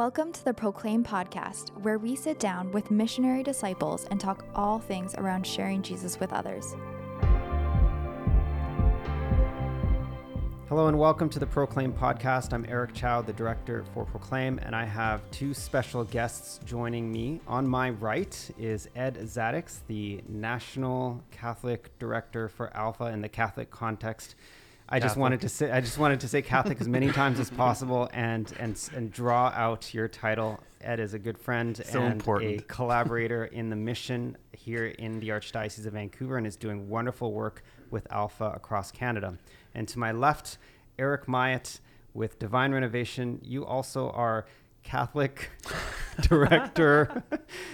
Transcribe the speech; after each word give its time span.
Welcome 0.00 0.32
to 0.32 0.44
the 0.46 0.54
Proclaim 0.54 1.04
podcast, 1.04 1.78
where 1.82 1.98
we 1.98 2.16
sit 2.16 2.38
down 2.38 2.72
with 2.72 2.90
missionary 2.90 3.42
disciples 3.42 4.06
and 4.06 4.18
talk 4.18 4.46
all 4.54 4.78
things 4.78 5.14
around 5.16 5.46
sharing 5.46 5.82
Jesus 5.82 6.18
with 6.18 6.32
others. 6.32 6.74
Hello 10.70 10.86
and 10.86 10.98
welcome 10.98 11.28
to 11.28 11.38
the 11.38 11.46
Proclaim 11.46 11.92
podcast. 11.92 12.54
I'm 12.54 12.64
Eric 12.66 12.94
Chow, 12.94 13.20
the 13.20 13.34
director 13.34 13.84
for 13.92 14.06
Proclaim, 14.06 14.58
and 14.62 14.74
I 14.74 14.86
have 14.86 15.30
two 15.32 15.52
special 15.52 16.04
guests 16.04 16.60
joining 16.64 17.12
me. 17.12 17.42
On 17.46 17.68
my 17.68 17.90
right 17.90 18.50
is 18.58 18.88
Ed 18.96 19.16
Zadeiks, 19.16 19.80
the 19.86 20.22
National 20.26 21.22
Catholic 21.30 21.90
Director 21.98 22.48
for 22.48 22.74
Alpha 22.74 23.04
in 23.08 23.20
the 23.20 23.28
Catholic 23.28 23.70
context. 23.70 24.34
I 24.90 24.98
just 24.98 25.16
wanted 25.16 25.40
to 25.42 25.48
say 25.48 25.70
I 25.70 25.80
just 25.80 25.98
wanted 25.98 26.20
to 26.20 26.28
say 26.28 26.42
Catholic 26.42 26.80
as 26.80 26.88
many 26.88 27.10
times 27.12 27.38
as 27.38 27.48
possible 27.50 28.08
and 28.12 28.52
and 28.58 28.76
and 28.94 29.12
draw 29.12 29.52
out 29.54 29.94
your 29.94 30.08
title. 30.08 30.60
Ed 30.80 30.98
is 30.98 31.14
a 31.14 31.18
good 31.18 31.38
friend 31.38 31.76
so 31.76 32.02
and 32.02 32.14
important. 32.14 32.60
a 32.60 32.62
collaborator 32.64 33.44
in 33.44 33.68
the 33.68 33.76
mission 33.76 34.36
here 34.52 34.86
in 34.86 35.20
the 35.20 35.28
Archdiocese 35.28 35.86
of 35.86 35.92
Vancouver 35.92 36.38
and 36.38 36.46
is 36.46 36.56
doing 36.56 36.88
wonderful 36.88 37.32
work 37.32 37.62
with 37.90 38.10
Alpha 38.10 38.50
across 38.56 38.90
Canada. 38.90 39.36
And 39.74 39.86
to 39.88 39.98
my 39.98 40.10
left, 40.10 40.58
Eric 40.98 41.28
Myatt 41.28 41.80
with 42.14 42.38
Divine 42.38 42.72
Renovation. 42.72 43.40
You 43.42 43.64
also 43.66 44.10
are 44.10 44.46
Catholic 44.82 45.50
director 46.22 47.22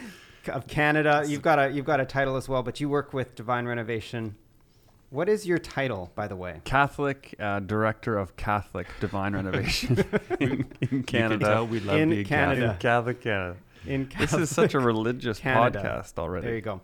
of 0.48 0.66
Canada. 0.66 1.24
You've 1.26 1.42
got 1.42 1.58
a 1.58 1.70
you've 1.70 1.86
got 1.86 2.00
a 2.00 2.04
title 2.06 2.36
as 2.36 2.48
well, 2.48 2.62
but 2.62 2.80
you 2.80 2.88
work 2.88 3.12
with 3.12 3.34
Divine 3.34 3.66
Renovation. 3.66 4.36
What 5.10 5.28
is 5.28 5.46
your 5.46 5.58
title, 5.58 6.10
by 6.14 6.26
the 6.26 6.36
way? 6.36 6.60
Catholic 6.64 7.34
uh, 7.38 7.60
Director 7.60 8.18
of 8.18 8.36
Catholic 8.36 8.88
Divine 9.00 9.34
Renovation 9.36 10.04
in, 10.40 10.66
in 10.80 10.88
You 10.90 11.02
Canada. 11.04 11.38
can 11.44 11.54
tell 11.54 11.66
we 11.66 11.80
love 11.80 11.96
In 11.96 12.10
being 12.10 12.24
Canada. 12.26 12.72
In 12.72 12.76
Catholic 12.78 13.20
Canada. 13.20 13.56
In 13.86 14.10
This 14.18 14.32
is 14.34 14.50
such 14.50 14.74
a 14.74 14.80
religious 14.80 15.38
Canada. 15.38 15.80
podcast 15.80 16.18
already. 16.18 16.46
There 16.46 16.56
you 16.56 16.60
go. 16.60 16.80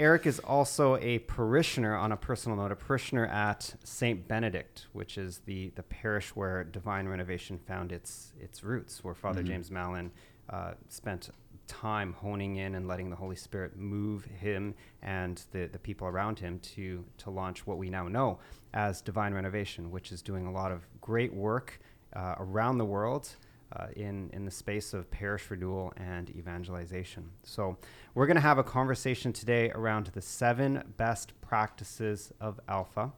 Eric 0.00 0.26
is 0.26 0.38
also 0.40 0.96
a 0.96 1.18
parishioner 1.20 1.94
on 1.96 2.12
a 2.12 2.16
personal 2.16 2.56
note, 2.56 2.70
a 2.72 2.76
parishioner 2.76 3.26
at 3.26 3.74
St. 3.84 4.26
Benedict, 4.28 4.86
which 4.92 5.18
is 5.18 5.38
the, 5.46 5.70
the 5.74 5.82
parish 5.82 6.34
where 6.36 6.62
Divine 6.64 7.06
Renovation 7.08 7.58
found 7.58 7.90
its 7.92 8.32
its 8.40 8.62
roots, 8.62 9.02
where 9.02 9.14
Father 9.14 9.42
Mhm. 9.42 9.46
James 9.46 9.70
Mallon 9.72 10.10
uh, 10.50 10.72
spent 10.88 11.30
time 11.68 12.14
honing 12.14 12.56
in 12.56 12.74
and 12.74 12.88
letting 12.88 13.10
the 13.10 13.16
Holy 13.16 13.36
Spirit 13.36 13.76
move 13.76 14.24
him 14.24 14.74
and 15.02 15.42
the, 15.52 15.66
the 15.66 15.78
people 15.78 16.08
around 16.08 16.38
him 16.38 16.58
to 16.60 17.04
to 17.18 17.30
launch 17.30 17.66
what 17.66 17.78
we 17.78 17.90
now 17.90 18.08
know 18.08 18.38
as 18.74 19.00
Divine 19.00 19.34
Renovation, 19.34 19.90
which 19.90 20.10
is 20.10 20.22
doing 20.22 20.46
a 20.46 20.52
lot 20.52 20.72
of 20.72 20.86
great 21.00 21.32
work 21.32 21.78
uh, 22.16 22.34
around 22.38 22.78
the 22.78 22.84
world 22.84 23.28
uh, 23.76 23.86
in 23.94 24.30
in 24.32 24.44
the 24.44 24.50
space 24.50 24.94
of 24.94 25.10
parish 25.10 25.50
renewal 25.50 25.92
and 25.96 26.30
evangelization. 26.30 27.30
So 27.44 27.76
we're 28.14 28.26
going 28.26 28.36
to 28.36 28.40
have 28.40 28.58
a 28.58 28.64
conversation 28.64 29.32
today 29.32 29.70
around 29.70 30.06
the 30.06 30.22
seven 30.22 30.82
best 30.96 31.38
practices 31.40 32.32
of 32.40 32.58
Alpha. 32.68 33.12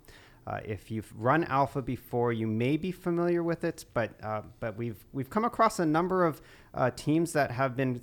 Uh, 0.46 0.58
if 0.64 0.90
you've 0.90 1.12
run 1.16 1.44
Alpha 1.44 1.82
before, 1.82 2.32
you 2.32 2.46
may 2.46 2.76
be 2.76 2.90
familiar 2.90 3.42
with 3.42 3.62
it, 3.62 3.84
but 3.94 4.12
uh, 4.22 4.42
but 4.58 4.76
we've 4.76 5.04
we've 5.12 5.30
come 5.30 5.44
across 5.44 5.78
a 5.78 5.86
number 5.86 6.24
of 6.24 6.40
uh, 6.74 6.90
teams 6.90 7.32
that 7.32 7.50
have 7.50 7.76
been 7.76 8.00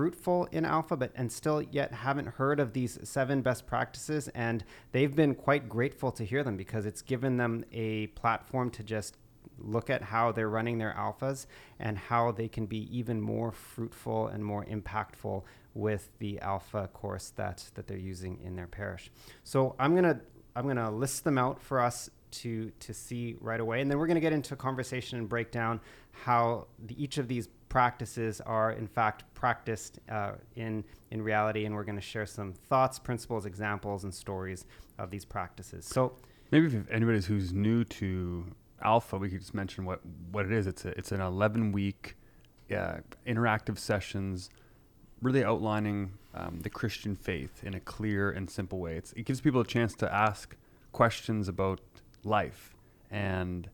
fruitful 0.00 0.48
in 0.50 0.64
Alpha, 0.64 0.96
but 0.96 1.12
and 1.14 1.30
still 1.30 1.60
yet 1.60 1.92
haven't 1.92 2.26
heard 2.26 2.58
of 2.58 2.72
these 2.72 2.98
seven 3.02 3.42
best 3.42 3.66
practices, 3.66 4.28
and 4.28 4.64
they've 4.92 5.14
been 5.14 5.34
quite 5.34 5.68
grateful 5.68 6.10
to 6.10 6.24
hear 6.24 6.42
them 6.42 6.56
because 6.56 6.86
it's 6.86 7.02
given 7.02 7.36
them 7.36 7.62
a 7.70 8.06
platform 8.06 8.70
to 8.70 8.82
just 8.82 9.18
look 9.58 9.90
at 9.90 10.00
how 10.00 10.32
they're 10.32 10.48
running 10.48 10.78
their 10.78 10.94
alphas 10.96 11.44
and 11.78 11.98
how 11.98 12.32
they 12.32 12.48
can 12.48 12.64
be 12.64 12.88
even 12.98 13.20
more 13.20 13.52
fruitful 13.52 14.28
and 14.28 14.42
more 14.42 14.64
impactful 14.64 15.42
with 15.74 16.08
the 16.18 16.40
alpha 16.40 16.88
course 16.94 17.34
that 17.36 17.70
that 17.74 17.86
they're 17.86 17.98
using 17.98 18.40
in 18.42 18.56
their 18.56 18.68
parish. 18.68 19.10
So 19.44 19.76
I'm 19.78 19.94
gonna 19.94 20.18
I'm 20.56 20.66
gonna 20.66 20.90
list 20.90 21.24
them 21.24 21.36
out 21.36 21.60
for 21.60 21.78
us 21.78 22.08
to 22.30 22.72
to 22.80 22.94
see 22.94 23.36
right 23.38 23.60
away, 23.60 23.82
and 23.82 23.90
then 23.90 23.98
we're 23.98 24.06
gonna 24.06 24.20
get 24.20 24.32
into 24.32 24.54
a 24.54 24.56
conversation 24.56 25.18
and 25.18 25.28
break 25.28 25.50
down 25.50 25.78
how 26.24 26.68
the, 26.86 27.04
each 27.04 27.18
of 27.18 27.28
these 27.28 27.50
practices 27.70 28.42
are 28.42 28.72
in 28.72 28.86
fact 28.86 29.24
practiced 29.32 30.00
uh, 30.10 30.32
in 30.56 30.84
in 31.10 31.22
reality, 31.22 31.64
and 31.64 31.74
we're 31.74 31.84
gonna 31.84 32.00
share 32.02 32.26
some 32.26 32.52
thoughts, 32.52 32.98
principles, 32.98 33.46
examples, 33.46 34.04
and 34.04 34.12
stories 34.12 34.66
of 34.98 35.10
these 35.10 35.24
practices. 35.24 35.86
So 35.86 36.16
Maybe 36.50 36.66
if 36.66 36.90
anybody 36.90 37.20
who's 37.20 37.52
new 37.52 37.84
to 37.84 38.44
Alpha, 38.82 39.16
we 39.16 39.30
could 39.30 39.40
just 39.40 39.54
mention 39.54 39.84
what, 39.84 40.00
what 40.32 40.46
it 40.46 40.52
is. 40.52 40.66
It's 40.66 40.84
a, 40.84 40.88
it's 40.98 41.12
an 41.12 41.20
11 41.20 41.70
week 41.70 42.16
uh, 42.74 42.98
interactive 43.26 43.78
sessions, 43.78 44.50
really 45.22 45.44
outlining 45.44 46.14
um, 46.34 46.60
the 46.62 46.70
Christian 46.70 47.14
faith 47.14 47.62
in 47.62 47.74
a 47.74 47.80
clear 47.80 48.30
and 48.30 48.50
simple 48.50 48.80
way. 48.80 48.96
It's, 48.96 49.12
it 49.12 49.26
gives 49.26 49.40
people 49.40 49.60
a 49.60 49.66
chance 49.66 49.94
to 49.96 50.12
ask 50.12 50.56
questions 50.90 51.46
about 51.46 51.80
life, 52.24 52.74
and 53.12 53.68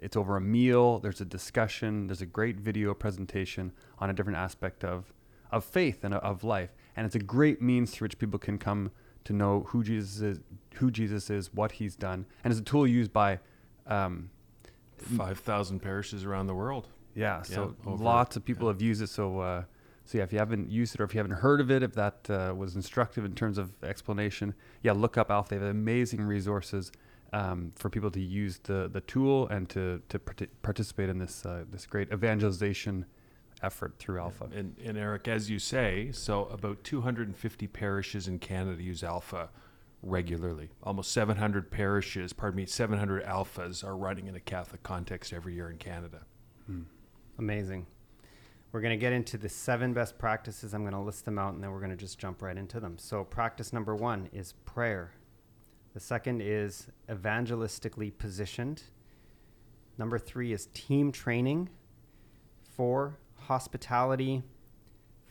it's 0.00 0.16
over 0.16 0.36
a 0.36 0.40
meal. 0.40 0.98
There's 0.98 1.20
a 1.20 1.24
discussion. 1.24 2.06
There's 2.06 2.22
a 2.22 2.26
great 2.26 2.60
video 2.60 2.94
presentation 2.94 3.72
on 3.98 4.10
a 4.10 4.12
different 4.12 4.38
aspect 4.38 4.84
of 4.84 5.12
of 5.52 5.64
faith 5.64 6.02
and 6.02 6.12
of 6.12 6.42
life, 6.42 6.70
and 6.96 7.06
it's 7.06 7.14
a 7.14 7.20
great 7.20 7.62
means 7.62 7.92
through 7.92 8.06
which 8.06 8.18
people 8.18 8.38
can 8.38 8.58
come 8.58 8.90
to 9.24 9.32
know 9.32 9.64
who 9.68 9.82
Jesus 9.82 10.20
is, 10.20 10.40
who 10.74 10.90
Jesus 10.90 11.30
is, 11.30 11.52
what 11.54 11.72
He's 11.72 11.96
done, 11.96 12.26
and 12.44 12.52
it's 12.52 12.60
a 12.60 12.64
tool 12.64 12.86
used 12.86 13.12
by. 13.12 13.38
Um, 13.86 14.30
5,000 14.98 15.80
parishes 15.80 16.24
around 16.24 16.46
the 16.46 16.54
world. 16.54 16.88
yeah, 17.14 17.42
so 17.42 17.74
over- 17.84 18.02
lots 18.02 18.36
of 18.36 18.44
people 18.44 18.66
yeah. 18.66 18.72
have 18.72 18.82
used 18.82 19.02
it. 19.02 19.08
So, 19.08 19.40
uh, 19.40 19.64
so 20.04 20.18
yeah, 20.18 20.24
if 20.24 20.32
you 20.32 20.38
haven't 20.38 20.70
used 20.70 20.94
it 20.94 21.00
or 21.00 21.04
if 21.04 21.14
you 21.14 21.18
haven't 21.18 21.38
heard 21.38 21.60
of 21.60 21.70
it, 21.70 21.82
if 21.82 21.92
that 21.94 22.30
uh, 22.30 22.54
was 22.56 22.76
instructive 22.76 23.24
in 23.24 23.34
terms 23.34 23.58
of 23.58 23.72
explanation, 23.82 24.54
yeah, 24.82 24.92
look 24.92 25.18
up 25.18 25.30
Alpha. 25.30 25.50
They 25.50 25.56
have 25.56 25.68
amazing 25.68 26.22
resources 26.22 26.92
um, 27.36 27.72
for 27.76 27.90
people 27.90 28.10
to 28.10 28.20
use 28.20 28.58
the 28.64 28.88
the 28.90 29.02
tool 29.02 29.46
and 29.48 29.68
to 29.70 30.00
to 30.08 30.18
parti- 30.18 30.48
participate 30.62 31.08
in 31.08 31.18
this 31.18 31.44
uh, 31.44 31.64
this 31.70 31.86
great 31.86 32.10
evangelization 32.12 33.04
effort 33.62 33.94
through 33.98 34.18
Alpha. 34.18 34.48
And, 34.54 34.76
and 34.84 34.98
Eric, 34.98 35.28
as 35.28 35.48
you 35.48 35.58
say, 35.58 36.10
so 36.12 36.44
about 36.46 36.84
250 36.84 37.66
parishes 37.68 38.28
in 38.28 38.38
Canada 38.38 38.82
use 38.82 39.02
Alpha 39.02 39.48
regularly. 40.02 40.68
Almost 40.82 41.10
700 41.12 41.70
parishes, 41.70 42.34
pardon 42.34 42.58
me, 42.58 42.66
700 42.66 43.24
Alphas 43.24 43.82
are 43.82 43.96
running 43.96 44.26
in 44.26 44.36
a 44.36 44.40
Catholic 44.40 44.82
context 44.82 45.32
every 45.32 45.54
year 45.54 45.70
in 45.70 45.78
Canada. 45.78 46.26
Amazing. 47.38 47.86
We're 48.72 48.82
going 48.82 48.98
to 48.98 49.00
get 49.00 49.14
into 49.14 49.38
the 49.38 49.48
seven 49.48 49.94
best 49.94 50.18
practices. 50.18 50.74
I'm 50.74 50.82
going 50.82 50.92
to 50.92 51.00
list 51.00 51.24
them 51.24 51.38
out 51.38 51.54
and 51.54 51.62
then 51.62 51.70
we're 51.70 51.80
going 51.80 51.90
to 51.90 51.96
just 51.96 52.18
jump 52.18 52.42
right 52.42 52.56
into 52.58 52.78
them. 52.78 52.98
So, 52.98 53.24
practice 53.24 53.72
number 53.72 53.96
one 53.96 54.28
is 54.34 54.52
prayer. 54.66 55.12
The 55.96 56.00
second 56.00 56.42
is 56.42 56.88
evangelistically 57.08 58.18
positioned. 58.18 58.82
Number 59.96 60.18
three 60.18 60.52
is 60.52 60.66
team 60.74 61.10
training. 61.10 61.70
Four, 62.76 63.16
hospitality. 63.36 64.42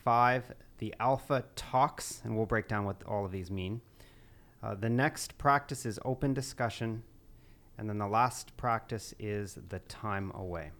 Five, 0.02 0.50
the 0.78 0.92
alpha 0.98 1.44
talks, 1.54 2.20
and 2.24 2.36
we'll 2.36 2.46
break 2.46 2.66
down 2.66 2.84
what 2.84 3.00
all 3.06 3.24
of 3.24 3.30
these 3.30 3.48
mean. 3.48 3.80
Uh, 4.60 4.74
the 4.74 4.90
next 4.90 5.38
practice 5.38 5.86
is 5.86 6.00
open 6.04 6.34
discussion. 6.34 7.04
And 7.78 7.88
then 7.88 7.98
the 7.98 8.08
last 8.08 8.56
practice 8.56 9.14
is 9.20 9.58
the 9.68 9.78
time 9.78 10.32
away. 10.34 10.72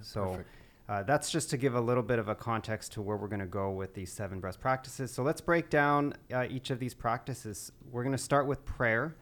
So 0.00 0.30
Perfect. 0.30 0.48
Uh, 0.90 1.04
that's 1.04 1.30
just 1.30 1.48
to 1.50 1.56
give 1.56 1.76
a 1.76 1.80
little 1.80 2.02
bit 2.02 2.18
of 2.18 2.26
a 2.26 2.34
context 2.34 2.90
to 2.90 3.00
where 3.00 3.16
we're 3.16 3.28
going 3.28 3.38
to 3.38 3.46
go 3.46 3.70
with 3.70 3.94
these 3.94 4.12
seven 4.12 4.40
best 4.40 4.60
practices. 4.60 5.12
So 5.12 5.22
let's 5.22 5.40
break 5.40 5.70
down 5.70 6.14
uh, 6.34 6.46
each 6.50 6.70
of 6.70 6.80
these 6.80 6.94
practices. 6.94 7.70
We're 7.92 8.02
going 8.02 8.16
to 8.16 8.18
start 8.18 8.48
with 8.48 8.64
prayer. 8.64 9.14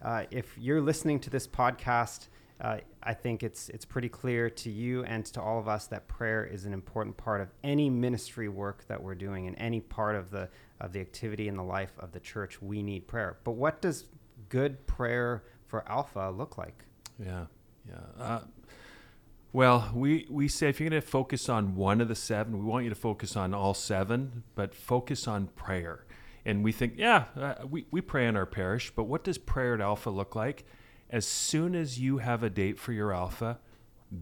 Uh, 0.00 0.24
if 0.30 0.56
you're 0.56 0.80
listening 0.80 1.20
to 1.20 1.28
this 1.28 1.46
podcast, 1.46 2.28
uh, 2.62 2.78
I 3.02 3.12
think 3.12 3.42
it's 3.42 3.68
it's 3.68 3.84
pretty 3.84 4.08
clear 4.08 4.48
to 4.48 4.70
you 4.70 5.04
and 5.04 5.26
to 5.26 5.42
all 5.42 5.58
of 5.58 5.68
us 5.68 5.86
that 5.88 6.08
prayer 6.08 6.46
is 6.46 6.64
an 6.64 6.72
important 6.72 7.18
part 7.18 7.42
of 7.42 7.48
any 7.62 7.90
ministry 7.90 8.48
work 8.48 8.86
that 8.88 9.02
we're 9.02 9.14
doing 9.14 9.46
and 9.46 9.54
any 9.58 9.80
part 9.80 10.16
of 10.16 10.30
the 10.30 10.48
of 10.80 10.94
the 10.94 11.00
activity 11.00 11.48
in 11.48 11.56
the 11.56 11.62
life 11.62 11.92
of 11.98 12.12
the 12.12 12.20
church. 12.20 12.62
We 12.62 12.82
need 12.82 13.06
prayer. 13.06 13.36
But 13.44 13.52
what 13.52 13.82
does 13.82 14.06
good 14.48 14.86
prayer 14.86 15.44
for 15.66 15.86
Alpha 15.86 16.32
look 16.34 16.56
like? 16.56 16.82
Yeah, 17.22 17.44
yeah. 17.86 18.40
Well, 19.52 19.90
we, 19.92 20.26
we 20.30 20.46
say 20.46 20.68
if 20.68 20.78
you're 20.78 20.88
going 20.88 21.02
to 21.02 21.06
focus 21.06 21.48
on 21.48 21.74
one 21.74 22.00
of 22.00 22.06
the 22.06 22.14
seven, 22.14 22.58
we 22.58 22.64
want 22.64 22.84
you 22.84 22.90
to 22.90 22.96
focus 22.96 23.36
on 23.36 23.52
all 23.52 23.74
seven, 23.74 24.44
but 24.54 24.74
focus 24.74 25.26
on 25.26 25.48
prayer. 25.48 26.04
And 26.44 26.62
we 26.62 26.70
think, 26.70 26.94
yeah, 26.96 27.24
uh, 27.36 27.54
we, 27.68 27.84
we 27.90 28.00
pray 28.00 28.28
in 28.28 28.36
our 28.36 28.46
parish, 28.46 28.92
but 28.94 29.04
what 29.04 29.24
does 29.24 29.38
prayer 29.38 29.74
at 29.74 29.80
Alpha 29.80 30.08
look 30.08 30.36
like? 30.36 30.64
As 31.10 31.26
soon 31.26 31.74
as 31.74 31.98
you 31.98 32.18
have 32.18 32.44
a 32.44 32.50
date 32.50 32.78
for 32.78 32.92
your 32.92 33.12
Alpha, 33.12 33.58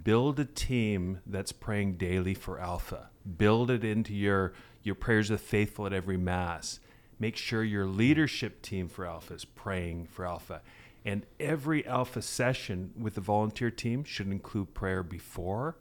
build 0.03 0.41
a 0.41 0.47
team 0.47 1.21
that's 1.27 1.53
praying 1.53 1.99
daily 1.99 2.33
for 2.33 2.59
Alpha. 2.59 3.11
Build 3.37 3.71
it 3.71 3.85
into 3.85 4.15
your, 4.15 4.55
your 4.83 4.95
prayers 4.95 5.31
of 5.31 5.43
faithful 5.43 5.85
at 5.85 5.93
every 5.93 6.17
Mass. 6.17 6.81
Make 7.19 7.37
sure 7.37 7.63
your 7.63 7.87
leadership 7.87 8.63
team 8.63 8.89
for 8.89 9.05
Alpha 9.05 9.35
is 9.35 9.45
praying 9.45 10.07
for 10.07 10.27
Alpha. 10.27 10.63
And 11.05 11.25
every 11.39 11.87
Alpha 11.87 12.23
session 12.23 12.93
with 12.99 13.15
the 13.15 13.21
volunteer 13.21 13.71
team 13.71 14.05
should 14.05 14.31
include 14.31 14.75
prayer 14.75 15.03
before, 15.03 15.77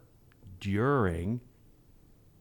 during, 0.60 1.40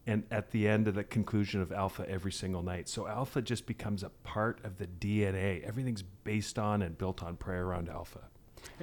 and 0.05 0.23
at 0.31 0.51
the 0.51 0.67
end 0.67 0.87
of 0.87 0.95
the 0.95 1.03
conclusion 1.03 1.61
of 1.61 1.71
Alpha 1.71 2.09
every 2.09 2.31
single 2.31 2.63
night. 2.63 2.87
So 2.87 3.07
Alpha 3.07 3.41
just 3.41 3.65
becomes 3.65 4.03
a 4.03 4.09
part 4.09 4.63
of 4.63 4.77
the 4.77 4.87
DNA. 4.87 5.61
Everything's 5.63 6.01
based 6.01 6.57
on 6.57 6.81
and 6.81 6.97
built 6.97 7.21
on 7.21 7.35
prayer 7.35 7.65
around 7.65 7.89
Alpha. 7.89 8.21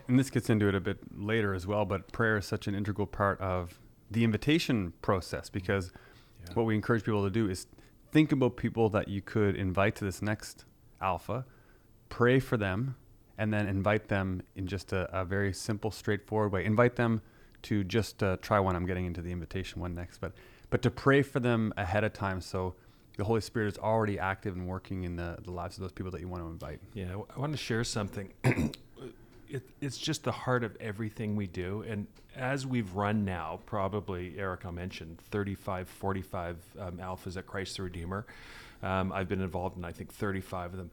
And 0.06 0.18
this 0.18 0.28
gets 0.28 0.50
into 0.50 0.68
it 0.68 0.74
a 0.74 0.80
bit 0.80 0.98
later 1.16 1.54
as 1.54 1.66
well, 1.66 1.84
but 1.84 2.12
prayer 2.12 2.36
is 2.36 2.46
such 2.46 2.66
an 2.66 2.74
integral 2.74 3.06
part 3.06 3.40
of 3.40 3.80
the 4.10 4.22
invitation 4.22 4.92
process 5.02 5.48
because 5.48 5.92
yeah. 6.46 6.52
what 6.54 6.66
we 6.66 6.74
encourage 6.74 7.04
people 7.04 7.24
to 7.24 7.30
do 7.30 7.48
is 7.48 7.66
think 8.12 8.30
about 8.30 8.56
people 8.56 8.90
that 8.90 9.08
you 9.08 9.22
could 9.22 9.56
invite 9.56 9.96
to 9.96 10.04
this 10.04 10.20
next 10.20 10.66
alpha, 11.00 11.44
pray 12.08 12.38
for 12.38 12.56
them, 12.56 12.96
and 13.38 13.52
then 13.52 13.66
invite 13.66 14.08
them 14.08 14.42
in 14.56 14.66
just 14.66 14.92
a, 14.92 15.08
a 15.18 15.24
very 15.24 15.52
simple, 15.52 15.90
straightforward 15.90 16.52
way. 16.52 16.64
Invite 16.64 16.96
them 16.96 17.20
to 17.62 17.82
just 17.84 18.22
uh, 18.22 18.36
try 18.40 18.60
one. 18.60 18.76
I'm 18.76 18.86
getting 18.86 19.06
into 19.06 19.22
the 19.22 19.32
invitation 19.32 19.80
one 19.80 19.94
next, 19.94 20.18
but 20.18 20.32
but 20.70 20.82
to 20.82 20.90
pray 20.90 21.22
for 21.22 21.40
them 21.40 21.72
ahead 21.76 22.04
of 22.04 22.12
time 22.12 22.40
so 22.40 22.74
the 23.16 23.24
Holy 23.24 23.40
Spirit 23.40 23.68
is 23.68 23.78
already 23.78 24.18
active 24.18 24.56
and 24.56 24.66
working 24.66 25.04
in 25.04 25.16
the, 25.16 25.38
the 25.44 25.50
lives 25.50 25.76
of 25.76 25.82
those 25.82 25.92
people 25.92 26.10
that 26.12 26.20
you 26.20 26.28
want 26.28 26.42
to 26.42 26.48
invite. 26.48 26.80
Yeah, 26.94 27.16
I 27.34 27.38
want 27.38 27.52
to 27.52 27.58
share 27.58 27.84
something. 27.84 28.32
it, 29.48 29.62
it's 29.80 29.98
just 29.98 30.24
the 30.24 30.32
heart 30.32 30.64
of 30.64 30.76
everything 30.80 31.36
we 31.36 31.46
do. 31.46 31.84
And 31.88 32.08
as 32.34 32.66
we've 32.66 32.92
run 32.94 33.24
now, 33.24 33.60
probably, 33.66 34.34
Eric, 34.36 34.66
I 34.66 34.70
mentioned 34.70 35.18
35, 35.30 35.88
45 35.88 36.56
um, 36.78 36.96
alphas 36.98 37.36
at 37.36 37.46
Christ 37.46 37.76
the 37.76 37.84
Redeemer. 37.84 38.26
Um, 38.82 39.12
I've 39.12 39.28
been 39.28 39.40
involved 39.40 39.76
in, 39.76 39.84
I 39.84 39.92
think, 39.92 40.12
35 40.12 40.72
of 40.72 40.78
them. 40.78 40.90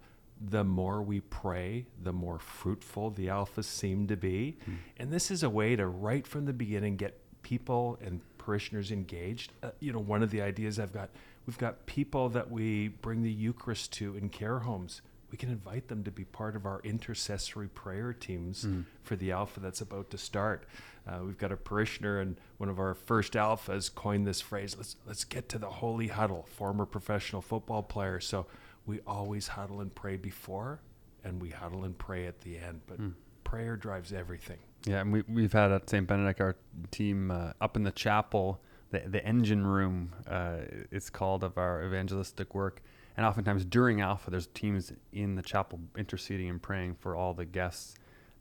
The 0.49 0.63
more 0.63 1.01
we 1.01 1.21
pray, 1.21 1.85
the 2.01 2.13
more 2.13 2.39
fruitful 2.39 3.11
the 3.11 3.27
alphas 3.27 3.65
seem 3.65 4.07
to 4.07 4.17
be. 4.17 4.57
Mm. 4.67 4.75
And 4.97 5.11
this 5.11 5.29
is 5.29 5.43
a 5.43 5.49
way 5.49 5.75
to, 5.75 5.85
right 5.88 6.25
from 6.25 6.45
the 6.45 6.53
beginning, 6.53 6.97
get 6.97 7.19
people 7.43 7.99
and 8.01 8.21
parishioners 8.38 8.91
engaged. 8.91 9.51
Uh, 9.61 9.69
you 9.79 9.93
know, 9.93 9.99
one 9.99 10.23
of 10.23 10.31
the 10.31 10.41
ideas 10.41 10.79
I've 10.79 10.93
got, 10.93 11.09
we've 11.45 11.57
got 11.57 11.85
people 11.85 12.29
that 12.29 12.49
we 12.49 12.88
bring 12.88 13.21
the 13.21 13.31
Eucharist 13.31 13.93
to 13.93 14.15
in 14.15 14.29
care 14.29 14.59
homes 14.59 15.01
we 15.31 15.38
can 15.38 15.49
invite 15.49 15.88
them 15.88 16.03
to 16.03 16.11
be 16.11 16.25
part 16.25 16.55
of 16.55 16.65
our 16.65 16.81
intercessory 16.83 17.69
prayer 17.69 18.11
teams 18.11 18.65
mm. 18.65 18.83
for 19.01 19.15
the 19.15 19.31
alpha 19.31 19.61
that's 19.61 19.79
about 19.79 20.09
to 20.11 20.17
start. 20.17 20.65
Uh, 21.07 21.19
we've 21.25 21.38
got 21.38 21.51
a 21.51 21.57
parishioner 21.57 22.19
and 22.19 22.35
one 22.57 22.69
of 22.69 22.79
our 22.79 22.93
first 22.93 23.33
alphas 23.33 23.93
coined 23.93 24.27
this 24.27 24.39
phrase 24.39 24.75
let's 24.77 24.97
let's 25.07 25.23
get 25.23 25.49
to 25.49 25.57
the 25.57 25.69
holy 25.69 26.07
huddle 26.07 26.45
former 26.53 26.85
professional 26.85 27.41
football 27.41 27.81
player 27.81 28.19
so 28.19 28.45
we 28.86 29.00
always 29.07 29.48
huddle 29.48 29.81
and 29.81 29.94
pray 29.95 30.18
before 30.18 30.81
and 31.24 31.42
we 31.42 31.50
huddle 31.50 31.83
and 31.83 31.98
pray 31.98 32.25
at 32.28 32.39
the 32.42 32.57
end 32.57 32.81
but 32.88 33.00
mm. 33.00 33.13
prayer 33.44 33.75
drives 33.75 34.12
everything 34.13 34.60
yeah 34.86 35.01
and 35.01 35.12
we, 35.12 35.24
we've 35.28 35.54
had 35.54 35.72
at 35.72 35.89
st 35.89 36.07
benedict 36.07 36.42
our 36.42 36.56
team 36.89 37.31
uh, 37.31 37.51
up 37.62 37.75
in 37.75 37.83
the 37.83 37.92
chapel 37.92 38.62
the, 38.89 39.00
the 39.07 39.25
engine 39.25 39.66
room 39.66 40.13
uh, 40.28 40.57
it's 40.92 41.10
called 41.10 41.44
of 41.44 41.57
our 41.57 41.83
evangelistic 41.83 42.54
work 42.56 42.81
and 43.18 43.25
oftentimes 43.25 43.66
during 43.66 44.01
Alpha, 44.01 44.31
there's 44.31 44.48
teams 44.48 44.94
in 45.12 45.36
the 45.36 45.42
chapel 45.42 45.80
interceding 45.98 46.50
and 46.50 46.62
praying 46.62 46.95
for 46.95 47.16
all 47.16 47.34
the 47.34 47.45
guests, 47.45 47.95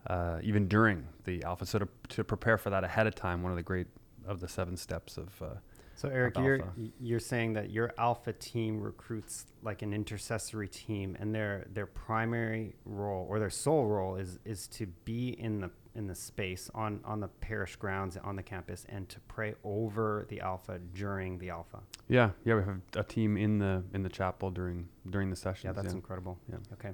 uh, 0.07 0.39
even 0.43 0.69
during 0.69 1.07
the 1.25 1.43
Alpha. 1.45 1.67
So 1.67 1.81
to, 1.81 1.89
to 2.11 2.25
prepare 2.25 2.57
for 2.57 2.71
that 2.71 2.85
ahead 2.85 3.07
of 3.07 3.15
time, 3.15 3.43
one 3.43 3.53
of 3.53 3.57
the 3.57 3.63
great 3.63 3.89
of 4.27 4.41
the 4.41 4.49
seven 4.49 4.77
steps 4.77 5.17
of. 5.17 5.43
So 6.01 6.09
Eric, 6.09 6.39
you're 6.39 6.61
you're 6.99 7.21
saying 7.21 7.53
that 7.53 7.69
your 7.69 7.93
Alpha 7.99 8.33
team 8.33 8.81
recruits 8.81 9.45
like 9.63 9.83
an 9.83 9.93
intercessory 9.93 10.67
team, 10.67 11.15
and 11.21 11.35
their 11.35 11.67
their 11.75 11.85
primary 11.85 12.75
role 12.87 13.27
or 13.29 13.39
their 13.39 13.51
sole 13.51 13.87
role 13.87 14.17
is 14.17 14.39
is 14.47 14.67
to 14.69 14.87
be 15.05 15.39
in 15.39 15.61
the 15.61 15.71
in 15.95 16.07
the 16.07 16.15
space 16.15 16.71
on 16.75 17.01
on 17.05 17.21
the 17.21 17.29
parish 17.29 17.77
grounds 17.77 18.17
on 18.17 18.35
the 18.35 18.43
campus 18.43 18.87
and 18.89 19.11
to 19.11 19.21
pray 19.29 19.53
over 19.63 20.25
the 20.31 20.41
alpha 20.41 20.79
during 20.95 21.37
the 21.37 21.51
alpha. 21.51 21.81
Yeah, 22.09 22.31
yeah, 22.47 22.55
we 22.55 22.63
have 22.63 22.81
a 22.97 23.03
team 23.03 23.37
in 23.37 23.59
the 23.59 23.85
in 23.93 24.03
the 24.03 24.09
chapel 24.09 24.51
during 24.51 24.89
during 25.11 25.29
the 25.29 25.37
session. 25.37 25.69
Yeah, 25.69 25.75
that's 25.75 25.93
yeah. 25.93 25.97
incredible. 25.97 26.39
Yeah. 26.49 26.57
Okay. 26.73 26.93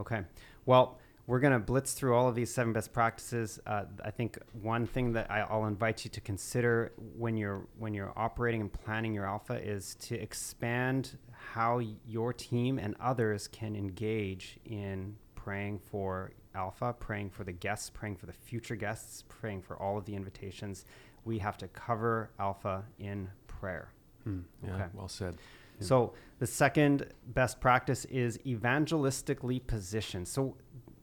Okay. 0.00 0.22
Well, 0.64 0.98
we're 1.26 1.40
going 1.40 1.52
to 1.52 1.58
blitz 1.58 1.92
through 1.92 2.14
all 2.14 2.28
of 2.28 2.34
these 2.34 2.52
seven 2.52 2.72
best 2.72 2.92
practices. 2.92 3.60
Uh, 3.66 3.84
I 4.04 4.10
think 4.10 4.38
one 4.60 4.86
thing 4.86 5.12
that 5.12 5.30
I, 5.30 5.56
will 5.56 5.66
invite 5.66 6.04
you 6.04 6.10
to 6.10 6.20
consider 6.20 6.92
when 7.16 7.36
you're 7.36 7.66
when 7.78 7.94
you're 7.94 8.12
operating 8.16 8.60
and 8.60 8.72
planning 8.72 9.14
your 9.14 9.26
alpha 9.26 9.54
is 9.54 9.94
to 10.00 10.20
expand 10.20 11.16
how 11.52 11.80
your 12.06 12.32
team 12.32 12.78
and 12.78 12.96
others 13.00 13.46
can 13.48 13.76
engage 13.76 14.58
in 14.64 15.16
praying 15.34 15.78
for 15.78 16.32
Alpha, 16.54 16.94
praying 16.98 17.30
for 17.30 17.44
the 17.44 17.52
guests, 17.52 17.90
praying 17.90 18.16
for 18.16 18.26
the 18.26 18.32
future 18.32 18.76
guests, 18.76 19.24
praying 19.28 19.62
for 19.62 19.76
all 19.76 19.96
of 19.96 20.04
the 20.04 20.14
invitations. 20.14 20.84
We 21.24 21.38
have 21.38 21.56
to 21.58 21.68
cover 21.68 22.30
Alpha 22.38 22.84
in 22.98 23.30
prayer. 23.46 23.88
Hmm. 24.24 24.40
Yeah, 24.64 24.74
okay. 24.74 24.84
well 24.94 25.08
said. 25.08 25.36
So 25.80 26.12
the 26.38 26.46
second 26.46 27.06
best 27.34 27.60
practice 27.60 28.04
is 28.04 28.38
evangelistically 28.46 29.66
positioned. 29.66 30.28
So 30.28 30.56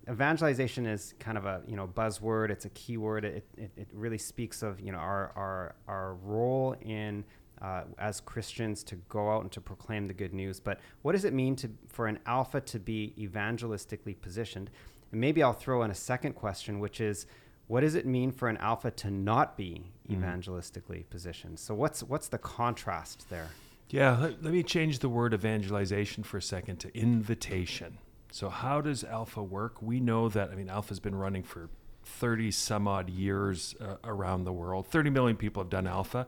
evangelization 0.09 0.85
is 0.85 1.13
kind 1.19 1.37
of 1.37 1.45
a 1.45 1.61
you 1.67 1.75
know 1.75 1.87
buzzword. 1.87 2.49
It's 2.49 2.65
a 2.65 2.69
keyword. 2.69 3.25
It, 3.25 3.45
it, 3.57 3.71
it 3.75 3.87
really 3.93 4.17
speaks 4.17 4.63
of 4.63 4.79
you 4.79 4.91
know 4.91 4.97
our 4.97 5.31
our 5.35 5.75
our 5.87 6.13
role 6.15 6.75
in 6.81 7.23
uh, 7.61 7.83
as 7.97 8.21
Christians 8.21 8.83
to 8.85 8.95
go 9.09 9.31
out 9.31 9.41
and 9.41 9.51
to 9.51 9.61
proclaim 9.61 10.07
the 10.07 10.13
good 10.13 10.33
news. 10.33 10.59
But 10.59 10.79
what 11.01 11.11
does 11.11 11.25
it 11.25 11.33
mean 11.33 11.55
to 11.57 11.69
for 11.87 12.07
an 12.07 12.19
alpha 12.25 12.61
to 12.61 12.79
be 12.79 13.13
evangelistically 13.17 14.19
positioned? 14.21 14.69
And 15.11 15.21
maybe 15.21 15.43
I'll 15.43 15.53
throw 15.53 15.83
in 15.83 15.91
a 15.91 15.95
second 15.95 16.33
question, 16.33 16.79
which 16.79 17.01
is, 17.01 17.25
what 17.67 17.81
does 17.81 17.95
it 17.95 18.05
mean 18.05 18.31
for 18.31 18.47
an 18.47 18.57
alpha 18.57 18.91
to 18.91 19.11
not 19.11 19.57
be 19.57 19.91
mm-hmm. 20.09 20.23
evangelistically 20.23 21.03
mm. 21.03 21.09
positioned? 21.09 21.59
So 21.59 21.73
what's 21.73 22.01
what's 22.03 22.27
the 22.27 22.37
contrast 22.37 23.29
there? 23.29 23.49
Yeah, 23.89 24.17
let, 24.19 24.43
let 24.43 24.53
me 24.53 24.61
change 24.61 24.99
the 24.99 25.09
word 25.09 25.33
evangelization 25.33 26.23
for 26.23 26.37
a 26.37 26.41
second 26.41 26.77
to 26.81 26.95
invitation. 26.95 27.97
So 28.31 28.49
how 28.49 28.81
does 28.81 29.03
Alpha 29.03 29.41
work? 29.41 29.81
We 29.81 29.99
know 29.99 30.29
that 30.29 30.49
I 30.51 30.55
mean 30.55 30.69
Alpha's 30.69 30.99
been 30.99 31.15
running 31.15 31.43
for 31.43 31.69
30 32.03 32.51
some 32.51 32.87
odd 32.87 33.09
years 33.09 33.75
uh, 33.81 33.95
around 34.03 34.43
the 34.43 34.53
world. 34.53 34.87
30 34.87 35.09
million 35.09 35.35
people 35.35 35.63
have 35.63 35.69
done 35.69 35.87
Alpha. 35.87 36.27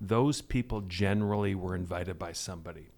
Those 0.00 0.42
people 0.42 0.82
generally 0.82 1.54
were 1.54 1.74
invited 1.74 2.18
by 2.18 2.32
somebody. 2.32 2.88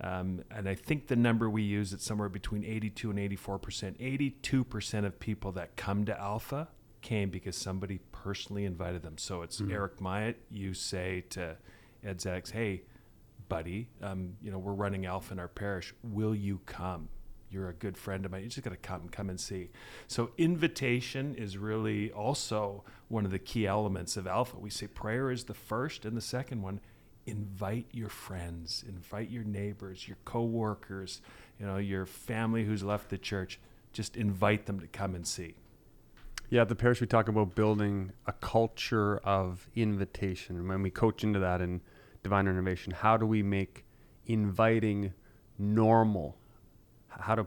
Um, 0.00 0.44
and 0.50 0.68
I 0.68 0.74
think 0.74 1.08
the 1.08 1.16
number 1.16 1.50
we 1.50 1.62
use 1.62 1.92
is 1.92 2.02
somewhere 2.02 2.28
between 2.28 2.64
82 2.64 3.10
and 3.10 3.18
84 3.18 3.58
percent. 3.58 3.96
82 3.98 4.64
percent 4.64 5.06
of 5.06 5.18
people 5.18 5.52
that 5.52 5.76
come 5.76 6.04
to 6.04 6.18
Alpha 6.18 6.68
came 7.00 7.30
because 7.30 7.56
somebody 7.56 8.00
personally 8.12 8.64
invited 8.64 9.02
them. 9.02 9.18
So 9.18 9.42
it's 9.42 9.60
mm-hmm. 9.60 9.72
Eric 9.72 10.00
Myatt. 10.00 10.36
You 10.50 10.74
say 10.74 11.24
to 11.30 11.56
Ed 12.04 12.18
Zadeiks, 12.18 12.52
"Hey, 12.52 12.82
buddy, 13.48 13.88
um, 14.02 14.36
you 14.40 14.52
know 14.52 14.58
we're 14.58 14.72
running 14.72 15.06
Alpha 15.06 15.32
in 15.32 15.40
our 15.40 15.48
parish. 15.48 15.92
Will 16.04 16.34
you 16.34 16.60
come? 16.66 17.08
You're 17.50 17.68
a 17.68 17.74
good 17.74 17.96
friend 17.96 18.24
of 18.24 18.32
mine. 18.32 18.42
You 18.42 18.48
just 18.48 18.62
got 18.62 18.70
to 18.70 18.76
come, 18.76 19.08
come 19.08 19.30
and 19.30 19.40
see." 19.40 19.70
So 20.06 20.30
invitation 20.38 21.34
is 21.34 21.56
really 21.56 22.10
also 22.12 22.84
one 23.08 23.24
of 23.24 23.30
the 23.30 23.38
key 23.38 23.66
elements 23.66 24.16
of 24.16 24.26
Alpha. 24.26 24.58
We 24.58 24.70
say 24.70 24.86
prayer 24.86 25.30
is 25.30 25.44
the 25.44 25.54
first, 25.54 26.04
and 26.04 26.16
the 26.16 26.22
second 26.22 26.62
one 26.62 26.80
invite 27.26 27.86
your 27.92 28.08
friends, 28.08 28.82
invite 28.88 29.30
your 29.30 29.44
neighbors, 29.44 30.08
your 30.08 30.16
coworkers, 30.24 31.20
you 31.60 31.66
know, 31.66 31.76
your 31.76 32.06
family 32.06 32.64
who's 32.64 32.82
left 32.82 33.10
the 33.10 33.18
church. 33.18 33.60
Just 33.92 34.16
invite 34.16 34.64
them 34.66 34.80
to 34.80 34.86
come 34.86 35.14
and 35.14 35.26
see. 35.26 35.54
Yeah, 36.50 36.62
at 36.62 36.70
the 36.70 36.74
parish 36.74 37.02
we 37.02 37.06
talk 37.06 37.28
about 37.28 37.54
building 37.54 38.12
a 38.26 38.32
culture 38.32 39.18
of 39.18 39.68
invitation. 39.74 40.56
And 40.56 40.66
when 40.66 40.80
we 40.82 40.90
coach 40.90 41.22
into 41.22 41.38
that 41.40 41.60
in 41.60 41.82
divine 42.22 42.46
renovation, 42.46 42.94
how 42.94 43.18
do 43.18 43.26
we 43.26 43.42
make 43.42 43.84
inviting 44.26 45.12
normal? 45.58 46.37
How 47.18 47.34
do 47.34 47.46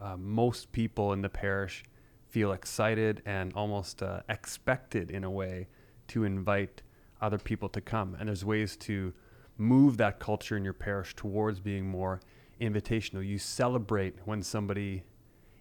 uh, 0.00 0.16
most 0.16 0.72
people 0.72 1.12
in 1.12 1.22
the 1.22 1.28
parish 1.28 1.84
feel 2.28 2.52
excited 2.52 3.22
and 3.26 3.52
almost 3.54 4.02
uh, 4.02 4.20
expected 4.28 5.10
in 5.10 5.24
a 5.24 5.30
way 5.30 5.68
to 6.08 6.24
invite 6.24 6.82
other 7.20 7.38
people 7.38 7.68
to 7.70 7.80
come? 7.80 8.16
And 8.18 8.28
there's 8.28 8.44
ways 8.44 8.76
to 8.78 9.12
move 9.56 9.96
that 9.98 10.18
culture 10.18 10.56
in 10.56 10.64
your 10.64 10.72
parish 10.72 11.14
towards 11.14 11.60
being 11.60 11.86
more 11.86 12.20
invitational. 12.60 13.26
You 13.26 13.38
celebrate 13.38 14.16
when 14.24 14.42
somebody 14.42 15.04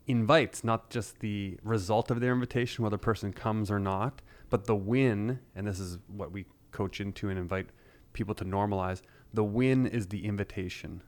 invites, 0.08 0.64
not 0.64 0.90
just 0.90 1.20
the 1.20 1.58
result 1.64 2.12
of 2.12 2.20
their 2.20 2.34
invitation, 2.34 2.84
whether 2.84 2.96
a 2.96 3.00
person 3.00 3.32
comes 3.34 3.70
or 3.70 3.80
not, 3.80 4.22
but 4.50 4.66
the 4.66 4.76
win, 4.76 5.40
and 5.56 5.68
this 5.68 5.80
is 5.80 5.98
what 6.08 6.32
we 6.32 6.46
coach 6.72 7.00
into 7.00 7.30
and 7.30 7.38
invite 7.38 7.68
people 8.14 8.36
to 8.36 8.46
normalize. 8.46 9.02
The 9.34 9.44
win 9.44 9.88
is 9.88 10.08
the 10.08 10.26
invitation. 10.26 11.02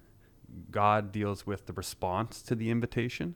God 0.71 1.11
deals 1.11 1.45
with 1.45 1.65
the 1.65 1.73
response 1.73 2.41
to 2.43 2.55
the 2.55 2.69
invitation, 2.69 3.35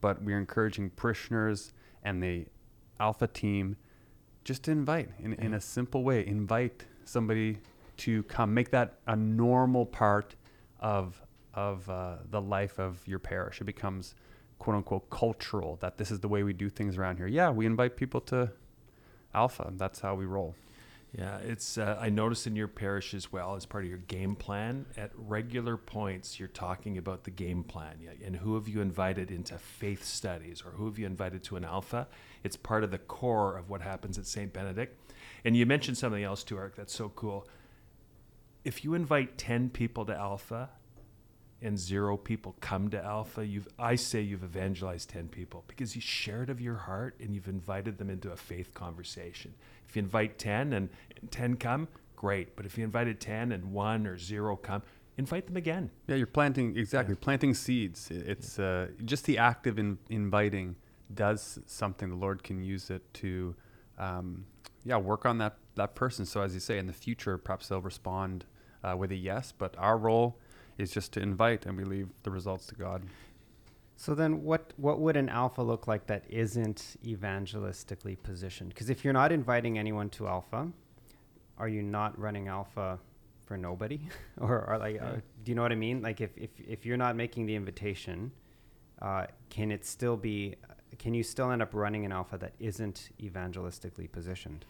but 0.00 0.22
we're 0.22 0.38
encouraging 0.38 0.90
parishioners 0.90 1.72
and 2.02 2.22
the 2.22 2.46
Alpha 3.00 3.26
team 3.26 3.76
just 4.44 4.64
to 4.64 4.70
invite 4.70 5.10
in, 5.18 5.34
in 5.34 5.54
a 5.54 5.60
simple 5.60 6.02
way. 6.02 6.26
Invite 6.26 6.84
somebody 7.04 7.58
to 7.98 8.22
come 8.24 8.54
make 8.54 8.70
that 8.70 8.98
a 9.06 9.16
normal 9.16 9.84
part 9.84 10.34
of 10.80 11.20
of 11.54 11.90
uh, 11.90 12.16
the 12.30 12.40
life 12.40 12.78
of 12.78 13.06
your 13.06 13.18
parish. 13.18 13.60
It 13.60 13.64
becomes 13.64 14.14
quote 14.58 14.76
unquote 14.76 15.10
cultural 15.10 15.76
that 15.80 15.98
this 15.98 16.10
is 16.10 16.20
the 16.20 16.28
way 16.28 16.42
we 16.42 16.52
do 16.52 16.68
things 16.68 16.96
around 16.96 17.16
here. 17.16 17.26
Yeah, 17.26 17.50
we 17.50 17.66
invite 17.66 17.96
people 17.96 18.20
to 18.22 18.52
Alpha. 19.34 19.72
That's 19.76 20.00
how 20.00 20.14
we 20.14 20.24
roll. 20.24 20.54
Yeah, 21.16 21.38
it's. 21.38 21.78
Uh, 21.78 21.96
I 21.98 22.10
noticed 22.10 22.46
in 22.46 22.54
your 22.54 22.68
parish 22.68 23.14
as 23.14 23.32
well, 23.32 23.54
as 23.54 23.64
part 23.64 23.84
of 23.84 23.88
your 23.88 23.98
game 23.98 24.36
plan, 24.36 24.84
at 24.96 25.10
regular 25.16 25.78
points, 25.78 26.38
you're 26.38 26.48
talking 26.48 26.98
about 26.98 27.24
the 27.24 27.30
game 27.30 27.64
plan. 27.64 27.94
And 28.22 28.36
who 28.36 28.54
have 28.56 28.68
you 28.68 28.82
invited 28.82 29.30
into 29.30 29.56
faith 29.56 30.04
studies, 30.04 30.62
or 30.64 30.72
who 30.72 30.84
have 30.84 30.98
you 30.98 31.06
invited 31.06 31.42
to 31.44 31.56
an 31.56 31.64
alpha? 31.64 32.08
It's 32.44 32.56
part 32.56 32.84
of 32.84 32.90
the 32.90 32.98
core 32.98 33.56
of 33.56 33.70
what 33.70 33.80
happens 33.80 34.18
at 34.18 34.26
St. 34.26 34.52
Benedict. 34.52 35.00
And 35.44 35.56
you 35.56 35.64
mentioned 35.64 35.96
something 35.96 36.22
else 36.22 36.44
too, 36.44 36.58
Eric. 36.58 36.76
That's 36.76 36.94
so 36.94 37.08
cool. 37.08 37.48
If 38.64 38.84
you 38.84 38.92
invite 38.92 39.38
ten 39.38 39.70
people 39.70 40.04
to 40.04 40.14
alpha, 40.14 40.68
and 41.60 41.78
zero 41.78 42.16
people 42.16 42.54
come 42.60 42.88
to 42.88 43.02
alpha 43.04 43.44
you've 43.44 43.68
i 43.78 43.94
say 43.94 44.20
you've 44.20 44.44
evangelized 44.44 45.08
10 45.10 45.28
people 45.28 45.64
because 45.66 45.94
you 45.94 46.00
shared 46.00 46.50
of 46.50 46.60
your 46.60 46.76
heart 46.76 47.14
and 47.20 47.34
you've 47.34 47.48
invited 47.48 47.98
them 47.98 48.10
into 48.10 48.30
a 48.30 48.36
faith 48.36 48.74
conversation. 48.74 49.54
If 49.88 49.96
you 49.96 50.02
invite 50.02 50.38
10 50.38 50.72
and 50.72 50.88
10 51.30 51.56
come 51.56 51.88
great. 52.16 52.56
But 52.56 52.66
if 52.66 52.76
you 52.76 52.84
invited 52.84 53.20
10 53.20 53.52
and 53.52 53.72
1 53.72 54.06
or 54.06 54.18
0 54.18 54.56
come 54.56 54.82
invite 55.16 55.46
them 55.46 55.56
again. 55.56 55.90
Yeah 56.06 56.16
you're 56.16 56.26
planting 56.26 56.76
exactly 56.76 57.14
yeah. 57.14 57.24
planting 57.24 57.54
seeds. 57.54 58.10
It's 58.10 58.58
uh, 58.58 58.88
just 59.04 59.24
the 59.24 59.38
act 59.38 59.66
of 59.66 59.78
in, 59.78 59.98
inviting 60.08 60.76
does 61.12 61.58
something. 61.66 62.08
The 62.10 62.16
lord 62.16 62.42
can 62.42 62.62
use 62.62 62.90
it 62.90 63.02
to 63.14 63.54
um, 63.98 64.46
yeah 64.84 64.96
work 64.96 65.26
on 65.26 65.38
that 65.38 65.56
that 65.76 65.94
person. 65.94 66.26
So 66.26 66.42
as 66.42 66.54
you 66.54 66.60
say 66.60 66.78
in 66.78 66.86
the 66.86 66.92
future 66.92 67.38
perhaps 67.38 67.68
they'll 67.68 67.80
respond 67.80 68.46
uh, 68.84 68.96
with 68.96 69.10
a 69.10 69.16
yes 69.16 69.52
but 69.56 69.74
our 69.78 69.98
role 69.98 70.38
is 70.78 70.90
just 70.90 71.12
to 71.12 71.20
invite 71.20 71.66
and 71.66 71.76
we 71.76 71.84
leave 71.84 72.08
the 72.22 72.30
results 72.30 72.66
to 72.68 72.74
God. 72.74 73.02
So 73.96 74.14
then 74.14 74.44
what 74.44 74.72
what 74.76 75.00
would 75.00 75.16
an 75.16 75.28
alpha 75.28 75.60
look 75.60 75.88
like 75.88 76.06
that 76.06 76.24
isn't 76.28 76.96
evangelistically 77.04 78.16
positioned? 78.22 78.68
Because 78.68 78.90
if 78.90 79.04
you're 79.04 79.12
not 79.12 79.32
inviting 79.32 79.76
anyone 79.76 80.08
to 80.10 80.28
alpha, 80.28 80.68
are 81.58 81.68
you 81.68 81.82
not 81.82 82.16
running 82.16 82.46
alpha 82.46 83.00
for 83.44 83.56
nobody? 83.56 84.00
or, 84.40 84.64
or 84.70 84.78
like 84.78 84.94
yeah. 84.94 85.04
uh, 85.04 85.14
do 85.44 85.50
you 85.50 85.56
know 85.56 85.62
what 85.62 85.72
I 85.72 85.76
mean? 85.76 86.00
Like 86.00 86.20
if 86.20 86.30
if 86.36 86.50
if 86.64 86.86
you're 86.86 86.96
not 86.96 87.16
making 87.16 87.46
the 87.46 87.56
invitation, 87.56 88.30
uh, 89.02 89.26
can 89.50 89.72
it 89.72 89.84
still 89.84 90.16
be 90.16 90.54
can 90.98 91.12
you 91.12 91.24
still 91.24 91.50
end 91.50 91.60
up 91.60 91.74
running 91.74 92.04
an 92.04 92.12
alpha 92.12 92.38
that 92.38 92.52
isn't 92.60 93.10
evangelistically 93.20 94.10
positioned? 94.10 94.64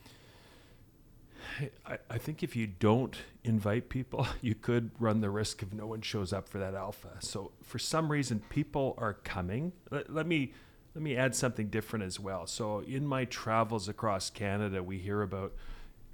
I, 1.87 1.99
I 2.11 2.19
think 2.19 2.43
if 2.43 2.57
you 2.57 2.67
don't 2.67 3.17
invite 3.45 3.89
people, 3.89 4.27
you 4.41 4.55
could 4.55 4.91
run 4.99 5.21
the 5.21 5.31
risk 5.31 5.63
of 5.63 5.73
no 5.73 5.87
one 5.87 6.01
shows 6.01 6.33
up 6.33 6.49
for 6.49 6.59
that 6.59 6.75
alpha. 6.75 7.17
So 7.21 7.53
for 7.63 7.79
some 7.79 8.11
reason, 8.11 8.43
people 8.49 8.95
are 8.99 9.15
coming. 9.15 9.73
Let, 9.91 10.13
let 10.13 10.27
me 10.27 10.53
let 10.95 11.03
me 11.03 11.17
add 11.17 11.35
something 11.35 11.69
different 11.69 12.05
as 12.05 12.19
well. 12.19 12.47
So 12.47 12.81
in 12.81 13.07
my 13.07 13.25
travels 13.27 13.89
across 13.89 14.31
Canada, 14.31 14.83
we 14.83 14.99
hear 14.99 15.23
about 15.23 15.53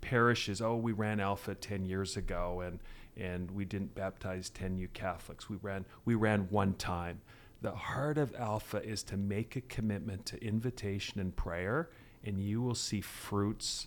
parishes. 0.00 0.61
Oh, 0.61 0.76
we 0.76 0.93
ran 0.93 1.21
Alpha 1.21 1.55
ten 1.55 1.87
years 1.87 2.17
ago, 2.17 2.61
and 2.61 2.81
and 3.17 3.50
we 3.50 3.64
didn't 3.64 3.95
baptize 3.95 4.50
ten 4.50 4.76
new 4.76 4.88
Catholics. 4.88 5.49
We 5.49 5.57
ran 5.57 5.85
we 6.05 6.14
ran 6.14 6.49
one 6.50 6.75
time. 6.75 7.21
The 7.62 7.73
heart 7.73 8.19
of 8.19 8.35
Alpha 8.35 8.85
is 8.85 9.03
to 9.05 9.17
make 9.17 9.57
a 9.57 9.62
commitment 9.62 10.26
to 10.26 10.45
invitation 10.45 11.19
and 11.19 11.35
prayer, 11.35 11.88
and 12.23 12.38
you 12.38 12.61
will 12.61 12.75
see 12.75 13.00
fruits 13.00 13.87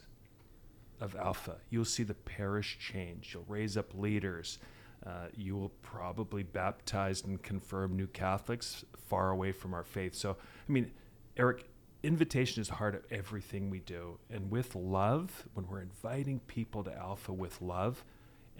of 1.00 1.16
Alpha. 1.16 1.58
You'll 1.70 1.86
see 1.86 2.04
the 2.04 2.14
parish 2.14 2.78
change. 2.80 3.34
You'll 3.34 3.46
raise 3.48 3.78
up 3.78 3.94
leaders. 3.94 4.60
Uh, 5.06 5.28
you 5.36 5.56
will 5.56 5.72
probably 5.82 6.44
baptize 6.44 7.24
and 7.24 7.42
confirm 7.42 7.96
new 7.96 8.08
Catholics 8.08 8.84
far 9.08 9.30
away 9.30 9.52
from 9.52 9.74
our 9.74 9.84
faith. 9.84 10.16
So, 10.16 10.38
I 10.68 10.72
mean, 10.72 10.92
Eric, 11.38 11.70
invitation 12.04 12.62
is 12.62 12.68
the 12.68 12.76
heart 12.76 12.96
of 12.96 13.04
everything 13.12 13.70
we 13.70 13.80
do. 13.80 14.20
And 14.30 14.50
with 14.50 14.76
love, 14.76 15.48
when 15.54 15.68
we're 15.68 15.82
inviting 15.82 16.40
people 16.42 16.84
to 16.84 16.96
Alpha 16.96 17.32
with 17.32 17.62
love, 17.62 18.04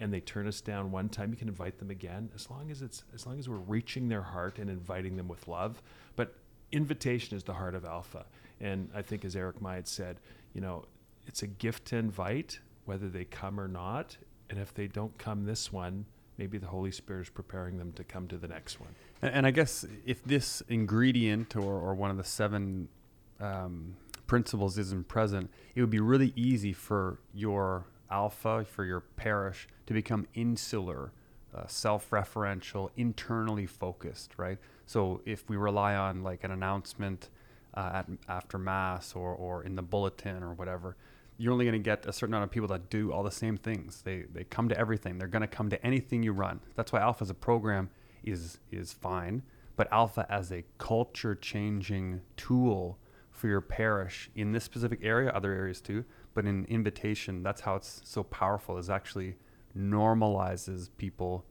and 0.00 0.14
they 0.14 0.20
turn 0.20 0.46
us 0.46 0.60
down 0.60 0.92
one 0.92 1.08
time, 1.08 1.30
you 1.30 1.36
can 1.36 1.48
invite 1.48 1.78
them 1.78 1.90
again 1.90 2.30
as 2.34 2.48
long 2.50 2.70
as 2.70 2.82
it's 2.82 3.02
as 3.12 3.26
long 3.26 3.38
as 3.38 3.48
we're 3.48 3.56
reaching 3.56 4.08
their 4.08 4.22
heart 4.22 4.58
and 4.58 4.70
inviting 4.70 5.16
them 5.16 5.26
with 5.26 5.48
love. 5.48 5.82
But 6.14 6.36
invitation 6.70 7.36
is 7.36 7.42
the 7.42 7.54
heart 7.54 7.74
of 7.74 7.84
Alpha. 7.84 8.26
And 8.60 8.90
I 8.94 9.02
think 9.02 9.24
as 9.24 9.34
Eric 9.34 9.60
Myatt 9.60 9.88
said, 9.88 10.20
you 10.54 10.60
know, 10.60 10.84
it's 11.28 11.42
a 11.42 11.46
gift 11.46 11.84
to 11.86 11.96
invite, 11.96 12.58
whether 12.86 13.08
they 13.08 13.24
come 13.24 13.60
or 13.60 13.68
not. 13.68 14.16
And 14.50 14.58
if 14.58 14.72
they 14.72 14.86
don't 14.86 15.16
come 15.18 15.44
this 15.44 15.72
one, 15.72 16.06
maybe 16.38 16.56
the 16.58 16.66
Holy 16.66 16.90
Spirit 16.90 17.22
is 17.22 17.28
preparing 17.30 17.76
them 17.76 17.92
to 17.92 18.04
come 18.04 18.26
to 18.28 18.38
the 18.38 18.48
next 18.48 18.80
one. 18.80 18.94
And, 19.20 19.34
and 19.34 19.46
I 19.46 19.50
guess 19.50 19.84
if 20.06 20.24
this 20.24 20.62
ingredient 20.68 21.54
or, 21.54 21.74
or 21.74 21.94
one 21.94 22.10
of 22.10 22.16
the 22.16 22.24
seven 22.24 22.88
um, 23.40 23.94
principles 24.26 24.78
isn't 24.78 25.08
present, 25.08 25.50
it 25.74 25.80
would 25.80 25.90
be 25.90 26.00
really 26.00 26.32
easy 26.34 26.72
for 26.72 27.18
your 27.34 27.84
alpha, 28.10 28.64
for 28.64 28.84
your 28.84 29.00
parish, 29.00 29.68
to 29.86 29.92
become 29.92 30.26
insular, 30.34 31.12
uh, 31.54 31.66
self 31.66 32.10
referential, 32.10 32.90
internally 32.96 33.66
focused, 33.66 34.32
right? 34.38 34.58
So 34.86 35.20
if 35.26 35.48
we 35.50 35.56
rely 35.56 35.94
on 35.94 36.22
like 36.22 36.44
an 36.44 36.50
announcement 36.52 37.28
uh, 37.74 37.90
at, 37.94 38.06
after 38.28 38.58
Mass 38.58 39.14
or, 39.14 39.34
or 39.34 39.62
in 39.64 39.76
the 39.76 39.82
bulletin 39.82 40.42
or 40.42 40.54
whatever, 40.54 40.96
you're 41.38 41.52
only 41.52 41.64
going 41.64 41.72
to 41.72 41.78
get 41.78 42.04
a 42.04 42.12
certain 42.12 42.34
amount 42.34 42.44
of 42.44 42.50
people 42.50 42.68
that 42.68 42.90
do 42.90 43.12
all 43.12 43.22
the 43.22 43.30
same 43.30 43.56
things. 43.56 44.02
They 44.02 44.24
they 44.32 44.44
come 44.44 44.68
to 44.68 44.78
everything. 44.78 45.18
They're 45.18 45.28
going 45.28 45.42
to 45.42 45.48
come 45.48 45.70
to 45.70 45.86
anything 45.86 46.22
you 46.22 46.32
run. 46.32 46.60
That's 46.74 46.92
why 46.92 47.00
Alpha 47.00 47.22
as 47.22 47.30
a 47.30 47.34
program 47.34 47.90
is 48.24 48.58
is 48.70 48.92
fine, 48.92 49.42
but 49.76 49.90
Alpha 49.92 50.26
as 50.28 50.52
a 50.52 50.64
culture 50.76 51.34
changing 51.34 52.20
tool 52.36 52.98
for 53.30 53.46
your 53.46 53.60
parish 53.60 54.30
in 54.34 54.50
this 54.50 54.64
specific 54.64 54.98
area, 55.02 55.30
other 55.30 55.52
areas 55.52 55.80
too, 55.80 56.04
but 56.34 56.44
in 56.44 56.64
invitation, 56.64 57.44
that's 57.44 57.60
how 57.60 57.76
it's 57.76 58.00
so 58.04 58.24
powerful. 58.24 58.76
Is 58.76 58.90
actually 58.90 59.36
normalizes 59.76 60.90
people 60.98 61.44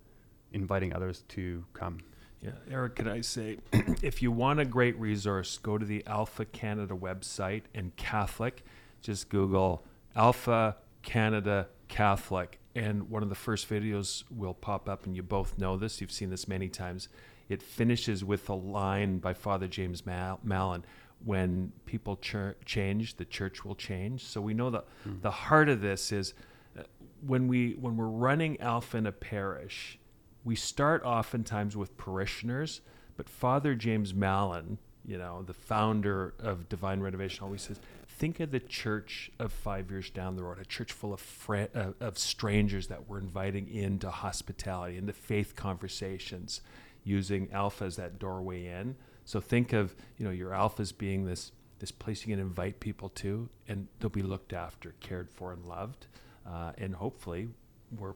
inviting 0.51 0.93
others 0.93 1.23
to 1.29 1.63
come. 1.73 1.99
Yeah, 2.41 2.51
Eric, 2.69 2.95
can 2.95 3.07
I 3.07 3.21
say, 3.21 3.57
if 4.03 4.21
you 4.21 4.31
want 4.31 4.59
a 4.59 4.65
great 4.65 4.99
resource, 4.99 5.57
go 5.57 5.77
to 5.77 5.85
the 5.85 6.05
Alpha 6.05 6.45
Canada 6.45 6.93
website 6.93 7.63
and 7.73 7.95
Catholic 7.95 8.63
just 9.01 9.29
Google 9.29 9.85
Alpha 10.15 10.77
Canada 11.03 11.67
Catholic, 11.87 12.59
and 12.75 13.09
one 13.09 13.23
of 13.23 13.29
the 13.29 13.35
first 13.35 13.69
videos 13.69 14.23
will 14.29 14.53
pop 14.53 14.89
up, 14.89 15.05
and 15.05 15.15
you 15.15 15.23
both 15.23 15.57
know 15.57 15.77
this. 15.77 16.01
You've 16.01 16.11
seen 16.11 16.29
this 16.29 16.47
many 16.47 16.69
times. 16.69 17.07
It 17.49 17.61
finishes 17.61 18.25
with 18.25 18.49
a 18.49 18.53
line 18.53 19.19
by 19.19 19.33
Father 19.33 19.67
James 19.67 20.05
Mal- 20.05 20.39
Mallon 20.43 20.85
when 21.23 21.71
people 21.85 22.17
ch- 22.17 22.55
change, 22.65 23.15
the 23.15 23.25
church 23.25 23.65
will 23.65 23.75
change. 23.75 24.23
So 24.25 24.41
we 24.41 24.53
know 24.53 24.69
that 24.69 24.85
mm. 25.07 25.21
the 25.21 25.31
heart 25.31 25.69
of 25.69 25.81
this 25.81 26.11
is 26.11 26.33
uh, 26.77 26.83
when 27.25 27.47
we 27.47 27.73
when 27.73 27.97
we're 27.97 28.05
running 28.05 28.59
Alpha 28.59 28.97
in 28.97 29.05
a 29.05 29.11
parish, 29.11 29.97
we 30.43 30.55
start 30.55 31.03
oftentimes 31.03 31.75
with 31.75 31.97
parishioners, 31.97 32.81
but 33.15 33.29
Father 33.29 33.75
James 33.75 34.13
Mallon, 34.13 34.77
you 35.05 35.17
know, 35.17 35.43
the 35.43 35.53
founder 35.53 36.33
of 36.39 36.69
Divine 36.69 36.99
Renovation, 36.99 37.43
always 37.43 37.63
says 37.63 37.79
think 38.17 38.39
of 38.39 38.51
the 38.51 38.59
church 38.59 39.31
of 39.37 39.51
five 39.51 39.91
years 39.91 40.09
down 40.09 40.35
the 40.35 40.43
road, 40.43 40.59
a 40.59 40.65
church 40.65 40.91
full 40.91 41.13
of 41.13 41.19
fr- 41.19 41.67
uh, 41.75 41.91
of 41.99 42.17
strangers 42.17 42.87
that 42.87 43.07
we're 43.07 43.19
inviting 43.19 43.69
into 43.69 44.09
hospitality, 44.09 44.97
into 44.97 45.13
faith 45.13 45.55
conversations, 45.55 46.61
using 47.03 47.49
Alpha 47.51 47.85
as 47.85 47.95
that 47.97 48.17
doorway 48.17 48.65
in. 48.65 48.95
So 49.23 49.39
think 49.39 49.73
of 49.73 49.95
you 50.17 50.25
know 50.25 50.31
your 50.31 50.51
alphas 50.51 50.97
being 50.97 51.25
this 51.25 51.51
this 51.79 51.91
place 51.91 52.25
you 52.25 52.33
can 52.33 52.41
invite 52.41 52.79
people 52.79 53.09
to, 53.09 53.49
and 53.67 53.87
they'll 53.99 54.09
be 54.09 54.23
looked 54.23 54.51
after, 54.51 54.95
cared 54.99 55.29
for, 55.29 55.53
and 55.53 55.63
loved, 55.65 56.07
uh, 56.45 56.71
and 56.77 56.95
hopefully 56.95 57.49
we're 57.97 58.15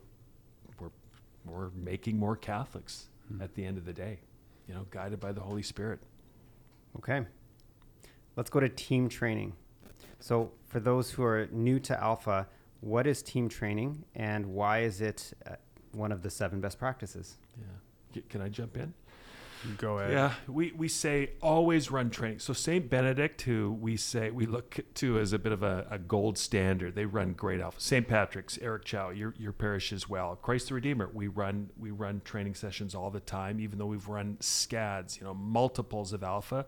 we're 0.80 0.90
we're 1.46 1.70
making 1.72 2.18
more 2.18 2.36
Catholics 2.36 3.10
hmm. 3.28 3.42
at 3.42 3.54
the 3.54 3.66
end 3.66 3.78
of 3.78 3.86
the 3.86 3.94
day, 3.94 4.20
you 4.68 4.74
know, 4.74 4.88
guided 4.90 5.20
by 5.20 5.32
the 5.32 5.42
Holy 5.42 5.64
Spirit. 5.64 6.00
Okay, 6.98 7.24
let's 8.36 8.50
go 8.50 8.60
to 8.60 8.70
team 8.70 9.08
training. 9.08 9.54
So, 10.22 10.52
for 10.68 10.80
those 10.80 11.12
who 11.12 11.24
are 11.24 11.48
new 11.52 11.80
to 11.80 12.02
Alpha, 12.02 12.48
what 12.80 13.08
is 13.08 13.22
team 13.22 13.50
training 13.50 14.06
and 14.16 14.46
why 14.46 14.80
is 14.80 15.02
it 15.02 15.34
uh, 15.46 15.56
one 15.92 16.12
of 16.12 16.22
the 16.22 16.30
seven 16.30 16.62
best 16.62 16.80
practices? 16.80 17.38
Yeah. 17.58 18.22
Can 18.30 18.42
I 18.42 18.50
jump 18.50 18.78
in? 18.78 18.94
Go 19.78 20.00
ahead. 20.00 20.14
Yeah, 20.14 20.34
we, 20.48 20.72
we 20.72 20.88
say 20.88 21.32
always 21.42 21.92
run 21.92 22.10
training. 22.10 22.40
So 22.40 22.52
Saint 22.54 22.90
Benedict, 22.90 23.42
who 23.44 23.78
we 23.80 23.96
say 23.96 24.32
we 24.32 24.46
look 24.46 24.80
to 24.96 25.20
as 25.20 25.34
a 25.34 25.40
bit 25.40 25.52
of 25.52 25.62
a, 25.62 25.86
a 25.90 26.00
gold 26.00 26.38
standard, 26.38 26.96
they 26.96 27.06
run 27.06 27.34
great 27.34 27.62
alpha. 27.62 27.80
Saint 27.80 28.08
Patrick's, 28.08 28.58
Eric 28.60 28.86
Chow, 28.86 29.10
your 29.10 29.36
your 29.38 29.52
parish 29.52 29.94
as 29.94 30.10
well. 30.10 30.36
Christ 30.36 30.70
the 30.70 30.74
Redeemer, 30.74 31.10
we 31.14 31.28
run 31.28 31.70
we 31.78 31.92
run 31.92 32.22
training 32.26 32.56
sessions 32.56 32.96
all 32.96 33.12
the 33.12 33.20
time, 33.20 33.60
even 33.60 33.78
though 33.78 33.86
we've 33.86 34.08
run 34.08 34.38
scads, 34.40 35.18
you 35.18 35.24
know, 35.24 35.34
multiples 35.34 36.12
of 36.12 36.24
alpha 36.24 36.66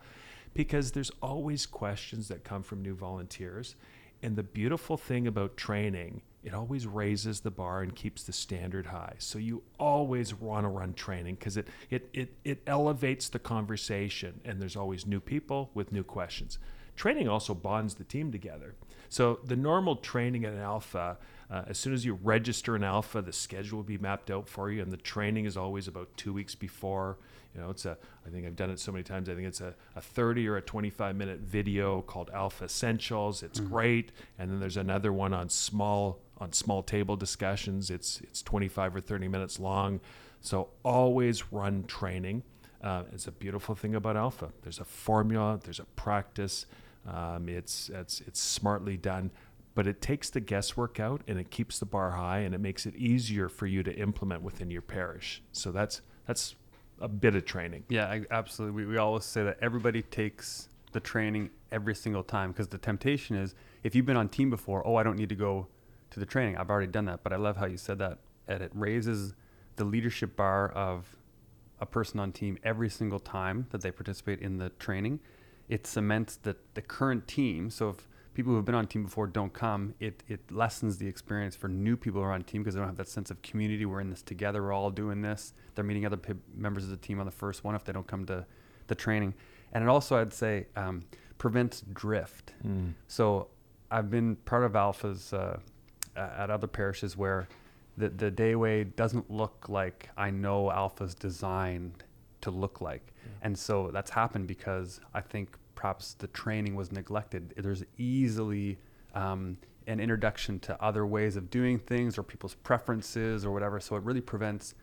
because 0.54 0.92
there's 0.92 1.12
always 1.22 1.66
questions 1.66 2.28
that 2.28 2.44
come 2.44 2.64
from 2.64 2.82
new 2.82 2.96
volunteers. 2.96 3.76
And 4.22 4.36
the 4.36 4.44
beautiful 4.44 4.96
thing 4.96 5.28
about 5.28 5.58
training, 5.58 6.22
it 6.44 6.54
always 6.54 6.88
raises 6.88 7.42
the 7.42 7.52
bar 7.52 7.82
and 7.82 7.94
keeps 7.96 8.24
the 8.24 8.32
standard 8.32 8.88
high. 8.88 9.16
So 9.18 9.38
you 9.38 9.64
always 9.80 10.34
want 10.34 10.64
to 10.64 10.70
run 10.70 10.94
training 10.94 11.36
because 11.36 11.58
it, 11.58 11.68
it, 11.90 12.10
it, 12.14 12.34
it 12.46 12.62
elevates 12.66 13.28
the 13.30 13.40
conversation 13.40 14.40
and 14.46 14.62
there's 14.62 14.78
always 14.78 15.06
new 15.06 15.20
people 15.20 15.72
with 15.74 15.92
new 15.92 16.04
questions. 16.04 16.58
training 16.96 17.28
also 17.28 17.54
bonds 17.54 17.96
the 17.96 18.04
team 18.04 18.32
together. 18.32 18.76
So 19.10 19.40
the 19.44 19.56
normal 19.56 19.98
training 19.98 20.46
at 20.46 20.54
an 20.54 20.60
alpha, 20.60 21.18
uh, 21.52 21.64
as 21.68 21.78
soon 21.78 21.94
as 21.94 22.04
you 22.04 22.16
register 22.24 22.76
an 22.76 22.84
alpha, 22.84 23.22
the 23.22 23.34
schedule 23.34 23.78
will 23.78 23.84
be 23.84 23.98
mapped 23.98 24.32
out 24.32 24.50
for 24.50 24.72
you, 24.72 24.82
and 24.82 24.92
the 24.92 24.98
training 24.98 25.46
is 25.46 25.56
always 25.56 25.88
about 25.88 26.10
two 26.18 26.34
weeks 26.34 26.56
before. 26.56 27.18
You 27.54 27.62
know, 27.62 27.70
it's 27.70 27.86
a. 27.86 27.98
I 28.26 28.30
think 28.30 28.46
I've 28.46 28.56
done 28.56 28.70
it 28.70 28.80
so 28.80 28.92
many 28.92 29.04
times. 29.04 29.30
I 29.30 29.36
think 29.36 29.48
it's 29.48 29.62
a, 29.62 29.76
a 29.96 30.02
30 30.02 30.48
or 30.48 30.58
a 30.58 30.62
25 30.62 31.16
minute 31.16 31.40
video 31.40 32.02
called 32.02 32.32
Alpha 32.34 32.66
Essentials. 32.66 33.44
It's 33.44 33.60
great, 33.60 34.12
and 34.40 34.50
then 34.50 34.60
there's 34.60 34.78
another 34.78 35.14
one 35.14 35.34
on 35.34 35.50
small 35.50 36.20
on 36.40 36.52
small 36.52 36.82
table 36.82 37.16
discussions. 37.16 37.90
It's 37.92 38.22
it's 38.22 38.42
25 38.42 38.96
or 38.96 39.02
30 39.02 39.28
minutes 39.28 39.60
long. 39.60 40.00
So 40.42 40.70
always 40.84 41.52
run 41.52 41.84
training. 41.86 42.44
Uh, 42.84 43.04
it's 43.14 43.28
a 43.28 43.32
beautiful 43.32 43.76
thing 43.76 43.96
about 43.96 44.18
Alpha. 44.18 44.50
There's 44.62 44.80
a 44.80 44.86
formula. 44.86 45.60
There's 45.64 45.80
a 45.80 45.86
practice. 45.96 46.66
Um, 47.08 47.48
it's 47.48 47.90
it's 47.90 48.22
it's 48.22 48.42
smartly 48.42 48.98
done, 48.98 49.32
but 49.76 49.88
it 49.88 50.02
takes 50.02 50.30
the 50.30 50.40
guesswork 50.40 51.00
out 51.00 51.22
and 51.28 51.40
it 51.40 51.50
keeps 51.50 51.80
the 51.80 51.86
bar 51.86 52.12
high 52.12 52.40
and 52.40 52.54
it 52.54 52.60
makes 52.60 52.86
it 52.86 52.96
easier 52.96 53.48
for 53.48 53.68
you 53.68 53.84
to 53.84 53.94
implement 53.96 54.42
within 54.42 54.70
your 54.70 54.82
parish. 54.82 55.42
So 55.52 55.72
that's 55.72 56.02
that's 56.26 56.56
a 57.04 57.08
bit 57.08 57.36
of 57.36 57.46
training. 57.46 57.84
Yeah, 57.90 58.22
absolutely. 58.32 58.86
We, 58.86 58.94
we 58.94 58.98
always 58.98 59.26
say 59.26 59.44
that 59.44 59.58
everybody 59.62 60.02
takes 60.02 60.70
the 60.94 61.00
training 61.00 61.50
every 61.72 61.94
single 61.94 62.24
time 62.24 62.52
because 62.52 62.70
the 62.70 62.78
temptation 62.78 63.36
is 63.36 63.54
if 63.84 63.94
you've 63.94 64.06
been 64.06 64.18
on 64.18 64.30
team 64.30 64.50
before, 64.50 64.86
oh, 64.88 64.96
I 64.96 65.04
don't 65.04 65.18
need 65.18 65.30
to 65.30 65.36
go 65.36 65.68
to 66.12 66.20
the 66.20 66.26
training. 66.26 66.58
I've 66.58 66.70
already 66.70 66.92
done 66.92 67.06
that. 67.06 67.22
But 67.22 67.34
I 67.34 67.36
love 67.36 67.58
how 67.58 67.66
you 67.66 67.78
said 67.78 68.00
that. 68.00 68.20
And 68.48 68.64
it 68.64 68.72
raises 68.74 69.34
the 69.76 69.84
leadership 69.84 70.36
bar 70.36 70.70
of 70.70 71.18
a 71.80 71.86
person 71.86 72.20
on 72.20 72.32
team 72.32 72.58
every 72.64 72.90
single 72.90 73.20
time 73.20 73.68
that 73.72 73.82
they 73.82 73.92
participate 73.92 74.40
in 74.40 74.58
the 74.58 74.70
training. 74.70 75.20
It 75.68 75.86
cements 75.86 76.38
that 76.44 76.58
the 76.76 76.82
current 76.82 77.28
team. 77.28 77.70
So 77.70 77.90
if 77.90 78.08
people 78.34 78.52
who 78.52 78.56
have 78.56 78.66
been 78.66 78.75
on 78.75 78.88
team 78.88 79.04
before 79.04 79.28
don't 79.28 79.54
come, 79.54 79.94
it, 80.00 80.24
it 80.28 80.40
lessens 80.52 80.98
the 80.98 81.08
experience 81.08 81.56
for 81.56 81.68
new 81.68 81.96
people 81.96 82.22
who 82.22 82.28
are 82.28 82.32
on 82.32 82.44
team 82.44 82.63
because 82.63 82.74
they 82.75 82.80
don't 82.80 82.88
have 82.88 82.98
that 82.98 83.08
sense 83.08 83.30
of 83.30 83.42
community. 83.42 83.86
We're 83.86 84.02
in 84.02 84.10
this 84.10 84.22
together. 84.22 84.63
We're 84.63 84.74
all 84.74 84.90
doing 84.90 85.22
this. 85.22 85.54
They're 85.75 85.84
meeting 85.84 86.06
other 86.06 86.18
p- 86.18 86.34
members 86.56 86.84
of 86.84 86.90
the 86.90 86.98
team 86.98 87.20
on 87.20 87.25
the 87.25 87.32
first 87.32 87.63
one 87.63 87.75
if 87.75 87.84
they 87.84 87.94
don't 87.94 88.08
come 88.08 88.25
to 88.25 88.46
the 88.88 88.96
training. 88.96 89.34
And 89.72 89.84
it 89.84 89.90
also, 89.90 90.18
I'd 90.18 90.34
say, 90.34 90.68
um, 90.75 91.04
prevents 91.38 91.82
drift. 91.94 92.54
Mm. 92.66 92.94
So 93.08 93.48
I've 93.92 94.10
been 94.10 94.36
part 94.38 94.63
of 94.63 94.74
alphas 94.74 95.34
uh, 95.34 95.58
at 96.16 96.50
other 96.50 96.68
parishes 96.68 97.16
where 97.18 97.48
the, 97.98 98.10
the 98.10 98.32
dayway 98.32 98.96
doesn't 98.96 99.30
look 99.30 99.68
like 99.70 100.10
I 100.18 100.32
know 100.32 100.72
alpha's 100.72 101.13
designed 101.13 102.04
to 102.42 102.52
look 102.52 102.82
like. 102.82 103.13
And 103.42 103.58
so 103.58 103.90
that's 103.92 104.12
happened 104.12 104.48
because 104.48 105.00
I 105.13 105.22
think 105.22 105.58
perhaps 105.75 106.13
the 106.13 106.27
training 106.27 106.75
was 106.75 106.92
neglected. 106.92 107.53
There's 107.58 107.84
easily 107.98 108.77
um, 109.13 109.58
an 109.88 110.00
introduction 110.00 110.60
to 110.60 110.82
other 110.82 111.06
ways 111.06 111.36
of 111.36 111.50
doing 111.50 111.80
things 111.80 112.18
or 112.18 112.24
people's 112.24 112.56
preferences 112.56 113.46
or 113.46 113.51
whatever. 113.51 113.80
So 113.80 113.96
it 113.96 114.03
really 114.03 114.22
prevents 114.22 114.75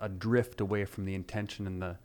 a 0.00 0.08
drift 0.08 0.60
away 0.60 0.84
from 0.84 1.04
the 1.04 1.14
intention 1.14 1.66
and 1.66 1.80
the 1.80 1.96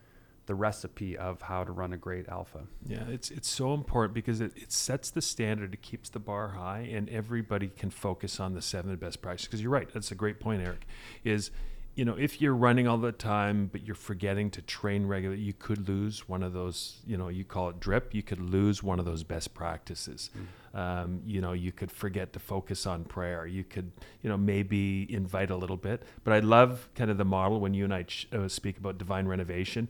the 0.48 0.56
recipe 0.56 1.16
of 1.18 1.44
how 1.44 1.64
to 1.64 1.72
run 1.72 1.94
a 1.94 1.98
great 1.98 2.28
alpha. 2.28 2.64
Yeah, 2.86 3.04
it's 3.08 3.30
it's 3.30 3.50
so 3.50 3.74
important 3.74 4.14
because 4.14 4.42
it, 4.42 4.52
it 4.56 4.72
sets 4.72 5.12
the 5.12 5.22
standard, 5.22 5.74
it 5.74 5.82
keeps 5.82 6.10
the 6.10 6.20
bar 6.20 6.50
high, 6.50 6.90
and 6.92 7.08
everybody 7.10 7.70
can 7.70 7.92
focus 7.92 8.40
on 8.40 8.54
the 8.54 8.62
seven 8.62 8.96
best 8.96 9.22
practices. 9.22 9.48
Because 9.48 9.62
you're 9.62 9.72
right, 9.72 9.88
that's 9.94 10.12
a 10.12 10.16
great 10.16 10.40
point, 10.40 10.62
Eric. 10.62 10.88
Is 11.24 11.52
you 11.96 12.06
know 12.06 12.16
if 12.16 12.42
you're 12.42 12.56
running 12.56 12.88
all 12.88 12.98
the 12.98 13.12
time 13.12 13.70
but 13.72 13.86
you're 13.86 13.96
forgetting 13.96 14.50
to 14.52 14.62
train 14.62 15.06
regularly, 15.06 15.42
you 15.42 15.54
could 15.54 15.88
lose 15.88 16.28
one 16.28 16.44
of 16.44 16.54
those. 16.54 17.02
You 17.06 17.18
know, 17.18 17.30
you 17.30 17.44
call 17.44 17.70
it 17.70 17.80
drip. 17.80 18.14
You 18.14 18.24
could 18.24 18.40
lose 18.40 18.82
one 18.82 19.00
of 19.00 19.06
those 19.06 19.24
best 19.24 19.54
practices. 19.54 20.30
Um, 20.74 21.22
you 21.26 21.42
know, 21.42 21.52
you 21.52 21.72
could 21.72 21.92
forget 21.92 22.32
to 22.34 22.40
focus 22.40 22.86
on 22.86 23.04
prayer. 23.04 23.46
You 23.46 23.64
could, 23.64 23.92
you 24.22 24.30
know, 24.30 24.38
maybe 24.38 25.06
invite 25.14 25.50
a 25.50 25.56
little 25.58 25.76
bit. 25.76 26.04
But 26.24 26.34
I 26.34 26.40
love 26.40 26.88
kind 26.96 27.12
of 27.12 27.18
the 27.18 27.26
model 27.26 27.60
when 27.60 27.74
you 27.74 27.84
and 27.84 27.94
I 27.94 28.04
ch- 28.04 28.28
uh, 28.32 28.48
speak 28.48 28.78
about 28.78 28.98
divine 28.98 29.28
renovation 29.28 29.90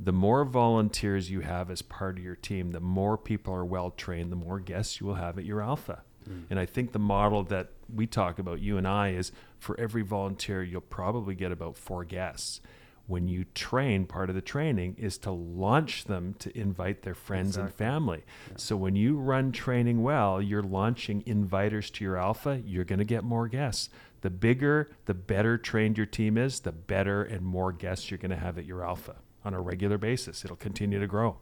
the 0.00 0.12
more 0.12 0.44
volunteers 0.44 1.30
you 1.30 1.40
have 1.40 1.70
as 1.70 1.82
part 1.82 2.18
of 2.18 2.24
your 2.24 2.34
team, 2.34 2.72
the 2.72 2.80
more 2.80 3.16
people 3.16 3.54
are 3.54 3.64
well 3.64 3.90
trained, 3.90 4.32
the 4.32 4.36
more 4.36 4.58
guests 4.58 5.00
you 5.00 5.06
will 5.06 5.14
have 5.14 5.38
at 5.38 5.44
your 5.44 5.62
alpha. 5.62 6.02
Mm. 6.28 6.44
And 6.50 6.58
I 6.58 6.66
think 6.66 6.92
the 6.92 6.98
model 6.98 7.42
that 7.44 7.70
we 7.94 8.06
talk 8.06 8.38
about, 8.38 8.60
you 8.60 8.78
and 8.78 8.86
I, 8.86 9.10
is 9.10 9.32
for 9.58 9.78
every 9.78 10.02
volunteer, 10.02 10.62
you'll 10.62 10.80
probably 10.80 11.34
get 11.34 11.52
about 11.52 11.76
four 11.76 12.04
guests. 12.04 12.60
When 13.06 13.28
you 13.28 13.44
train, 13.54 14.06
part 14.06 14.30
of 14.30 14.34
the 14.34 14.40
training 14.40 14.96
is 14.98 15.18
to 15.18 15.30
launch 15.30 16.04
them 16.04 16.34
to 16.38 16.56
invite 16.58 17.02
their 17.02 17.14
friends 17.14 17.58
and 17.58 17.70
family. 17.70 18.24
So 18.56 18.76
when 18.76 18.96
you 18.96 19.18
run 19.18 19.52
training 19.52 20.02
well, 20.02 20.40
you're 20.40 20.62
launching 20.62 21.22
inviters 21.24 21.92
to 21.92 22.04
your 22.04 22.16
alpha, 22.16 22.62
you're 22.64 22.86
going 22.86 23.00
to 23.00 23.04
get 23.04 23.22
more 23.22 23.46
guests. 23.46 23.90
The 24.22 24.30
bigger, 24.30 24.88
the 25.04 25.12
better 25.12 25.58
trained 25.58 25.98
your 25.98 26.06
team 26.06 26.38
is, 26.38 26.60
the 26.60 26.72
better 26.72 27.22
and 27.22 27.42
more 27.42 27.72
guests 27.72 28.10
you're 28.10 28.16
going 28.16 28.30
to 28.30 28.38
have 28.38 28.56
at 28.56 28.64
your 28.64 28.82
alpha 28.82 29.16
on 29.44 29.52
a 29.52 29.60
regular 29.60 29.98
basis. 29.98 30.42
It'll 30.42 30.56
continue 30.56 30.98
to 30.98 31.06
grow. 31.06 31.36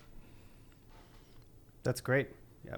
That's 1.85 2.01
great. 2.01 2.31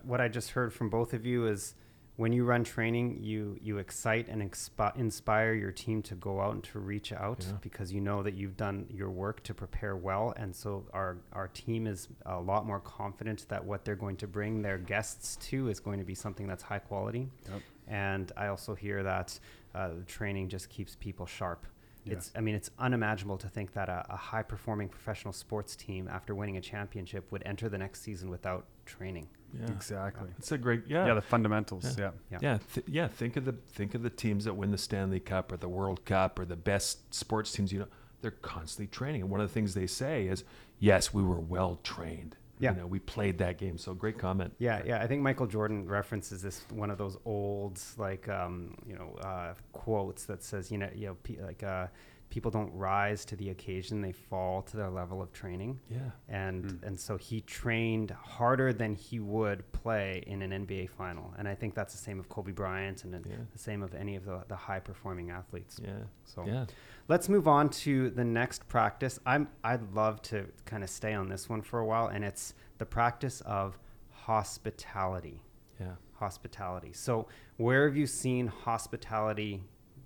What 0.02 0.20
I 0.20 0.28
just 0.28 0.50
heard 0.50 0.74
from 0.74 0.90
both 0.90 1.14
of 1.14 1.24
you 1.24 1.46
is 1.46 1.74
when 2.16 2.32
you 2.32 2.44
run 2.44 2.62
training, 2.62 3.18
you 3.22 3.58
you 3.60 3.78
excite 3.78 4.28
and 4.28 4.40
expi- 4.40 4.96
inspire 4.96 5.52
your 5.54 5.72
team 5.72 6.00
to 6.02 6.14
go 6.14 6.40
out 6.40 6.54
and 6.54 6.62
to 6.64 6.78
reach 6.78 7.12
out 7.12 7.44
Yeah. 7.46 7.56
because 7.60 7.92
you 7.92 8.00
know 8.00 8.22
that 8.22 8.34
you've 8.34 8.56
done 8.56 8.86
your 8.88 9.10
work 9.10 9.42
to 9.44 9.54
prepare 9.54 9.96
well, 9.96 10.32
and 10.36 10.54
so 10.54 10.86
our 10.92 11.16
our 11.32 11.48
team 11.48 11.86
is 11.86 12.08
a 12.26 12.40
lot 12.40 12.66
more 12.66 12.80
confident 12.80 13.46
that 13.48 13.64
what 13.64 13.84
they're 13.84 13.96
going 13.96 14.16
to 14.18 14.26
bring 14.28 14.62
their 14.62 14.78
guests 14.78 15.36
to 15.48 15.68
is 15.68 15.80
going 15.80 15.98
to 15.98 16.04
be 16.04 16.14
something 16.14 16.46
that's 16.46 16.62
high 16.62 16.78
quality. 16.78 17.28
Yep. 17.50 17.62
And 17.88 18.32
I 18.36 18.46
also 18.46 18.74
hear 18.74 19.02
that 19.02 19.38
uh, 19.74 19.88
the 19.88 20.02
training 20.04 20.48
just 20.48 20.68
keeps 20.70 20.96
people 20.96 21.26
sharp. 21.26 21.66
Yeah. 22.04 22.14
It's, 22.14 22.30
I 22.36 22.40
mean, 22.40 22.54
it's 22.54 22.70
unimaginable 22.78 23.38
to 23.38 23.48
think 23.48 23.72
that 23.72 23.88
a, 23.88 24.04
a 24.10 24.16
high 24.16 24.42
performing 24.42 24.88
professional 24.88 25.32
sports 25.32 25.74
team, 25.74 26.06
after 26.08 26.34
winning 26.34 26.56
a 26.58 26.60
championship, 26.60 27.30
would 27.32 27.42
enter 27.46 27.68
the 27.68 27.78
next 27.78 28.02
season 28.02 28.30
without 28.30 28.66
training. 28.86 29.26
Yeah. 29.60 29.70
Exactly. 29.70 30.28
It's 30.38 30.52
a 30.52 30.58
great 30.58 30.82
yeah. 30.86 31.06
Yeah, 31.06 31.14
the 31.14 31.22
fundamentals. 31.22 31.96
Yeah. 31.98 32.10
Yeah. 32.30 32.38
Yeah, 32.40 32.58
th- 32.74 32.86
yeah. 32.88 33.08
Think 33.08 33.36
of 33.36 33.44
the 33.44 33.52
think 33.72 33.94
of 33.94 34.02
the 34.02 34.10
teams 34.10 34.44
that 34.44 34.54
win 34.54 34.70
the 34.70 34.78
Stanley 34.78 35.20
Cup 35.20 35.52
or 35.52 35.56
the 35.56 35.68
World 35.68 36.04
Cup 36.04 36.38
or 36.38 36.44
the 36.44 36.56
best 36.56 37.14
sports 37.14 37.52
teams. 37.52 37.72
You 37.72 37.80
know, 37.80 37.88
they're 38.22 38.30
constantly 38.30 38.86
training, 38.88 39.22
and 39.22 39.30
one 39.30 39.40
of 39.40 39.48
the 39.48 39.52
things 39.54 39.74
they 39.74 39.86
say 39.86 40.26
is, 40.26 40.44
"Yes, 40.78 41.12
we 41.14 41.22
were 41.22 41.40
well 41.40 41.78
trained. 41.82 42.36
Yeah. 42.58 42.72
You 42.72 42.80
know, 42.80 42.86
we 42.86 42.98
played 42.98 43.38
that 43.38 43.58
game." 43.58 43.78
So 43.78 43.94
great 43.94 44.18
comment. 44.18 44.54
Yeah, 44.58 44.82
yeah. 44.84 45.02
I 45.02 45.06
think 45.06 45.22
Michael 45.22 45.46
Jordan 45.46 45.86
references 45.86 46.40
this 46.42 46.62
one 46.70 46.90
of 46.90 46.98
those 46.98 47.16
old 47.24 47.80
like 47.98 48.28
um, 48.28 48.76
you 48.86 48.96
know 48.96 49.14
uh, 49.22 49.54
quotes 49.72 50.24
that 50.24 50.42
says 50.42 50.70
you 50.70 50.78
know 50.78 50.90
you 50.94 51.06
know 51.08 51.44
like 51.46 51.62
uh, 51.62 51.86
people 52.34 52.50
don't 52.50 52.72
rise 52.74 53.24
to 53.24 53.36
the 53.36 53.48
occasion; 53.50 54.00
they 54.00 54.10
fall 54.12 54.60
to 54.62 54.76
their 54.76 54.90
level 54.90 55.22
of 55.22 55.32
training. 55.32 55.78
Yeah. 55.88 56.10
And 56.28 56.64
Mm. 56.64 56.82
and 56.88 57.00
so 57.06 57.16
he 57.16 57.40
trained 57.42 58.10
harder 58.10 58.72
than 58.72 58.96
he 58.96 59.20
would 59.20 59.60
play 59.72 60.22
in 60.26 60.42
an 60.42 60.50
NBA 60.52 60.86
final, 60.88 61.32
and 61.38 61.46
I 61.46 61.54
think 61.54 61.74
that's 61.74 61.92
the 61.94 62.02
same 62.08 62.18
of 62.18 62.28
Kobe 62.28 62.50
Bryant 62.52 63.04
and 63.04 63.12
Yeah. 63.24 63.36
the 63.52 63.58
same 63.58 63.82
of 63.82 63.94
any 63.94 64.16
of 64.16 64.24
the, 64.24 64.44
the 64.48 64.56
high 64.56 64.80
performing 64.80 65.30
athletes. 65.30 65.78
Yeah. 65.82 66.02
So 66.24 66.44
Yeah. 66.44 66.66
let's 67.06 67.28
move 67.28 67.46
on 67.46 67.68
to 67.84 68.10
the 68.10 68.24
next 68.24 68.66
practice. 68.68 69.20
I'm 69.24 69.46
I'd 69.62 69.92
love 69.94 70.20
to 70.22 70.36
kind 70.64 70.82
of 70.82 70.90
stay 70.90 71.14
on 71.14 71.28
this 71.28 71.48
one 71.48 71.62
for 71.62 71.78
a 71.78 71.86
while, 71.86 72.08
and 72.08 72.24
it's 72.24 72.54
the 72.78 72.86
practice 72.86 73.40
of 73.42 73.78
hospitality. 74.10 75.40
Yeah. 75.80 75.94
Hospitality. 76.14 76.92
So 76.92 77.28
where 77.58 77.86
have 77.86 77.96
you 77.96 78.06
seen 78.06 78.46
hospitality 78.48 79.62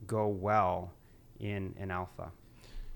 go 0.06 0.26
well 0.28 0.92
in 1.40 1.74
an 1.78 1.90
alpha? 1.90 2.30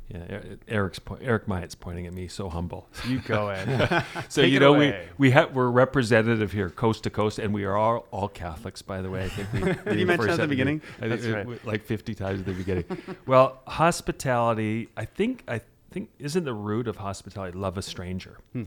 Yeah. 0.09 0.41
Eric's 0.69 0.99
po- 0.99 1.17
Eric 1.23 1.49
Myatt's 1.49 1.75
pointing 1.75 2.07
at 2.07 2.13
me, 2.13 2.29
so 2.29 2.51
humble. 2.51 2.87
You 3.09 3.21
go 3.21 3.49
ahead. 3.51 4.05
So 4.29 4.43
Take 4.43 4.53
you 4.53 4.61
know 4.61 4.75
away. 4.75 5.09
we 5.19 5.29
we 5.29 5.31
have 5.31 5.55
we're 5.55 5.71
representative 5.71 6.53
here, 6.53 6.69
coast 6.69 7.05
to 7.05 7.11
coast, 7.11 7.39
and 7.39 7.55
we 7.55 7.65
are 7.65 7.77
all, 7.77 8.07
all 8.11 8.29
Catholics, 8.29 8.83
by 8.83 9.01
the 9.01 9.09
way. 9.11 9.25
I 9.25 9.29
think 9.29 9.53
we 9.53 9.91
Did 9.93 10.01
you 10.01 10.07
mention 10.07 10.27
first 10.27 10.29
at 10.29 10.29
the 10.29 10.31
had 10.31 10.37
to 10.37 10.43
be- 10.43 10.47
beginning? 10.57 10.83
I 10.99 11.01
think 11.01 11.11
That's 11.11 11.25
it- 11.25 11.47
right. 11.47 11.65
like 11.67 11.85
fifty 11.85 12.15
times 12.15 12.41
at 12.41 12.47
the 12.47 12.53
beginning. 12.53 12.85
well, 13.27 13.63
hospitality, 13.67 14.89
I 14.97 15.05
think 15.07 15.45
I 15.49 15.61
think 15.91 16.11
isn't 16.19 16.45
the 16.45 16.55
root 16.55 16.89
of 16.89 16.97
hospitality 16.97 17.57
love 17.57 17.79
a 17.79 17.83
stranger, 17.83 18.37
Hmm. 18.53 18.65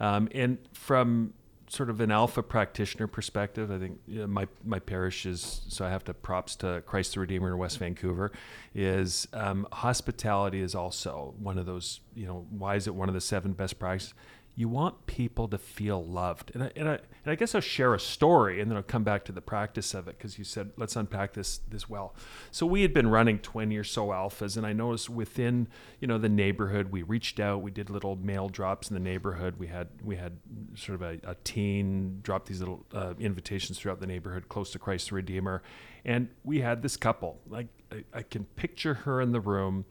um, 0.00 0.28
and 0.34 0.58
from 0.72 1.34
sort 1.70 1.88
of 1.88 2.00
an 2.00 2.10
alpha 2.10 2.42
practitioner 2.42 3.06
perspective, 3.06 3.70
I 3.70 3.78
think 3.78 4.00
you 4.06 4.20
know, 4.20 4.26
my 4.26 4.48
my 4.64 4.80
parish 4.80 5.24
is 5.24 5.62
so 5.68 5.84
I 5.84 5.90
have 5.90 6.04
to 6.04 6.14
props 6.14 6.56
to 6.56 6.82
Christ 6.84 7.14
the 7.14 7.20
Redeemer 7.20 7.52
in 7.52 7.58
West 7.58 7.78
Vancouver. 7.78 8.32
Is 8.74 9.28
um, 9.32 9.66
hospitality 9.72 10.60
is 10.60 10.74
also 10.74 11.34
one 11.38 11.58
of 11.58 11.66
those 11.66 12.00
you 12.14 12.26
know 12.26 12.44
why 12.50 12.74
is 12.74 12.88
it 12.88 12.94
one 12.94 13.08
of 13.08 13.14
the 13.14 13.20
seven 13.20 13.52
best 13.52 13.78
practices? 13.78 14.14
You 14.56 14.68
want 14.68 15.06
people 15.06 15.48
to 15.48 15.58
feel 15.58 16.04
loved. 16.04 16.50
And 16.54 16.64
I, 16.64 16.72
and 16.76 16.88
I, 16.88 16.92
and 16.92 17.32
I 17.32 17.34
guess 17.34 17.54
I'll 17.54 17.60
share 17.60 17.94
a 17.94 18.00
story 18.00 18.60
and 18.60 18.70
then 18.70 18.76
I'll 18.76 18.82
come 18.82 19.04
back 19.04 19.24
to 19.26 19.32
the 19.32 19.40
practice 19.40 19.94
of 19.94 20.08
it 20.08 20.18
because 20.18 20.38
you 20.38 20.44
said, 20.44 20.72
let's 20.76 20.96
unpack 20.96 21.34
this, 21.34 21.58
this 21.68 21.88
well. 21.88 22.14
So 22.50 22.66
we 22.66 22.82
had 22.82 22.92
been 22.92 23.08
running 23.08 23.38
20 23.38 23.76
or 23.76 23.84
so 23.84 24.08
alphas 24.08 24.56
and 24.56 24.66
I 24.66 24.72
noticed 24.72 25.08
within, 25.08 25.68
you 26.00 26.08
know, 26.08 26.18
the 26.18 26.28
neighborhood, 26.28 26.90
we 26.90 27.02
reached 27.02 27.40
out, 27.40 27.62
we 27.62 27.70
did 27.70 27.90
little 27.90 28.16
mail 28.16 28.48
drops 28.48 28.90
in 28.90 28.94
the 28.94 29.00
neighborhood. 29.00 29.56
We 29.58 29.68
had, 29.68 29.88
we 30.04 30.16
had 30.16 30.38
sort 30.74 31.00
of 31.00 31.02
a, 31.02 31.30
a 31.30 31.36
teen 31.44 32.20
drop 32.22 32.46
these 32.46 32.60
little 32.60 32.84
uh, 32.92 33.14
invitations 33.18 33.78
throughout 33.78 34.00
the 34.00 34.06
neighborhood 34.06 34.48
close 34.48 34.70
to 34.72 34.78
Christ 34.78 35.10
the 35.10 35.14
Redeemer. 35.14 35.62
And 36.04 36.28
we 36.44 36.60
had 36.60 36.82
this 36.82 36.96
couple, 36.96 37.40
like 37.48 37.68
I, 37.92 38.04
I 38.12 38.22
can 38.22 38.44
picture 38.56 38.94
her 38.94 39.20
in 39.20 39.32
the 39.32 39.40
room 39.40 39.84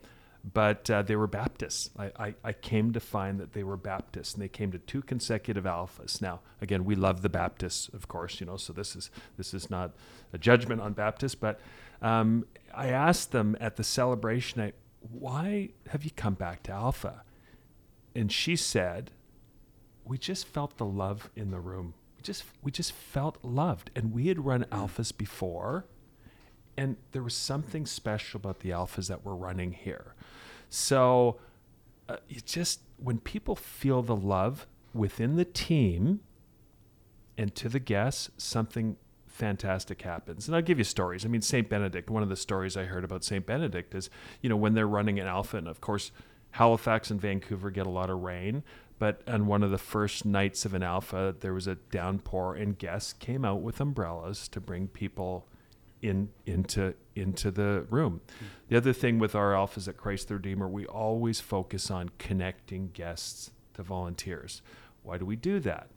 but 0.44 0.90
uh, 0.90 1.02
they 1.02 1.16
were 1.16 1.28
Baptists. 1.28 1.90
I, 1.98 2.12
I, 2.18 2.36
I, 2.44 2.54
came 2.54 2.94
to 2.94 3.00
find 3.00 3.40
that 3.40 3.54
they 3.54 3.64
were 3.64 3.76
Baptists, 3.76 4.34
and 4.34 4.42
they 4.42 4.48
came 4.48 4.72
to 4.72 4.80
two 4.80 5.02
consecutive 5.02 5.66
alphas. 5.66 6.22
Now, 6.22 6.40
again, 6.62 6.86
we 6.86 6.96
love 6.96 7.22
the 7.22 7.30
Baptists, 7.30 7.90
of 7.90 8.08
course, 8.08 8.40
you 8.40 8.46
know, 8.46 8.56
so 8.56 8.72
this 8.72 8.96
is 8.96 9.12
this 9.38 9.54
is 9.54 9.70
not 9.70 9.92
a 10.32 10.38
judgment 10.38 10.82
on 10.82 10.94
Baptists, 10.94 11.36
but 11.36 11.60
um, 12.02 12.46
I 12.74 12.88
asked 12.88 13.32
them 13.32 13.58
at 13.60 13.76
the 13.76 13.84
celebration, 13.84 14.62
I, 14.62 14.74
why 15.12 15.70
have 15.90 16.06
you 16.06 16.12
come 16.12 16.36
back 16.36 16.64
to 16.64 16.72
Alpha? 16.72 17.24
And 18.16 18.32
she 18.32 18.56
said, 18.56 19.12
we 20.06 20.18
just 20.18 20.48
felt 20.48 20.78
the 20.78 20.86
love 20.86 21.30
in 21.36 21.52
the 21.52 21.60
room. 21.60 21.94
We 22.16 22.24
just 22.24 22.46
we 22.62 22.72
just 22.72 22.94
felt 22.94 23.38
loved, 23.44 23.92
and 23.94 24.14
we 24.14 24.28
had 24.28 24.46
run 24.46 24.66
alphas 24.72 25.16
before 25.16 25.86
and 26.80 26.96
there 27.12 27.22
was 27.22 27.36
something 27.36 27.86
special 27.86 28.38
about 28.38 28.62
the 28.62 28.70
alphas 28.70 29.10
that 29.10 29.26
were 29.26 29.36
running 29.36 29.74
here. 29.74 30.16
So 30.70 31.38
uh, 32.08 32.18
it 32.30 32.46
just 32.46 32.82
when 32.98 33.20
people 33.20 33.56
feel 33.56 34.02
the 34.02 34.16
love 34.16 34.68
within 34.94 35.36
the 35.36 35.46
team 35.46 36.22
and 37.38 37.54
to 37.56 37.70
the 37.70 37.80
guests, 37.80 38.30
something 38.38 38.98
fantastic 39.28 40.02
happens. 40.02 40.48
And 40.48 40.56
I'll 40.56 40.62
give 40.62 40.78
you 40.78 40.84
stories. 40.84 41.24
I 41.26 41.30
mean, 41.30 41.42
St. 41.42 41.70
Benedict, 41.70 42.10
one 42.10 42.22
of 42.22 42.30
the 42.30 42.36
stories 42.36 42.76
I 42.76 42.84
heard 42.84 43.06
about 43.06 43.24
St. 43.24 43.46
Benedict 43.46 43.96
is, 43.96 44.10
you 44.42 44.50
know, 44.50 44.58
when 44.58 44.74
they're 44.74 44.88
running 44.88 45.20
an 45.20 45.28
alpha, 45.28 45.58
and 45.58 45.68
of 45.68 45.80
course, 45.80 46.12
Halifax 46.52 47.10
and 47.10 47.22
Vancouver 47.22 47.72
get 47.72 47.88
a 47.88 47.90
lot 47.90 48.10
of 48.10 48.20
rain. 48.20 48.64
But 48.98 49.22
on 49.28 49.48
one 49.48 49.64
of 49.64 49.72
the 49.72 49.78
first 49.78 50.26
nights 50.26 50.66
of 50.66 50.74
an 50.74 50.84
alpha, 50.84 51.34
there 51.40 51.54
was 51.54 51.68
a 51.68 51.76
downpour, 51.76 52.56
and 52.56 52.78
guests 52.78 53.14
came 53.14 53.46
out 53.46 53.62
with 53.62 53.80
umbrellas 53.80 54.50
to 54.50 54.60
bring 54.60 54.90
people 54.90 55.48
in 56.02 56.30
into 56.46 56.94
into 57.16 57.52
the 57.52 57.86
room. 57.90 58.22
The 58.70 58.78
other 58.78 58.94
thing 58.94 59.20
with 59.20 59.36
our 59.36 59.52
alphas 59.52 59.88
at 59.88 59.98
Christ 59.98 60.28
the 60.28 60.36
Redeemer, 60.36 60.68
we 60.68 60.86
always 60.86 61.40
focus 61.40 61.92
on 61.92 62.10
connecting 62.18 62.92
guests 62.94 63.52
to 63.74 63.84
volunteers. 63.84 64.62
Why 65.04 65.18
do 65.18 65.26
we 65.26 65.36
do 65.36 65.60
that? 65.62 65.90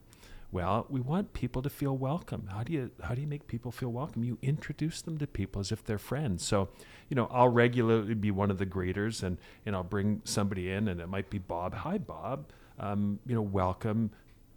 Well, 0.51 0.87
we 0.91 1.01
want 1.01 1.33
people 1.33 1.63
to 1.63 1.71
feel 1.71 1.97
welcome. 1.97 2.49
How 2.53 2.63
do 2.63 2.75
you 2.75 2.91
how 3.03 3.15
do 3.15 3.23
you 3.23 3.27
make 3.27 3.47
people 3.47 3.73
feel 3.73 3.91
welcome? 3.91 4.23
You 4.23 4.37
introduce 4.43 5.01
them 5.01 5.17
to 5.19 5.27
people 5.27 5.61
as 5.61 5.73
if 5.73 5.83
they're 5.83 5.99
friends. 5.99 6.45
So, 6.47 6.69
you 7.09 7.15
know, 7.15 7.27
I'll 7.31 7.49
regularly 7.49 8.15
be 8.15 8.31
one 8.31 8.51
of 8.51 8.59
the 8.59 8.67
greeters, 8.67 9.23
and 9.23 9.39
and 9.65 9.75
I'll 9.75 9.83
bring 9.83 10.21
somebody 10.25 10.71
in, 10.71 10.89
and 10.89 11.01
it 11.01 11.09
might 11.09 11.31
be 11.31 11.39
Bob. 11.39 11.75
Hi, 11.75 11.97
Bob. 11.97 12.51
Um, 12.79 13.19
you 13.27 13.35
know, 13.35 13.43
welcome. 13.43 14.11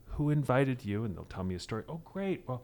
Who 0.09 0.29
invited 0.29 0.83
you? 0.83 1.05
And 1.05 1.15
they'll 1.15 1.25
tell 1.25 1.43
me 1.43 1.55
a 1.55 1.59
story. 1.59 1.83
Oh, 1.87 2.01
great. 2.03 2.43
Well, 2.45 2.63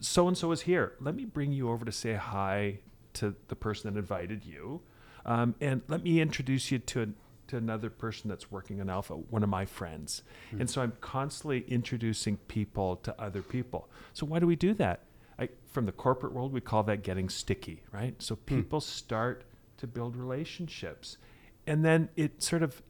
so 0.00 0.28
and 0.28 0.36
so 0.36 0.52
is 0.52 0.62
here. 0.62 0.94
Let 1.00 1.14
me 1.14 1.24
bring 1.24 1.52
you 1.52 1.70
over 1.70 1.84
to 1.84 1.92
say 1.92 2.14
hi 2.14 2.80
to 3.14 3.34
the 3.48 3.56
person 3.56 3.92
that 3.92 3.98
invited 3.98 4.44
you, 4.44 4.80
um, 5.24 5.54
and 5.60 5.82
let 5.88 6.02
me 6.02 6.20
introduce 6.20 6.70
you 6.70 6.78
to 6.80 7.14
to 7.46 7.56
another 7.56 7.90
person 7.90 8.28
that's 8.28 8.50
working 8.50 8.80
on 8.80 8.88
Alpha, 8.88 9.14
one 9.14 9.42
of 9.42 9.48
my 9.48 9.66
friends. 9.66 10.22
Mm. 10.52 10.60
And 10.60 10.70
so 10.70 10.80
I'm 10.80 10.94
constantly 11.00 11.64
introducing 11.68 12.38
people 12.48 12.96
to 12.96 13.14
other 13.20 13.42
people. 13.42 13.88
So 14.14 14.24
why 14.24 14.38
do 14.38 14.46
we 14.46 14.56
do 14.56 14.72
that? 14.74 15.00
I, 15.38 15.50
from 15.70 15.84
the 15.84 15.92
corporate 15.92 16.32
world, 16.32 16.52
we 16.52 16.60
call 16.60 16.84
that 16.84 17.02
getting 17.02 17.28
sticky, 17.28 17.82
right? 17.92 18.14
So 18.22 18.36
hmm. 18.36 18.44
people 18.44 18.80
mm. 18.80 18.84
start 18.84 19.44
to 19.78 19.86
build 19.86 20.16
relationships, 20.16 21.18
and 21.66 21.84
then 21.84 22.08
it 22.16 22.42
sort 22.42 22.62
of 22.62 22.82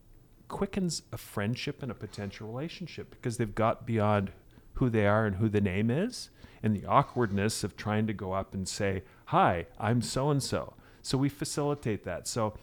quickens 0.47 1.01
a 1.11 1.17
friendship 1.17 1.81
and 1.81 1.91
a 1.91 1.95
potential 1.95 2.47
relationship 2.47 3.09
because 3.09 3.37
they've 3.37 3.55
got 3.55 3.85
beyond 3.85 4.31
who 4.75 4.89
they 4.89 5.05
are 5.05 5.25
and 5.25 5.37
who 5.37 5.49
the 5.49 5.61
name 5.61 5.89
is 5.89 6.29
and 6.63 6.75
the 6.75 6.85
awkwardness 6.85 7.63
of 7.63 7.77
trying 7.77 8.07
to 8.07 8.13
go 8.13 8.33
up 8.33 8.53
and 8.53 8.67
say, 8.67 9.03
Hi, 9.25 9.67
I'm 9.79 10.01
so 10.01 10.29
and 10.29 10.41
so. 10.41 10.73
So 11.01 11.17
we 11.17 11.29
facilitate 11.29 12.03
that. 12.05 12.27
So 12.27 12.55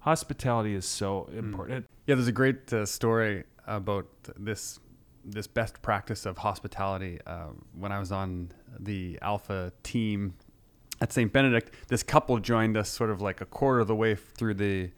hospitality 0.00 0.74
is 0.74 0.86
so 0.86 1.28
hmm. 1.30 1.38
important. 1.38 1.86
Yeah, 2.06 2.14
there's 2.14 2.28
a 2.28 2.32
great 2.32 2.72
uh, 2.72 2.86
story 2.86 3.44
about 3.66 4.06
this 4.36 4.80
this 5.22 5.46
best 5.46 5.82
practice 5.82 6.24
of 6.24 6.38
hospitality. 6.38 7.18
Uh, 7.26 7.48
when 7.78 7.92
I 7.92 7.98
was 7.98 8.10
on 8.10 8.52
the 8.78 9.18
Alpha 9.20 9.70
team 9.82 10.32
at 11.02 11.12
St. 11.12 11.30
Benedict, 11.30 11.74
this 11.88 12.02
couple 12.02 12.38
joined 12.38 12.76
us 12.78 12.88
sort 12.88 13.10
of 13.10 13.20
like 13.20 13.42
a 13.42 13.44
quarter 13.44 13.80
of 13.80 13.86
the 13.86 13.94
way 13.94 14.14
through 14.14 14.54
the 14.54 14.90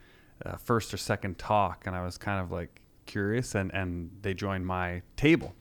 uh, 0.46 0.56
first 0.56 0.94
or 0.94 0.96
second 0.96 1.38
talk, 1.38 1.88
and 1.88 1.96
I 1.96 2.04
was 2.04 2.18
kind 2.18 2.40
of 2.40 2.52
like 2.52 2.80
curious, 3.06 3.56
and, 3.56 3.72
and 3.74 4.10
they 4.22 4.32
joined 4.32 4.64
my 4.64 5.02
table. 5.16 5.54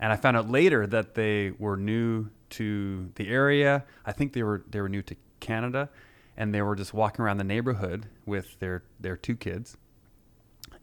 And 0.00 0.12
I 0.12 0.16
found 0.16 0.36
out 0.36 0.50
later 0.50 0.86
that 0.86 1.14
they 1.14 1.52
were 1.58 1.76
new 1.76 2.28
to 2.50 3.10
the 3.14 3.28
area. 3.28 3.84
I 4.04 4.12
think 4.12 4.32
they 4.32 4.42
were 4.42 4.64
they 4.68 4.80
were 4.80 4.88
new 4.88 5.02
to 5.02 5.16
Canada, 5.40 5.88
and 6.36 6.54
they 6.54 6.62
were 6.62 6.76
just 6.76 6.94
walking 6.94 7.24
around 7.24 7.38
the 7.38 7.44
neighborhood 7.44 8.06
with 8.24 8.58
their 8.58 8.82
their 9.00 9.16
two 9.16 9.36
kids, 9.36 9.76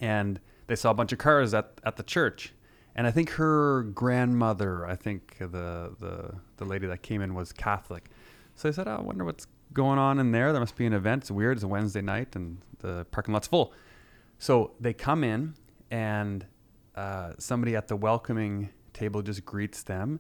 and 0.02 0.40
they 0.68 0.76
saw 0.76 0.92
a 0.92 0.94
bunch 0.94 1.12
of 1.12 1.20
cars 1.20 1.54
at 1.54 1.80
at 1.86 1.96
the 1.96 2.04
church. 2.04 2.54
And 2.96 3.08
I 3.08 3.12
think 3.12 3.32
her 3.32 3.84
grandmother, 3.84 4.86
I 4.86 4.96
think 4.96 5.38
the 5.40 5.96
the 6.00 6.36
the 6.58 6.66
lady 6.66 6.88
that 6.88 7.02
came 7.02 7.22
in 7.22 7.34
was 7.34 7.52
Catholic. 7.52 8.10
So 8.56 8.68
they 8.68 8.74
said, 8.74 8.88
oh, 8.88 8.98
I 8.98 9.02
wonder 9.02 9.26
what's 9.26 9.48
going 9.74 9.98
on 9.98 10.20
in 10.20 10.32
there. 10.32 10.52
There 10.52 10.60
must 10.60 10.76
be 10.76 10.86
an 10.86 10.94
event. 10.94 11.24
It's 11.24 11.32
weird. 11.32 11.58
It's 11.58 11.64
a 11.64 11.68
Wednesday 11.68 12.02
night, 12.02 12.36
and 12.36 12.60
the 12.80 13.06
parking 13.10 13.34
lot's 13.34 13.48
full. 13.48 13.74
So 14.38 14.72
they 14.80 14.94
come 14.94 15.24
in, 15.24 15.56
and 15.90 16.46
uh, 16.96 17.34
somebody 17.40 17.76
at 17.76 17.88
the 17.88 17.96
welcoming 17.96 18.70
table 18.94 19.22
just 19.22 19.46
greets 19.46 19.84
them. 19.84 20.20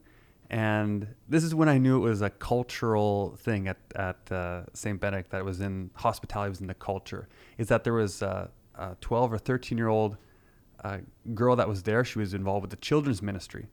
And 0.49 1.07
this 1.27 1.43
is 1.43 1.55
when 1.55 1.69
I 1.69 1.77
knew 1.77 1.97
it 1.97 2.09
was 2.09 2.21
a 2.21 2.29
cultural 2.29 3.35
thing 3.39 3.67
at, 3.67 3.77
at 3.95 4.31
uh, 4.31 4.63
St. 4.73 4.99
Benedict 4.99 5.31
that 5.31 5.43
was 5.43 5.61
in 5.61 5.89
hospitality 5.95 6.49
was 6.49 6.61
in 6.61 6.67
the 6.67 6.73
culture. 6.73 7.27
Is 7.57 7.69
that 7.69 7.83
there 7.83 7.93
was 7.93 8.21
a, 8.21 8.51
a 8.75 8.95
12 9.01 9.33
or 9.33 9.37
13 9.37 9.77
year 9.77 9.87
old 9.87 10.17
uh, 10.83 10.97
girl 11.33 11.55
that 11.55 11.67
was 11.67 11.83
there. 11.83 12.03
She 12.03 12.19
was 12.19 12.33
involved 12.33 12.63
with 12.63 12.71
the 12.71 12.77
children's 12.77 13.21
ministry. 13.21 13.67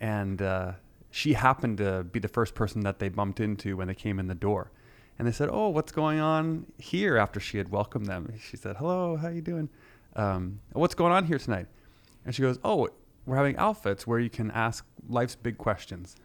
And 0.00 0.40
uh, 0.42 0.72
she 1.10 1.34
happened 1.34 1.78
to 1.78 2.04
be 2.04 2.18
the 2.18 2.28
first 2.28 2.54
person 2.54 2.82
that 2.82 2.98
they 2.98 3.08
bumped 3.08 3.40
into 3.40 3.76
when 3.76 3.88
they 3.88 3.94
came 3.94 4.18
in 4.18 4.26
the 4.26 4.34
door. 4.34 4.70
And 5.18 5.26
they 5.26 5.32
said, 5.32 5.48
"Oh, 5.50 5.68
what's 5.68 5.90
going 5.90 6.20
on 6.20 6.66
here?" 6.78 7.16
After 7.16 7.40
she 7.40 7.58
had 7.58 7.70
welcomed 7.70 8.06
them, 8.06 8.32
she 8.40 8.56
said, 8.56 8.76
"Hello, 8.76 9.16
how 9.16 9.28
are 9.28 9.32
you 9.32 9.40
doing? 9.40 9.68
Um, 10.14 10.60
what's 10.72 10.94
going 10.94 11.12
on 11.12 11.24
here 11.24 11.38
tonight?" 11.38 11.66
And 12.24 12.32
she 12.32 12.42
goes, 12.42 12.60
"Oh, 12.62 12.88
we're 13.28 13.36
having 13.36 13.56
outfits 13.58 14.06
where 14.06 14.18
you 14.18 14.30
can 14.30 14.50
ask 14.52 14.86
life's 15.06 15.36
big 15.36 15.58
questions. 15.58 16.16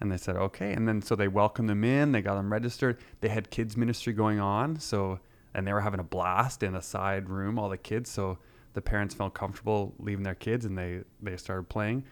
And 0.00 0.10
they 0.10 0.16
said, 0.16 0.36
okay. 0.36 0.72
And 0.72 0.88
then 0.88 1.02
so 1.02 1.14
they 1.14 1.28
welcomed 1.28 1.68
them 1.68 1.84
in, 1.84 2.12
they 2.12 2.22
got 2.22 2.36
them 2.36 2.50
registered. 2.50 2.98
They 3.20 3.28
had 3.28 3.50
kids 3.50 3.76
ministry 3.76 4.14
going 4.14 4.40
on. 4.40 4.80
So, 4.80 5.20
and 5.54 5.66
they 5.66 5.72
were 5.74 5.82
having 5.82 6.00
a 6.00 6.04
blast 6.04 6.62
in 6.62 6.74
a 6.74 6.82
side 6.82 7.28
room, 7.28 7.58
all 7.58 7.68
the 7.68 7.76
kids. 7.76 8.10
So 8.10 8.38
the 8.72 8.80
parents 8.80 9.14
felt 9.14 9.34
comfortable 9.34 9.94
leaving 9.98 10.24
their 10.24 10.34
kids 10.34 10.64
and 10.64 10.76
they, 10.76 11.02
they 11.22 11.36
started 11.36 11.68
playing. 11.68 12.04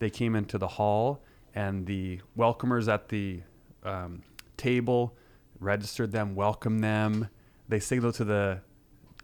They 0.00 0.10
came 0.10 0.34
into 0.34 0.58
the 0.58 0.68
hall 0.68 1.22
and 1.54 1.86
the 1.86 2.20
welcomers 2.36 2.88
at 2.92 3.08
the 3.08 3.42
um, 3.84 4.22
table 4.56 5.16
registered 5.60 6.10
them, 6.10 6.34
welcomed 6.34 6.82
them. 6.82 7.28
They 7.68 7.78
signaled 7.78 8.14
to 8.16 8.24
the 8.24 8.60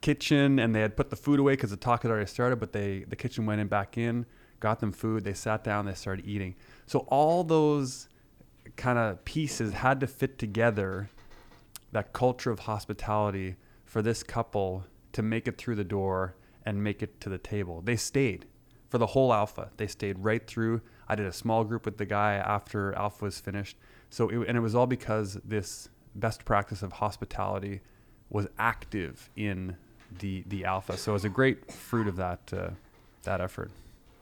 kitchen 0.01 0.59
and 0.59 0.75
they 0.75 0.81
had 0.81 0.97
put 0.97 1.11
the 1.11 1.17
food 1.17 1.41
away 1.41 1.53
because 1.53 1.71
the 1.71 1.77
talk 1.77 2.03
had 2.03 2.11
already 2.11 2.27
started, 2.27 2.57
but 2.57 2.73
they 2.73 3.05
the 3.09 3.17
kitchen 3.17 3.47
went 3.47 3.61
in 3.61 3.69
back 3.69 3.99
in, 3.99 4.27
got 4.61 4.81
them 4.81 4.93
food, 4.93 5.25
they 5.25 5.35
sat 5.35 5.65
down, 5.65 5.87
they 5.87 5.95
started 5.95 6.27
eating. 6.27 6.55
So 6.87 7.01
all 7.09 7.45
those 7.45 8.09
kind 8.77 8.99
of 8.99 9.25
pieces 9.25 9.73
had 9.73 10.01
to 10.01 10.07
fit 10.07 10.39
together 10.39 11.11
that 11.93 12.13
culture 12.13 12.51
of 12.51 12.61
hospitality 12.61 13.57
for 13.85 14.03
this 14.03 14.23
couple 14.23 14.85
to 15.13 15.23
make 15.23 15.49
it 15.49 15.57
through 15.57 15.75
the 15.75 15.85
door 15.85 16.35
and 16.65 16.83
make 16.83 17.03
it 17.03 17.21
to 17.23 17.29
the 17.29 17.39
table. 17.39 17.81
They 17.81 17.97
stayed 17.97 18.47
for 18.89 18.99
the 18.99 19.07
whole 19.07 19.33
alpha. 19.33 19.71
They 19.77 19.87
stayed 19.87 20.19
right 20.19 20.47
through. 20.47 20.83
I 21.09 21.15
did 21.15 21.27
a 21.27 21.33
small 21.33 21.65
group 21.65 21.85
with 21.85 21.99
the 21.99 22.07
guy 22.07 22.35
after 22.35 22.95
alpha 22.95 23.25
was 23.25 23.41
finished. 23.41 23.79
So 24.11 24.29
it, 24.29 24.49
and 24.49 24.57
it 24.57 24.61
was 24.61 24.75
all 24.75 24.87
because 24.87 25.35
this 25.45 25.89
best 26.15 26.45
practice 26.45 26.83
of 26.83 26.93
hospitality 26.93 27.81
was 28.31 28.47
active 28.59 29.31
in 29.37 29.77
the 30.19 30.45
the 30.49 30.65
alpha. 30.65 30.97
So 30.97 31.13
it 31.13 31.15
was 31.15 31.25
a 31.25 31.29
great 31.29 31.71
fruit 31.71 32.09
of 32.09 32.17
that 32.17 32.41
uh, 32.53 32.71
that 33.25 33.41
effort. 33.41 33.71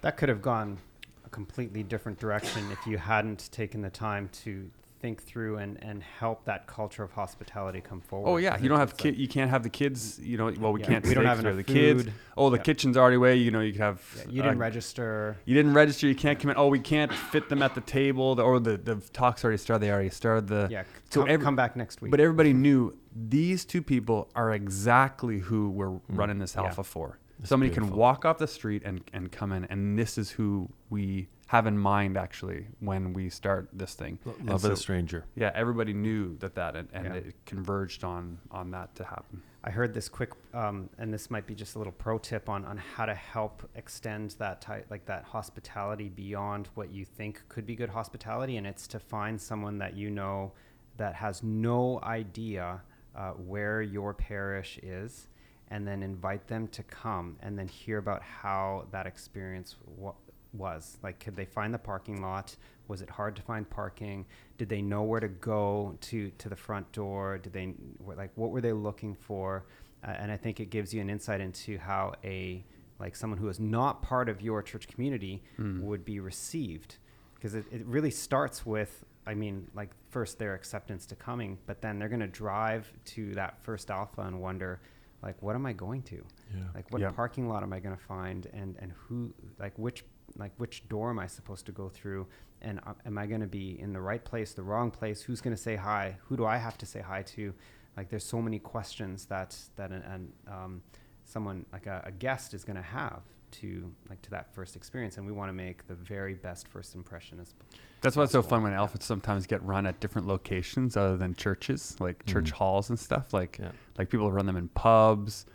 That 0.00 0.16
could 0.16 0.28
have 0.28 0.42
gone 0.42 0.78
a 1.24 1.28
completely 1.30 1.82
different 1.82 2.18
direction 2.18 2.70
if 2.70 2.86
you 2.86 2.98
hadn't 2.98 3.50
taken 3.52 3.82
the 3.82 3.90
time 3.90 4.28
to 4.44 4.70
think 5.06 5.22
through 5.22 5.58
and, 5.58 5.78
and 5.82 6.02
help 6.02 6.44
that 6.46 6.66
culture 6.66 7.04
of 7.04 7.12
hospitality 7.12 7.80
come 7.80 8.00
forward. 8.00 8.28
Oh 8.28 8.36
yeah, 8.38 8.58
you 8.58 8.68
don't 8.68 8.78
have 8.80 8.90
it's 8.90 9.04
like- 9.04 9.16
You 9.16 9.28
can't 9.28 9.50
have 9.50 9.62
the 9.62 9.68
kids. 9.68 10.18
You 10.18 10.36
know, 10.36 10.52
well, 10.58 10.72
we 10.72 10.80
Yeah, 10.80 10.86
can't. 10.86 11.04
we 11.06 11.14
don't 11.14 11.22
stay 11.22 11.28
have 11.28 11.38
'cause 11.38 11.44
we 11.44 11.50
enough 11.52 11.66
the 11.66 11.72
kids. 11.72 12.02
food. 12.04 12.12
Oh, 12.36 12.50
the 12.50 12.56
Yeah. 12.56 12.62
kitchen's 12.64 12.96
already 12.96 13.16
away. 13.16 13.36
You 13.36 13.52
know, 13.52 13.60
you 13.60 13.70
could 13.72 13.80
have. 13.82 14.00
yeah, 14.16 14.22
you 14.34 14.42
didn't 14.42 14.56
uh, 14.56 14.68
register. 14.68 15.36
You 15.44 15.54
didn't 15.54 15.74
register. 15.74 16.08
You 16.08 16.16
can't 16.16 16.40
come 16.40 16.50
in. 16.50 16.56
Oh, 16.56 16.66
we 16.66 16.80
can't 16.80 17.12
fit 17.12 17.48
them 17.48 17.62
at 17.62 17.74
the 17.76 17.80
table. 17.82 18.34
The, 18.34 18.42
or 18.42 18.58
the 18.58 18.76
the 18.76 18.96
talks 19.12 19.44
already 19.44 19.58
started. 19.58 19.82
They 19.86 19.92
already 19.92 20.10
started 20.10 20.48
the. 20.48 20.66
Yeah, 20.70 20.82
so 21.10 21.20
come, 21.20 21.30
every- 21.30 21.44
come 21.44 21.54
back 21.56 21.76
next 21.76 22.00
week. 22.02 22.10
But 22.10 22.18
everybody 22.20 22.52
knew 22.52 22.96
these 23.14 23.64
two 23.64 23.82
people 23.82 24.28
are 24.34 24.52
exactly 24.52 25.38
who 25.38 25.70
we're 25.70 25.90
Mm. 25.90 26.00
running 26.20 26.38
this 26.40 26.54
Yeah. 26.56 26.64
alpha 26.64 26.82
for. 26.82 27.18
That's 27.38 27.48
Somebody 27.50 27.70
beautiful. 27.70 27.90
can 27.90 27.98
walk 27.98 28.24
off 28.24 28.38
the 28.38 28.46
street 28.48 28.82
and, 28.84 29.02
and 29.12 29.30
come 29.30 29.52
in, 29.52 29.66
and 29.66 29.96
this 29.98 30.18
is 30.18 30.30
who 30.32 30.70
we 30.90 31.28
have 31.46 31.66
in 31.66 31.78
mind 31.78 32.16
actually 32.16 32.66
when 32.80 33.12
we 33.12 33.28
start 33.30 33.68
this 33.72 33.94
thing. 33.94 34.18
Lo- 34.24 34.34
And 34.38 34.48
Love 34.48 34.60
so- 34.62 34.68
of 34.68 34.70
the 34.72 34.76
stranger. 34.76 35.24
Yeah, 35.36 35.52
everybody 35.54 35.92
knew 35.92 36.36
that 36.38 36.54
that, 36.56 36.74
and, 36.76 36.88
and 36.92 37.06
Yeah. 37.06 37.14
it 37.14 37.34
converged 37.46 38.02
on 38.04 38.38
on 38.50 38.70
that 38.72 38.94
to 38.96 39.04
happen. 39.04 39.42
I 39.62 39.70
heard 39.70 39.94
this 39.94 40.08
quick, 40.08 40.30
um, 40.54 40.88
and 40.98 41.12
this 41.12 41.28
might 41.30 41.46
be 41.46 41.54
just 41.54 41.74
a 41.74 41.78
little 41.78 41.92
pro 41.92 42.18
tip 42.18 42.48
on, 42.48 42.64
on 42.64 42.76
how 42.76 43.04
to 43.06 43.14
help 43.14 43.68
extend 43.74 44.30
that 44.38 44.60
type, 44.60 44.86
like 44.90 45.06
that 45.06 45.24
hospitality 45.24 46.08
beyond 46.08 46.68
what 46.74 46.90
you 46.92 47.04
think 47.04 47.42
could 47.48 47.66
be 47.66 47.74
good 47.74 47.90
hospitality, 47.90 48.56
and 48.58 48.66
it's 48.66 48.86
to 48.88 48.98
find 49.00 49.40
someone 49.40 49.78
that 49.78 49.94
you 49.96 50.08
know 50.10 50.52
that 50.98 51.14
has 51.16 51.42
no 51.42 52.00
idea 52.02 52.80
uh, 53.16 53.30
where 53.32 53.82
your 53.82 54.14
parish 54.14 54.78
is, 54.82 55.28
and 55.68 55.86
then 55.86 56.02
invite 56.02 56.46
them 56.46 56.68
to 56.68 56.82
come 56.84 57.36
and 57.40 57.58
then 57.58 57.66
hear 57.66 57.98
about 57.98 58.22
how 58.22 58.86
that 58.92 59.04
experience 59.06 59.76
wa- 59.96 60.14
was. 60.52 60.98
Like, 61.02 61.20
could 61.20 61.36
they 61.36 61.44
find 61.44 61.72
the 61.74 61.78
parking 61.78 62.20
lot? 62.22 62.56
Was 62.88 63.02
it 63.02 63.10
hard 63.10 63.36
to 63.36 63.42
find 63.42 63.68
parking? 63.68 64.26
Did 64.58 64.68
they 64.68 64.80
know 64.82 65.02
where 65.02 65.20
to 65.20 65.28
go 65.28 65.96
to 66.02 66.30
to 66.38 66.48
the 66.48 66.56
front 66.56 66.90
door? 66.92 67.38
Did 67.38 67.52
they 67.52 67.74
like 68.16 68.30
what 68.36 68.50
were 68.50 68.60
they 68.60 68.72
looking 68.72 69.14
for? 69.14 69.64
Uh, 70.06 70.10
and 70.10 70.30
I 70.30 70.36
think 70.36 70.60
it 70.60 70.70
gives 70.70 70.94
you 70.94 71.00
an 71.00 71.10
insight 71.10 71.40
into 71.40 71.78
how 71.78 72.14
a 72.24 72.64
like 72.98 73.16
someone 73.16 73.38
who 73.38 73.48
is 73.48 73.58
not 73.60 74.02
part 74.02 74.28
of 74.28 74.40
your 74.40 74.62
church 74.62 74.88
community 74.88 75.42
Hmm. 75.56 75.82
would 75.82 76.04
be 76.04 76.20
received 76.20 76.96
because 77.34 77.54
it, 77.54 77.64
it 77.70 77.84
really 77.84 78.10
starts 78.10 78.64
with 78.64 79.04
i 79.26 79.34
mean 79.34 79.66
like 79.74 79.90
first 80.08 80.38
their 80.38 80.54
acceptance 80.54 81.04
to 81.06 81.14
coming 81.16 81.58
but 81.66 81.82
then 81.82 81.98
they're 81.98 82.08
going 82.08 82.20
to 82.20 82.26
drive 82.26 82.90
to 83.04 83.34
that 83.34 83.60
first 83.62 83.90
alpha 83.90 84.22
and 84.22 84.40
wonder 84.40 84.80
like 85.22 85.40
what 85.42 85.54
am 85.54 85.66
i 85.66 85.72
going 85.72 86.02
to? 86.02 86.16
Yeah. 86.54 86.62
like 86.74 86.90
what 86.92 87.00
Yeah. 87.00 87.10
parking 87.10 87.48
lot 87.48 87.62
am 87.62 87.72
i 87.72 87.80
going 87.80 87.96
to 87.96 88.02
find? 88.02 88.46
And 88.52 88.76
and 88.78 88.92
who 88.92 89.32
like 89.58 89.76
which 89.78 90.04
like 90.36 90.52
which 90.58 90.88
door 90.88 91.10
am 91.10 91.18
i 91.18 91.26
supposed 91.26 91.66
to 91.66 91.72
go 91.72 91.88
through? 91.88 92.26
And 92.62 92.80
uh, 92.86 92.94
am 93.04 93.18
i 93.18 93.26
going 93.26 93.40
to 93.40 93.46
be 93.46 93.78
in 93.80 93.92
the 93.92 94.00
right 94.00 94.24
place 94.24 94.52
the 94.54 94.62
wrong 94.62 94.90
place? 94.90 95.22
Who's 95.22 95.40
going 95.40 95.54
to 95.56 95.62
say 95.62 95.76
hi? 95.76 96.16
Who 96.28 96.36
do 96.36 96.44
i 96.46 96.56
have 96.56 96.76
to 96.78 96.86
say 96.86 97.00
hi 97.00 97.22
to? 97.22 97.54
Like 97.96 98.08
there's 98.10 98.24
so 98.24 98.40
many 98.42 98.58
questions 98.58 99.26
that 99.26 99.56
that 99.76 99.90
an, 99.90 100.02
an 100.02 100.32
um, 100.48 100.82
someone 101.24 101.64
like 101.72 101.86
a, 101.86 102.02
a 102.06 102.12
guest 102.12 102.54
is 102.54 102.62
going 102.64 102.76
to 102.76 102.82
have 102.82 103.22
to 103.60 103.92
like 104.08 104.20
to 104.22 104.30
that 104.30 104.52
first 104.54 104.76
experience 104.76 105.16
and 105.16 105.26
we 105.26 105.32
want 105.32 105.48
to 105.48 105.52
make 105.52 105.86
the 105.86 105.94
very 105.94 106.34
best 106.34 106.68
first 106.68 106.94
impression 106.94 107.38
as 107.40 107.54
That's 108.00 108.16
why 108.16 108.24
it's 108.24 108.32
so 108.32 108.42
fun 108.42 108.62
when 108.62 108.72
alphas 108.72 109.02
sometimes 109.02 109.46
get 109.46 109.62
run 109.64 109.86
at 109.86 109.98
different 110.00 110.26
locations 110.26 110.96
other 110.96 111.16
than 111.16 111.34
churches, 111.34 111.96
like 112.00 112.24
church 112.26 112.50
Mhm. 112.52 112.56
halls 112.56 112.90
and 112.90 112.98
stuff. 112.98 113.32
Like 113.32 113.58
Yeah. 113.58 113.72
like 113.98 114.10
people 114.10 114.30
run 114.30 114.46
them 114.46 114.56
in 114.56 114.68
pubs. 114.68 115.46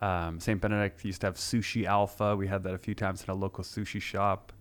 Um, 0.00 0.40
St. 0.40 0.60
Benedict 0.60 1.04
used 1.04 1.20
to 1.20 1.26
have 1.26 1.36
sushi 1.36 1.84
alpha. 1.84 2.34
We 2.34 2.46
had 2.46 2.62
that 2.62 2.72
a 2.74 2.78
few 2.78 2.94
times 2.94 3.22
at 3.22 3.28
a 3.28 3.34
local 3.34 3.62
sushi 3.64 4.00
shop. 4.00 4.52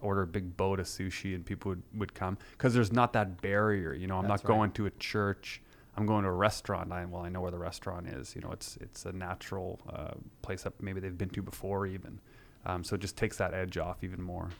Order 0.00 0.22
a 0.22 0.26
big 0.28 0.56
boat 0.56 0.78
of 0.80 0.86
sushi 0.86 1.34
and 1.34 1.44
people 1.44 1.70
would, 1.70 1.82
would 1.94 2.14
come 2.14 2.38
because 2.52 2.72
there's 2.72 2.92
not 2.92 3.12
that 3.14 3.40
barrier. 3.42 3.92
You 3.92 4.06
know, 4.06 4.16
I'm 4.16 4.28
That's 4.28 4.44
not 4.44 4.48
right. 4.48 4.56
going 4.56 4.70
to 4.72 4.86
a 4.86 4.90
church. 4.92 5.60
I'm 5.96 6.06
going 6.06 6.22
to 6.22 6.28
a 6.30 6.32
restaurant. 6.32 6.92
I, 6.92 7.04
well, 7.04 7.22
I 7.22 7.28
know 7.28 7.40
where 7.40 7.50
the 7.50 7.58
restaurant 7.58 8.06
is. 8.06 8.36
You 8.36 8.40
know, 8.42 8.52
it's 8.52 8.76
it's 8.76 9.04
a 9.06 9.12
natural 9.12 9.80
uh, 9.92 10.12
place 10.40 10.62
that 10.62 10.80
maybe 10.80 11.00
they've 11.00 11.18
been 11.18 11.30
to 11.30 11.42
before 11.42 11.86
even. 11.88 12.20
Um, 12.68 12.84
so 12.84 12.94
it 12.94 13.00
just 13.00 13.16
takes 13.16 13.38
that 13.38 13.54
edge 13.54 13.78
off 13.78 14.04
even 14.04 14.22
more. 14.22 14.50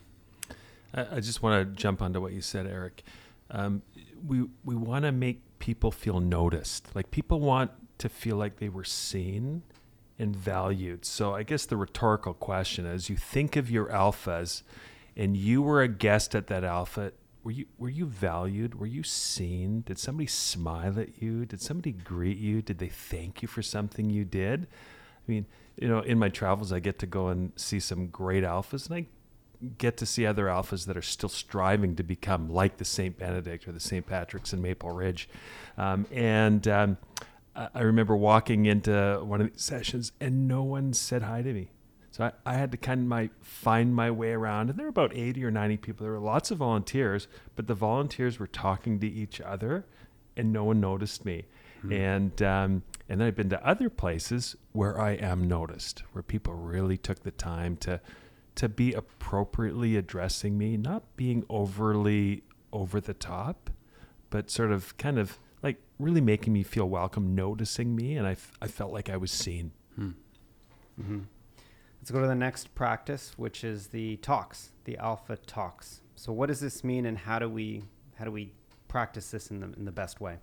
I, 0.94 1.16
I 1.16 1.21
just 1.21 1.42
want 1.42 1.68
to 1.68 1.81
jump 1.81 2.01
onto 2.01 2.21
what 2.21 2.33
you 2.33 2.40
said, 2.40 2.66
Eric. 2.66 3.03
Um, 3.51 3.83
we 4.27 4.47
we 4.64 4.75
want 4.75 5.05
to 5.05 5.12
make 5.12 5.42
people 5.59 5.90
feel 5.90 6.18
noticed. 6.18 6.94
Like 6.94 7.11
people 7.11 7.40
want 7.40 7.71
to 7.99 8.09
feel 8.09 8.37
like 8.37 8.57
they 8.57 8.68
were 8.68 8.85
seen 8.85 9.62
and 10.18 10.35
valued. 10.35 11.05
So 11.05 11.35
I 11.35 11.42
guess 11.42 11.66
the 11.66 11.77
rhetorical 11.77 12.35
question 12.35 12.87
is: 12.87 13.09
you 13.11 13.16
think 13.16 13.57
of 13.57 13.71
your 13.71 13.87
alphas, 13.87 14.62
and 15.16 15.37
you 15.37 15.62
were 15.62 15.83
a 15.83 15.88
guest 15.88 16.35
at 16.35 16.47
that 16.49 16.64
alpha. 16.64 17.12
Were 17.44 17.53
you 17.53 17.66
were 17.79 17.90
you 17.90 18.07
valued? 18.07 18.75
Were 18.75 18.87
you 18.87 19.03
seen? 19.03 19.83
Did 19.83 19.99
somebody 19.99 20.27
smile 20.27 20.99
at 20.99 21.23
you? 21.23 21.44
Did 21.44 21.61
somebody 21.61 21.92
greet 21.92 22.38
you? 22.38 22.62
Did 22.62 22.79
they 22.79 22.88
thank 22.88 23.42
you 23.42 23.49
for 23.49 23.62
something 23.62 24.11
you 24.11 24.25
did? 24.25 24.66
I 24.66 25.31
mean, 25.31 25.47
you 25.81 25.88
know, 25.88 26.01
in 26.01 26.19
my 26.19 26.29
travels, 26.29 26.73
I 26.73 26.81
get 26.81 26.99
to 27.01 27.07
go 27.07 27.29
and 27.29 27.53
see 27.57 27.81
some 27.81 28.09
great 28.09 28.45
alphas, 28.45 28.87
and 28.87 28.97
I 28.97 29.07
get 29.77 29.97
to 29.99 30.07
see 30.07 30.27
other 30.27 30.47
alphas 30.47 30.87
that 30.87 30.97
are 30.97 31.03
still 31.03 31.29
striving 31.29 31.97
to 31.97 32.03
become 32.03 32.49
like 32.49 32.77
the 32.77 32.85
St. 32.85 33.19
Benedict 33.19 33.67
or 33.67 33.73
the 33.73 33.81
St. 33.81 34.07
Patrick's 34.07 34.53
in 34.53 34.62
Maple 34.62 34.91
Ridge. 34.91 35.29
Um, 35.77 36.07
and 36.12 36.67
um, 36.69 36.99
I 37.57 37.81
remember 37.81 38.17
walking 38.17 38.67
into 38.67 39.21
one 39.25 39.41
of 39.41 39.51
these 39.51 39.62
sessions 39.62 40.12
and 40.21 40.47
no 40.47 40.62
one 40.62 40.93
said 40.93 41.23
hi 41.23 41.43
to 41.43 41.53
me. 41.53 41.71
So 42.12 42.25
I, 42.25 42.33
I 42.47 42.55
had 42.55 42.71
to 42.73 42.77
kind 42.77 43.01
of 43.01 43.07
my, 43.07 43.31
find 43.41 43.95
my 43.95 44.11
way 44.11 44.33
around. 44.33 44.71
And 44.71 44.79
there 44.79 44.87
were 44.87 44.91
about 44.91 45.14
80 45.14 45.45
or 45.45 45.51
90 45.51 45.77
people. 45.79 46.05
There 46.05 46.12
were 46.12 46.21
lots 46.21 46.51
of 46.51 46.59
volunteers, 46.59 47.27
but 47.57 47.67
the 47.67 47.75
volunteers 47.75 48.38
were 48.38 48.47
talking 48.47 49.01
to 49.01 49.09
each 49.09 49.41
other 49.41 49.85
and 50.37 50.53
no 50.53 50.64
one 50.64 50.81
noticed 50.81 51.25
me. 51.25 51.47
And 51.91 52.43
um, 52.43 52.83
and 53.09 53.21
then 53.21 53.29
I've 53.29 53.37
been 53.37 53.51
to 53.51 53.66
other 53.66 53.88
places 53.88 54.57
where 54.73 55.01
I 55.01 55.12
am 55.12 55.49
noticed, 55.49 56.03
where 56.12 56.23
people 56.23 56.55
really 56.55 56.97
took 56.97 57.23
the 57.23 57.31
time 57.31 57.77
to 57.79 58.01
to 58.57 58.68
be 58.68 58.92
appropriately 58.92 59.94
addressing 59.97 60.59
me, 60.59 60.77
not 60.77 61.16
being 61.16 61.44
overly 61.49 62.42
over 62.73 63.01
the 63.01 63.14
top, 63.14 63.71
but 64.31 64.51
sort 64.51 64.73
of 64.73 64.97
kind 64.97 65.16
of 65.16 65.38
like 65.62 65.81
really 66.01 66.21
making 66.21 66.53
me 66.53 66.64
feel 66.64 66.88
welcome, 66.88 67.37
noticing 67.37 67.94
me, 67.94 68.16
and 68.16 68.27
I, 68.27 68.33
f- 68.33 68.53
I 68.61 68.66
felt 68.66 68.92
like 68.92 69.09
I 69.09 69.16
was 69.16 69.31
seen. 69.31 69.71
hmm 71.01 71.21
Let's 72.01 72.11
go 72.11 72.21
to 72.21 72.27
the 72.27 72.35
next 72.35 72.75
practice, 72.75 73.33
which 73.37 73.62
is 73.64 73.88
the 73.88 74.16
talks, 74.16 74.71
the 74.85 74.97
alpha 74.99 75.37
talks. 75.37 76.01
So, 76.16 76.33
what 76.33 76.47
does 76.47 76.59
this 76.61 76.83
mean, 76.83 77.07
and 77.07 77.16
how 77.18 77.38
do 77.38 77.49
we 77.49 77.85
how 78.16 78.25
do 78.25 78.33
we 78.33 78.53
practice 78.88 79.31
this 79.31 79.51
in 79.51 79.61
the 79.61 79.73
in 79.77 79.85
the 79.85 79.92
best 79.92 80.21
way? 80.21 80.38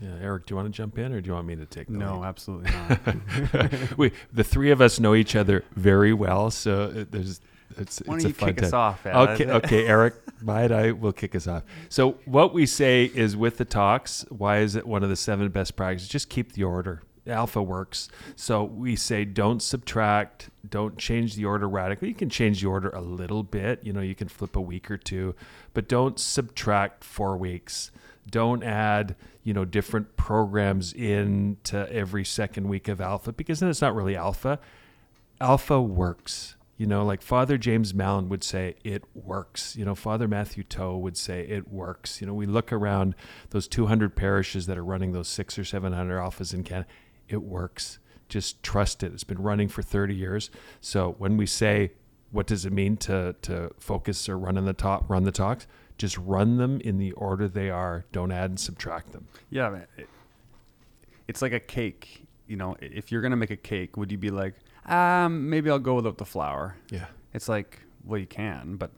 Yeah, 0.00 0.10
Eric, 0.20 0.46
do 0.46 0.52
you 0.52 0.56
want 0.56 0.72
to 0.72 0.76
jump 0.76 0.96
in, 0.98 1.12
or 1.12 1.20
do 1.20 1.28
you 1.28 1.34
want 1.34 1.46
me 1.46 1.56
to 1.56 1.66
take 1.66 1.88
the 1.88 1.94
No, 1.94 2.18
lead? 2.20 2.26
absolutely 2.28 2.70
not. 2.72 3.96
we 3.98 4.12
the 4.32 4.44
three 4.44 4.70
of 4.70 4.80
us 4.80 5.00
know 5.00 5.14
each 5.14 5.34
other 5.34 5.64
very 5.74 6.12
well, 6.12 6.50
so 6.50 6.92
it, 6.94 7.10
there's 7.12 7.40
it's 7.76 8.00
Why 8.04 8.14
it's 8.16 8.24
don't 8.24 8.24
a 8.24 8.28
you 8.28 8.34
fun 8.34 8.54
kick 8.54 8.62
us 8.64 8.72
off? 8.72 9.04
Ed? 9.04 9.14
Okay, 9.14 9.50
okay, 9.50 9.86
Eric, 9.86 10.14
might 10.40 10.72
I 10.72 10.92
will 10.92 11.12
kick 11.12 11.34
us 11.34 11.46
off. 11.46 11.64
So 11.88 12.12
what 12.24 12.54
we 12.54 12.64
say 12.64 13.04
is 13.12 13.36
with 13.36 13.58
the 13.58 13.64
talks, 13.64 14.24
why 14.30 14.58
is 14.58 14.74
it 14.76 14.86
one 14.86 15.02
of 15.02 15.08
the 15.10 15.16
seven 15.16 15.48
best 15.50 15.76
practices? 15.76 16.08
Just 16.08 16.28
keep 16.28 16.52
the 16.52 16.64
order. 16.64 17.02
Alpha 17.26 17.62
works. 17.62 18.08
So 18.36 18.64
we 18.64 18.96
say 18.96 19.26
don't 19.26 19.62
subtract, 19.62 20.48
don't 20.68 20.96
change 20.96 21.34
the 21.34 21.44
order 21.44 21.68
radically. 21.68 22.08
You 22.08 22.14
can 22.14 22.30
change 22.30 22.62
the 22.62 22.68
order 22.68 22.88
a 22.88 23.02
little 23.02 23.42
bit, 23.42 23.80
you 23.84 23.92
know, 23.92 24.00
you 24.00 24.14
can 24.14 24.28
flip 24.28 24.56
a 24.56 24.60
week 24.62 24.90
or 24.90 24.96
two, 24.96 25.34
but 25.74 25.88
don't 25.88 26.18
subtract 26.18 27.04
four 27.04 27.36
weeks. 27.36 27.90
Don't 28.30 28.62
add, 28.62 29.16
you 29.42 29.54
know, 29.54 29.64
different 29.64 30.16
programs 30.16 30.92
into 30.92 31.90
every 31.92 32.24
second 32.24 32.68
week 32.68 32.88
of 32.88 33.00
alpha 33.00 33.32
because 33.32 33.60
then 33.60 33.70
it's 33.70 33.80
not 33.80 33.94
really 33.94 34.16
alpha 34.16 34.58
alpha 35.40 35.80
works. 35.80 36.56
You 36.76 36.86
know, 36.86 37.04
like 37.04 37.22
Father 37.22 37.58
James 37.58 37.92
Mallon 37.92 38.28
would 38.28 38.44
say, 38.44 38.76
it 38.84 39.02
works. 39.12 39.74
You 39.74 39.84
know, 39.84 39.96
Father 39.96 40.28
Matthew 40.28 40.62
Toe 40.62 40.96
would 40.96 41.16
say, 41.16 41.40
it 41.40 41.68
works. 41.72 42.20
You 42.20 42.28
know, 42.28 42.34
we 42.34 42.46
look 42.46 42.72
around 42.72 43.16
those 43.50 43.66
200 43.66 44.14
parishes 44.14 44.66
that 44.66 44.78
are 44.78 44.84
running 44.84 45.10
those 45.10 45.26
six 45.26 45.58
or 45.58 45.64
700 45.64 46.16
alphas 46.16 46.54
in 46.54 46.62
Canada, 46.62 46.88
it 47.28 47.42
works. 47.42 47.98
Just 48.28 48.62
trust 48.62 49.02
it. 49.02 49.12
It's 49.12 49.24
been 49.24 49.42
running 49.42 49.66
for 49.66 49.82
30 49.82 50.14
years. 50.14 50.50
So 50.80 51.16
when 51.18 51.36
we 51.36 51.46
say, 51.46 51.92
what 52.30 52.46
does 52.46 52.64
it 52.64 52.72
mean 52.72 52.96
to, 52.98 53.34
to 53.42 53.70
focus 53.80 54.28
or 54.28 54.38
run 54.38 54.56
in 54.56 54.64
the 54.64 54.72
top, 54.72 55.10
run 55.10 55.24
the 55.24 55.32
talks? 55.32 55.66
Just 55.98 56.16
run 56.18 56.56
them 56.56 56.80
in 56.80 56.96
the 56.98 57.12
order 57.12 57.48
they 57.48 57.70
are. 57.70 58.04
Don't 58.12 58.30
add 58.32 58.50
and 58.50 58.60
subtract 58.60 59.12
them. 59.12 59.26
Yeah, 59.50 59.68
man. 59.70 59.86
It, 59.96 60.08
it's 61.26 61.42
like 61.42 61.52
a 61.52 61.60
cake. 61.60 62.24
You 62.46 62.56
know, 62.56 62.76
if 62.80 63.12
you're 63.12 63.20
gonna 63.20 63.36
make 63.36 63.50
a 63.50 63.56
cake, 63.56 63.96
would 63.96 64.10
you 64.10 64.16
be 64.18 64.30
like, 64.30 64.54
um, 64.86 65.50
maybe 65.50 65.68
I'll 65.70 65.78
go 65.78 65.94
without 65.94 66.16
the 66.18 66.24
flour? 66.24 66.76
Yeah. 66.90 67.06
It's 67.34 67.48
like, 67.48 67.80
well, 68.04 68.18
you 68.18 68.26
can, 68.26 68.76
but 68.76 68.90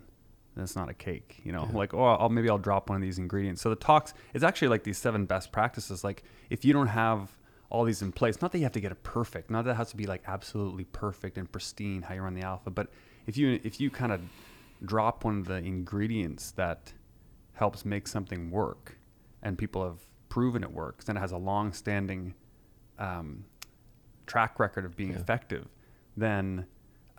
that's 0.57 0.77
not 0.77 0.89
a 0.89 0.95
cake. 0.95 1.41
You 1.43 1.53
know, 1.53 1.67
Yeah. 1.71 1.77
like, 1.79 1.95
oh, 1.95 2.05
I'll 2.05 2.29
maybe 2.29 2.49
I'll 2.49 2.59
drop 2.59 2.89
one 2.91 2.97
of 2.97 3.03
these 3.03 3.19
ingredients. 3.19 3.61
So 3.63 3.71
the 3.71 3.77
talks, 3.77 4.15
it's 4.35 4.45
actually 4.45 4.69
like 4.69 4.85
these 4.85 4.99
seven 4.99 5.25
best 5.25 5.51
practices. 5.53 6.05
Like, 6.05 6.23
if 6.51 6.65
you 6.65 6.73
don't 6.73 6.89
have 6.89 7.37
all 7.71 7.85
these 7.85 8.03
in 8.03 8.13
place, 8.13 8.41
not 8.43 8.53
that 8.53 8.59
you 8.59 8.65
have 8.65 8.73
to 8.73 8.81
get 8.81 8.93
it 8.93 9.03
perfect, 9.03 9.51
not 9.51 9.65
that 9.65 9.73
it 9.73 9.77
has 9.77 9.91
to 9.91 9.97
be 9.97 10.05
like 10.07 10.23
absolutely 10.27 10.85
perfect 10.85 11.39
and 11.39 11.51
pristine 11.51 12.03
how 12.03 12.15
you 12.15 12.21
run 12.23 12.35
the 12.35 12.43
alpha, 12.43 12.71
but 12.71 12.89
if 13.27 13.37
you 13.37 13.59
if 13.65 13.81
you 13.81 13.91
kind 13.91 14.13
of 14.13 14.21
drop 14.85 15.25
one 15.25 15.39
of 15.41 15.47
the 15.47 15.57
ingredients 15.57 16.53
that 16.53 16.93
helps 17.53 17.85
make 17.85 18.09
something 18.09 18.51
work, 18.51 18.97
and 19.43 19.59
people 19.59 19.85
have 19.85 19.99
proven 20.29 20.63
it 20.63 20.73
works, 20.73 21.09
and 21.09 21.19
it 21.19 21.21
has 21.21 21.33
a 21.33 21.37
long-standing 21.37 22.35
um, 22.99 23.45
track 24.27 24.59
record 24.61 24.85
of 24.85 24.97
being 24.97 25.13
Yeah. 25.13 25.19
effective, 25.19 25.69
then 26.17 26.67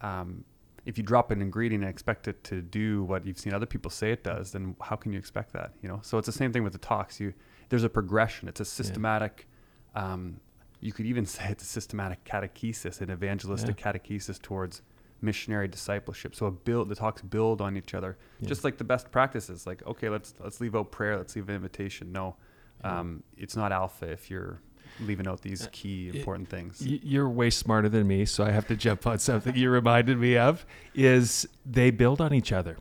um, 0.01 0.43
if 0.85 0.97
you 0.97 1.03
drop 1.03 1.29
an 1.31 1.41
ingredient 1.41 1.83
and 1.83 1.89
expect 1.89 2.27
it 2.27 2.43
to 2.45 2.61
do 2.61 3.03
what 3.03 3.25
you've 3.25 3.37
seen 3.37 3.53
other 3.53 3.65
people 3.65 3.91
say 3.91 4.11
it 4.11 4.23
does, 4.23 4.51
then 4.51 4.75
how 4.81 4.95
can 4.95 5.11
you 5.13 5.19
expect 5.19 5.53
that? 5.53 5.73
You 5.81 5.89
know, 5.89 5.99
so 6.01 6.17
it's 6.17 6.25
the 6.25 6.31
same 6.31 6.51
thing 6.51 6.63
with 6.63 6.73
the 6.73 6.79
talks. 6.79 7.19
You 7.19 7.33
there's 7.69 7.83
a 7.83 7.89
progression. 7.89 8.47
It's 8.47 8.59
a 8.59 8.65
systematic. 8.65 9.47
Um, 9.95 10.39
you 10.79 10.91
could 10.91 11.05
even 11.05 11.25
say 11.35 11.45
it's 11.49 11.63
a 11.63 11.67
systematic 11.67 12.23
catechesis, 12.25 13.01
an 13.01 13.11
evangelistic 13.11 13.77
catechesis 13.77 14.41
towards 14.41 14.81
missionary 15.21 15.67
discipleship. 15.67 16.35
So 16.35 16.45
a 16.47 16.51
build 16.51 16.89
the 16.89 16.95
talks 16.95 17.21
build 17.21 17.61
on 17.61 17.77
each 17.77 17.93
other, 17.93 18.17
Yeah. 18.39 18.47
just 18.49 18.63
like 18.63 18.77
the 18.77 18.83
best 18.83 19.11
practices. 19.11 19.65
Like 19.67 19.85
okay, 19.85 20.09
let's 20.09 20.33
let's 20.39 20.59
leave 20.61 20.75
out 20.75 20.91
prayer. 20.91 21.17
Let's 21.17 21.35
leave 21.35 21.49
an 21.49 21.55
invitation. 21.55 22.11
No, 22.11 22.35
um, 22.83 23.23
it's 23.37 23.55
not 23.55 23.71
alpha 23.71 24.07
if 24.09 24.29
you're 24.29 24.61
leaving 24.99 25.27
out 25.27 25.41
these 25.41 25.67
key 25.71 26.09
important 26.13 26.49
things. 26.49 26.85
You're 26.85 27.29
way 27.29 27.49
smarter 27.49 27.89
than 27.89 28.07
me, 28.07 28.25
so 28.25 28.43
I 28.43 28.51
have 28.51 28.67
to 28.67 28.75
jump 28.75 29.07
on 29.07 29.19
something 29.19 29.55
you 29.55 29.69
reminded 29.69 30.17
me 30.19 30.37
of. 30.37 30.65
Is 30.93 31.47
they 31.65 31.91
build 31.91 32.19
on 32.21 32.33
each 32.33 32.51
other. 32.51 32.77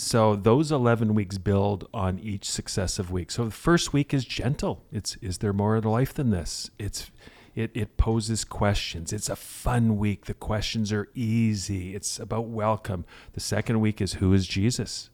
So 0.00 0.36
those 0.36 0.70
11 0.70 1.12
weeks 1.14 1.38
build 1.38 1.88
on 1.92 2.20
each 2.20 2.48
successive 2.48 3.10
week. 3.10 3.32
So 3.32 3.46
the 3.46 3.50
first 3.50 3.92
week 3.92 4.14
is 4.14 4.24
gentle. 4.24 4.84
It's 4.92 5.16
is 5.16 5.38
there 5.38 5.52
more 5.52 5.80
to 5.80 5.90
life 5.90 6.14
than 6.14 6.30
this? 6.30 6.70
It's 6.78 7.10
it 7.58 7.72
it 7.74 7.96
poses 7.96 8.44
questions. 8.44 9.12
It's 9.12 9.28
a 9.28 9.36
fun 9.36 9.96
week. 9.96 10.26
The 10.26 10.34
questions 10.34 10.92
are 10.92 11.08
easy. 11.14 11.94
It's 11.94 12.20
about 12.20 12.46
welcome. 12.46 13.04
The 13.32 13.40
second 13.40 13.80
week 13.80 14.00
is 14.00 14.14
who 14.14 14.32
is 14.32 14.46
Jesus? 14.46 15.10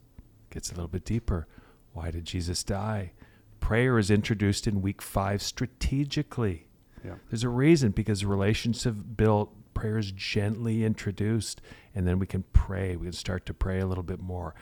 Gets 0.51 0.71
a 0.71 0.75
little 0.75 0.89
bit 0.89 1.07
deeper. 1.07 1.47
Why 1.95 2.11
did 2.11 2.27
Jesus 2.27 2.63
die? 2.63 3.13
Prayer 3.61 3.99
is 3.99 4.11
introduced 4.11 4.67
in 4.67 4.83
week 4.83 5.01
5 5.01 5.41
strategically. 5.41 6.67
Yeah. 7.03 7.15
There's 7.31 7.45
a 7.45 7.49
reason 7.49 7.93
because 7.93 8.25
relationships 8.27 8.85
have 8.85 9.17
built, 9.17 9.51
prayer 9.73 9.97
is 9.97 10.13
gently 10.13 10.85
introduced, 10.85 11.63
and 11.95 12.07
then 12.07 12.19
we 12.19 12.27
can 12.27 12.45
pray. 12.53 12.95
We 12.97 13.07
can 13.07 13.13
start 13.13 13.47
to 13.47 13.55
pray 13.55 13.81
a 13.81 13.87
little 13.87 14.05
bit 14.05 14.21
more. 14.21 14.55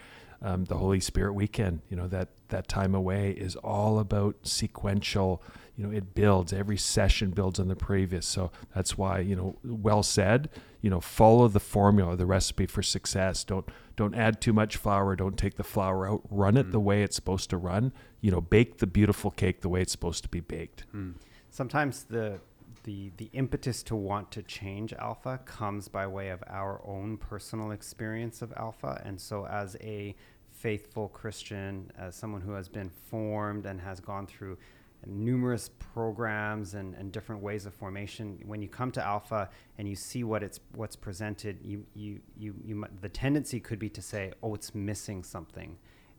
Um, 0.45 0.65
the 0.65 0.77
Holy 0.77 0.99
Spirit 0.99 1.35
weekend, 1.35 1.83
you 1.89 1.97
know, 1.97 2.09
that 2.09 2.29
that 2.49 2.67
time 2.67 2.95
away 2.95 3.31
is 3.31 3.55
all 3.57 3.99
about 4.01 4.37
sequential. 4.43 5.43
You 5.77 5.87
know, 5.87 5.97
it 5.97 6.15
builds. 6.15 6.53
Every 6.53 6.77
session 6.77 7.31
builds 7.31 7.61
on 7.61 7.69
the 7.69 7.77
previous. 7.77 8.27
So 8.27 8.51
that's 8.75 8.99
why, 8.99 9.21
you 9.21 9.37
know, 9.37 9.57
well 9.63 10.03
said. 10.03 10.51
You 10.81 10.91
know, 10.91 11.01
follow 11.01 11.47
the 11.47 11.61
formula, 11.61 12.17
the 12.17 12.27
recipe 12.27 12.67
for 12.67 12.83
success. 12.83 13.45
Don't 13.45 13.69
don't 13.95 14.15
add 14.15 14.41
too 14.41 14.53
much 14.53 14.77
flour. 14.77 15.15
Don't 15.15 15.39
take 15.39 15.55
the 15.55 15.65
flour 15.65 16.09
out. 16.11 16.23
Run 16.29 16.57
it 16.57 16.73
the 16.73 16.81
way 16.81 17.03
it's 17.03 17.15
supposed 17.17 17.49
to 17.51 17.57
run. 17.57 17.93
You 18.21 18.33
know, 18.33 18.41
bake 18.41 18.79
the 18.79 18.87
beautiful 18.87 19.31
cake 19.31 19.61
the 19.61 19.69
way 19.69 19.81
it's 19.83 19.93
supposed 19.93 20.23
to 20.25 20.29
be 20.29 20.41
baked. 20.41 20.85
Mm. 20.95 21.15
sometimes 21.51 22.05
the 22.05 22.41
the 22.85 23.13
the 23.17 23.31
impetus 23.33 23.83
to 23.85 23.97
want 23.97 24.31
to 24.33 24.43
change 24.43 24.93
alpha 24.95 25.39
comes 25.45 25.89
by 25.89 26.07
way 26.07 26.31
of 26.31 26.43
our 26.49 26.81
own 26.85 27.17
personal 27.17 27.71
experience 27.71 28.43
of 28.43 28.53
alpha 28.57 29.01
and 29.05 29.21
so 29.21 29.47
as 29.47 29.77
a 29.81 30.15
faithful 30.63 31.09
christian 31.09 31.91
as 31.99 32.15
someone 32.15 32.41
who 32.41 32.53
has 32.53 32.69
been 32.69 32.89
formed 32.89 33.67
and 33.67 33.81
has 33.81 34.01
gone 34.01 34.27
through 34.27 34.57
numerous 35.05 35.69
programs 35.95 36.75
and, 36.75 36.95
and 36.95 37.11
different 37.11 37.43
ways 37.43 37.67
of 37.67 37.75
formation 37.75 38.39
when 38.47 38.63
you 38.63 38.69
come 38.69 38.93
to 38.93 39.05
alpha 39.05 39.51
and 39.79 39.89
you 39.89 39.97
see 39.97 40.23
what 40.23 40.43
it's 40.43 40.61
what's 40.77 40.95
presented 40.95 41.59
you 41.63 41.85
you 41.95 42.21
you, 42.39 42.55
you 42.65 42.85
the 43.01 43.09
tendency 43.09 43.59
could 43.59 43.81
be 43.81 43.89
to 43.89 44.01
say 44.01 44.33
oh 44.45 44.55
it's 44.55 44.75
missing 44.75 45.25
something 45.25 45.77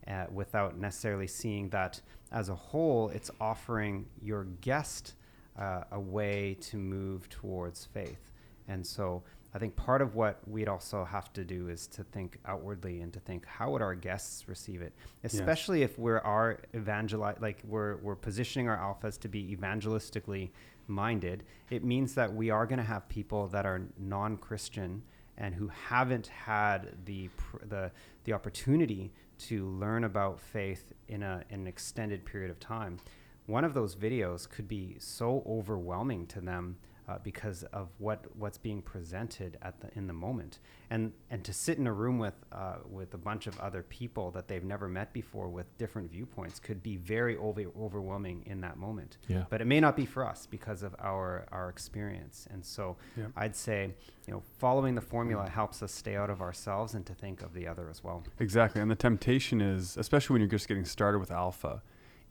uh, 0.07 0.25
without 0.33 0.77
necessarily 0.77 1.27
seeing 1.27 1.69
that 1.69 2.01
as 2.33 2.49
a 2.49 2.55
whole 2.55 3.09
it's 3.09 3.31
offering 3.39 4.05
your 4.21 4.43
guest 4.59 5.13
uh, 5.57 5.83
a 5.91 5.99
way 5.99 6.57
to 6.61 6.77
move 6.77 7.29
towards 7.29 7.85
faith. 7.85 8.31
And 8.67 8.85
so 8.85 9.23
I 9.55 9.59
think 9.59 9.75
part 9.75 10.01
of 10.01 10.15
what 10.15 10.39
we'd 10.47 10.67
also 10.67 11.05
have 11.05 11.31
to 11.33 11.43
do 11.43 11.69
is 11.69 11.85
to 11.87 12.03
think 12.03 12.39
outwardly 12.45 13.01
and 13.01 13.13
to 13.13 13.19
think 13.19 13.45
how 13.45 13.71
would 13.71 13.83
our 13.83 13.93
guests 13.93 14.47
receive 14.47 14.81
it, 14.81 14.93
especially 15.23 15.83
if 15.83 15.99
we're 15.99 16.19
our 16.19 16.59
evangeli- 16.73 17.39
like 17.39 17.61
we're 17.67 17.97
we're 17.97 18.15
positioning 18.15 18.67
our 18.67 18.77
alphas 18.77 19.19
to 19.19 19.27
be 19.27 19.55
evangelistically 19.55 20.49
minded. 20.87 21.43
It 21.69 21.83
means 21.83 22.15
that 22.15 22.33
we 22.33 22.49
are 22.49 22.65
going 22.65 22.79
to 22.79 22.83
have 22.83 23.07
people 23.09 23.47
that 23.49 23.65
are 23.65 23.81
non-Christian 23.99 25.03
and 25.37 25.53
who 25.55 25.67
haven't 25.67 26.27
had 26.27 27.05
the 27.05 27.27
pr- 27.37 27.65
the 27.65 27.91
the 28.23 28.33
opportunity 28.33 29.11
to 29.37 29.67
learn 29.67 30.03
about 30.03 30.39
faith 30.39 30.93
in 31.07 31.21
a 31.21 31.43
in 31.49 31.61
an 31.61 31.67
extended 31.67 32.25
period 32.25 32.49
of 32.49 32.59
time 32.59 32.97
one 33.45 33.65
of 33.65 33.73
those 33.73 33.95
videos 33.95 34.49
could 34.49 34.67
be 34.67 34.95
so 34.99 35.43
overwhelming 35.45 36.25
to 36.27 36.39
them 36.39 36.77
uh, 37.07 37.17
because 37.23 37.63
of 37.73 37.89
what 37.97 38.25
what's 38.37 38.57
being 38.57 38.81
presented 38.81 39.57
at 39.61 39.79
the 39.81 39.89
in 39.97 40.07
the 40.07 40.13
moment, 40.13 40.59
and 40.89 41.11
and 41.29 41.43
to 41.43 41.53
sit 41.53 41.77
in 41.77 41.87
a 41.87 41.93
room 41.93 42.17
with 42.19 42.33
uh, 42.51 42.75
with 42.89 43.13
a 43.13 43.17
bunch 43.17 43.47
of 43.47 43.59
other 43.59 43.83
people 43.83 44.31
that 44.31 44.47
they've 44.47 44.63
never 44.63 44.87
met 44.87 45.11
before 45.13 45.49
with 45.49 45.77
different 45.77 46.11
viewpoints 46.11 46.59
could 46.59 46.81
be 46.81 46.95
very 46.97 47.35
over, 47.37 47.63
overwhelming 47.79 48.43
in 48.45 48.61
that 48.61 48.77
moment. 48.77 49.17
Yeah. 49.27 49.43
But 49.49 49.61
it 49.61 49.65
may 49.65 49.79
not 49.79 49.95
be 49.95 50.05
for 50.05 50.25
us 50.25 50.45
because 50.45 50.83
of 50.83 50.95
our 50.99 51.45
our 51.51 51.69
experience, 51.69 52.47
and 52.51 52.65
so 52.65 52.97
Yeah. 53.17 53.27
I'd 53.35 53.55
say 53.55 53.93
you 54.27 54.33
know 54.33 54.43
following 54.59 54.95
the 54.95 55.01
formula 55.01 55.49
helps 55.49 55.83
us 55.83 55.91
stay 55.93 56.15
out 56.15 56.29
of 56.29 56.41
ourselves 56.41 56.93
and 56.93 57.05
to 57.05 57.13
think 57.13 57.41
of 57.41 57.53
the 57.53 57.67
other 57.67 57.89
as 57.89 58.03
well. 58.03 58.23
Exactly. 58.39 58.81
And 58.81 58.89
the 58.89 58.95
temptation 58.95 59.61
is, 59.61 59.97
especially 59.97 60.33
when 60.35 60.41
you're 60.41 60.49
just 60.49 60.67
getting 60.67 60.85
started 60.85 61.19
with 61.19 61.31
alpha, 61.31 61.81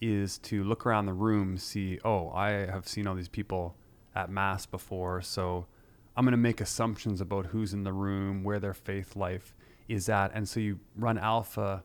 is 0.01 0.39
to 0.39 0.65
look 0.65 0.85
around 0.87 1.07
the 1.07 1.13
room, 1.13 1.57
see, 1.57 1.99
oh, 2.05 2.31
I 2.31 2.51
have 2.51 2.89
seen 2.89 3.07
all 3.07 3.15
these 3.15 3.29
people 3.29 3.77
at 4.15 4.31
mass 4.31 4.67
before, 4.67 5.23
so 5.23 5.67
I'm 6.17 6.25
going 6.25 6.33
to 6.33 6.37
make 6.39 6.61
assumptions 6.61 7.21
about 7.21 7.47
who's 7.47 7.73
in 7.73 7.85
the 7.85 7.93
room, 7.93 8.45
where 8.45 8.61
their 8.61 8.75
faith 8.75 9.17
life 9.17 9.55
is 9.89 10.09
at, 10.09 10.33
and 10.35 10.49
so 10.49 10.61
you 10.61 10.79
run 10.97 11.19
alpha, 11.19 11.83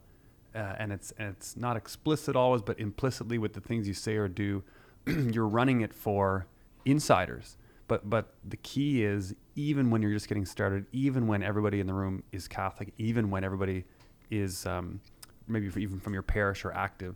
uh, 0.53 0.75
and 0.79 0.91
it's 0.91 1.13
and 1.17 1.29
it's 1.29 1.55
not 1.55 1.77
explicit 1.77 2.35
always, 2.35 2.61
but 2.61 2.79
implicitly 2.79 3.37
with 3.37 3.53
the 3.53 3.61
things 3.61 3.87
you 3.87 3.93
say 3.93 4.15
or 4.15 4.27
do, 4.27 4.63
you're 5.05 5.47
running 5.47 5.81
it 5.81 5.93
for 5.93 6.47
insiders. 6.85 7.57
But 7.87 8.09
but 8.09 8.33
the 8.43 8.57
key 8.57 9.03
is 9.03 9.33
even 9.55 9.89
when 9.89 10.01
you're 10.01 10.11
just 10.11 10.27
getting 10.27 10.45
started, 10.45 10.85
even 10.91 11.27
when 11.27 11.41
everybody 11.41 11.79
in 11.79 11.87
the 11.87 11.93
room 11.93 12.23
is 12.31 12.47
Catholic, 12.47 12.93
even 12.97 13.29
when 13.29 13.43
everybody 13.43 13.85
is 14.29 14.65
um, 14.65 14.99
maybe 15.47 15.67
even 15.77 15.99
from 15.99 16.13
your 16.13 16.21
parish 16.21 16.65
or 16.65 16.73
active, 16.73 17.15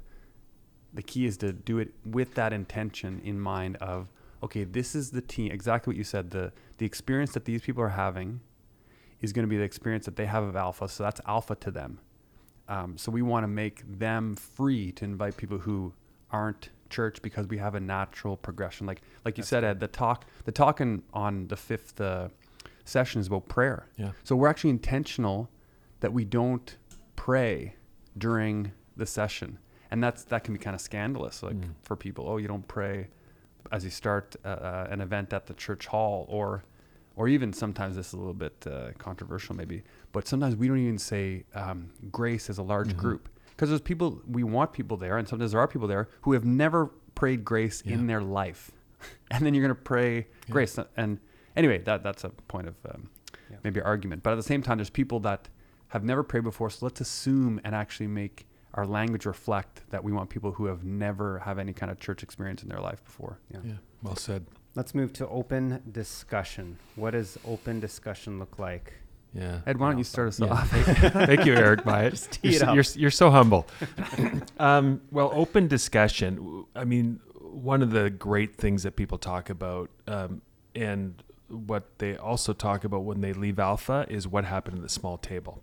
the 0.93 1.03
key 1.03 1.25
is 1.25 1.37
to 1.37 1.51
do 1.51 1.79
it 1.79 1.93
with 2.05 2.35
that 2.35 2.53
intention 2.53 3.21
in 3.23 3.39
mind 3.39 3.75
of 3.77 4.07
okay, 4.43 4.63
this 4.63 4.95
is 4.95 5.11
the 5.11 5.21
team. 5.21 5.51
Exactly 5.51 5.91
what 5.91 5.97
you 5.97 6.03
said. 6.03 6.31
The 6.31 6.51
the 6.77 6.85
experience 6.85 7.31
that 7.33 7.45
these 7.45 7.61
people 7.61 7.83
are 7.83 7.89
having 7.89 8.41
is 9.21 9.33
going 9.33 9.45
to 9.45 9.49
be 9.49 9.57
the 9.57 9.63
experience 9.63 10.05
that 10.05 10.15
they 10.15 10.25
have 10.25 10.43
of 10.43 10.55
alpha. 10.55 10.87
So 10.89 11.03
that's 11.03 11.21
alpha 11.27 11.55
to 11.55 11.71
them. 11.71 11.99
Um, 12.67 12.97
so 12.97 13.11
we 13.11 13.21
want 13.21 13.43
to 13.43 13.47
make 13.47 13.83
them 13.99 14.35
free 14.35 14.91
to 14.93 15.05
invite 15.05 15.37
people 15.37 15.59
who 15.59 15.93
aren't 16.31 16.69
church 16.89 17.21
because 17.21 17.47
we 17.47 17.57
have 17.57 17.75
a 17.75 17.79
natural 17.79 18.35
progression. 18.37 18.87
Like 18.87 19.01
like 19.25 19.37
you 19.37 19.41
That's 19.43 19.49
said. 19.49 19.63
Ed, 19.63 19.79
the 19.79 19.87
talk 19.87 20.25
the 20.45 20.51
talking 20.51 21.03
on 21.13 21.47
the 21.47 21.55
fifth 21.55 21.99
uh, 22.01 22.29
session 22.85 23.21
is 23.21 23.27
about 23.27 23.47
prayer. 23.47 23.87
Yeah. 23.97 24.11
So 24.23 24.35
we're 24.35 24.47
actually 24.47 24.71
intentional 24.71 25.49
that 25.99 26.13
we 26.13 26.25
don't 26.25 26.77
pray 27.15 27.75
during 28.17 28.71
the 28.97 29.05
session, 29.05 29.59
and 29.91 30.03
that's 30.03 30.23
that 30.25 30.43
can 30.43 30.53
be 30.53 30.59
kind 30.59 30.73
of 30.75 30.81
scandalous, 30.81 31.43
like 31.43 31.55
Mm. 31.55 31.75
for 31.83 31.95
people. 31.95 32.27
Oh, 32.27 32.37
you 32.37 32.47
don't 32.47 32.67
pray 32.67 33.07
as 33.71 33.83
you 33.83 33.89
start 33.89 34.35
uh, 34.43 34.47
uh, 34.49 34.87
an 34.89 35.01
event 35.01 35.33
at 35.33 35.45
the 35.47 35.53
church 35.53 35.87
hall, 35.87 36.25
or 36.29 36.63
or 37.15 37.27
even 37.27 37.51
sometimes 37.53 37.95
this 37.97 38.07
is 38.07 38.13
a 38.13 38.17
little 38.17 38.33
bit 38.33 38.65
uh, 38.65 38.91
controversial, 38.97 39.55
maybe. 39.55 39.83
But 40.13 40.27
sometimes 40.27 40.55
we 40.55 40.67
don't 40.67 40.77
even 40.79 40.97
say 40.97 41.43
um, 41.53 41.89
grace 42.11 42.49
as 42.49 42.57
a 42.57 42.63
large 42.63 42.93
Mhm. 42.93 42.97
group 42.97 43.29
because 43.51 43.69
there's 43.69 43.81
people 43.81 44.21
we 44.27 44.43
want 44.43 44.71
people 44.73 44.97
there, 44.97 45.17
and 45.17 45.27
sometimes 45.27 45.51
there 45.51 45.59
are 45.61 45.67
people 45.67 45.87
there 45.87 46.07
who 46.21 46.31
have 46.33 46.45
never 46.45 46.87
prayed 47.15 47.43
grace 47.43 47.83
Yeah. 47.85 47.95
in 47.95 48.07
their 48.07 48.21
life, 48.21 48.71
and 49.31 49.45
then 49.45 49.53
you're 49.53 49.61
gonna 49.63 49.75
pray 49.75 50.15
Yeah. 50.47 50.51
grace. 50.51 50.79
And 50.97 51.19
anyway, 51.55 51.79
that 51.79 52.01
that's 52.03 52.23
a 52.23 52.29
point 52.29 52.67
of 52.67 52.75
um, 52.89 53.09
Yeah. 53.49 53.57
maybe 53.63 53.81
argument. 53.81 54.23
But 54.23 54.31
at 54.31 54.37
the 54.37 54.43
same 54.43 54.61
time, 54.63 54.77
there's 54.77 54.89
people 54.89 55.19
that 55.21 55.49
have 55.89 56.03
never 56.05 56.23
prayed 56.23 56.43
before, 56.45 56.69
so 56.69 56.85
let's 56.85 57.01
assume 57.01 57.59
and 57.65 57.75
actually 57.75 58.07
make 58.07 58.47
our 58.73 58.85
language 58.85 59.25
reflect 59.25 59.81
that 59.89 60.03
we 60.03 60.11
want 60.11 60.29
people 60.29 60.51
who 60.53 60.65
have 60.65 60.83
never 60.83 61.39
have 61.39 61.59
any 61.59 61.73
kind 61.73 61.91
of 61.91 61.99
church 61.99 62.23
experience 62.23 62.63
in 62.63 62.69
their 62.69 62.79
life 62.79 63.03
before. 63.03 63.39
Yeah. 63.51 63.59
Yeah. 63.63 63.73
Well 64.01 64.15
said. 64.15 64.45
Let's 64.75 64.95
move 64.95 65.11
to 65.13 65.27
open 65.27 65.81
discussion. 65.91 66.77
What 66.95 67.11
does 67.11 67.37
open 67.45 67.79
discussion 67.81 68.39
look 68.39 68.57
like? 68.59 68.93
Yeah. 69.33 69.59
Ed, 69.65 69.77
why 69.79 69.89
don't 69.89 69.97
you 69.97 70.03
start 70.05 70.29
us 70.29 70.39
Yeah. 70.39 70.47
off? 70.47 70.69
Thank 70.69 71.45
you, 71.45 71.53
Eric. 71.55 71.83
By 71.83 72.05
it. 72.05 72.09
Just 72.11 72.31
tee 72.31 72.39
You're, 72.49 72.53
it 72.55 72.59
so- 72.59 72.65
up. 72.67 72.75
you're, 72.75 72.83
you're 72.95 73.11
so 73.11 73.29
humble. 73.31 73.67
um, 74.59 75.01
well, 75.11 75.31
open 75.33 75.67
discussion. 75.67 76.65
I 76.75 76.85
mean, 76.85 77.19
one 77.39 77.81
of 77.81 77.91
the 77.91 78.09
great 78.09 78.55
things 78.55 78.83
that 78.83 78.95
people 78.95 79.17
talk 79.17 79.49
about, 79.49 79.89
um, 80.07 80.41
and 80.75 81.21
what 81.49 81.97
they 81.99 82.15
also 82.15 82.53
talk 82.53 82.85
about 82.85 83.03
when 83.03 83.19
they 83.19 83.33
leave 83.33 83.59
Alpha, 83.59 84.05
is 84.09 84.25
what 84.27 84.45
happened 84.45 84.77
at 84.77 84.83
the 84.83 84.89
small 84.89 85.17
table. 85.17 85.61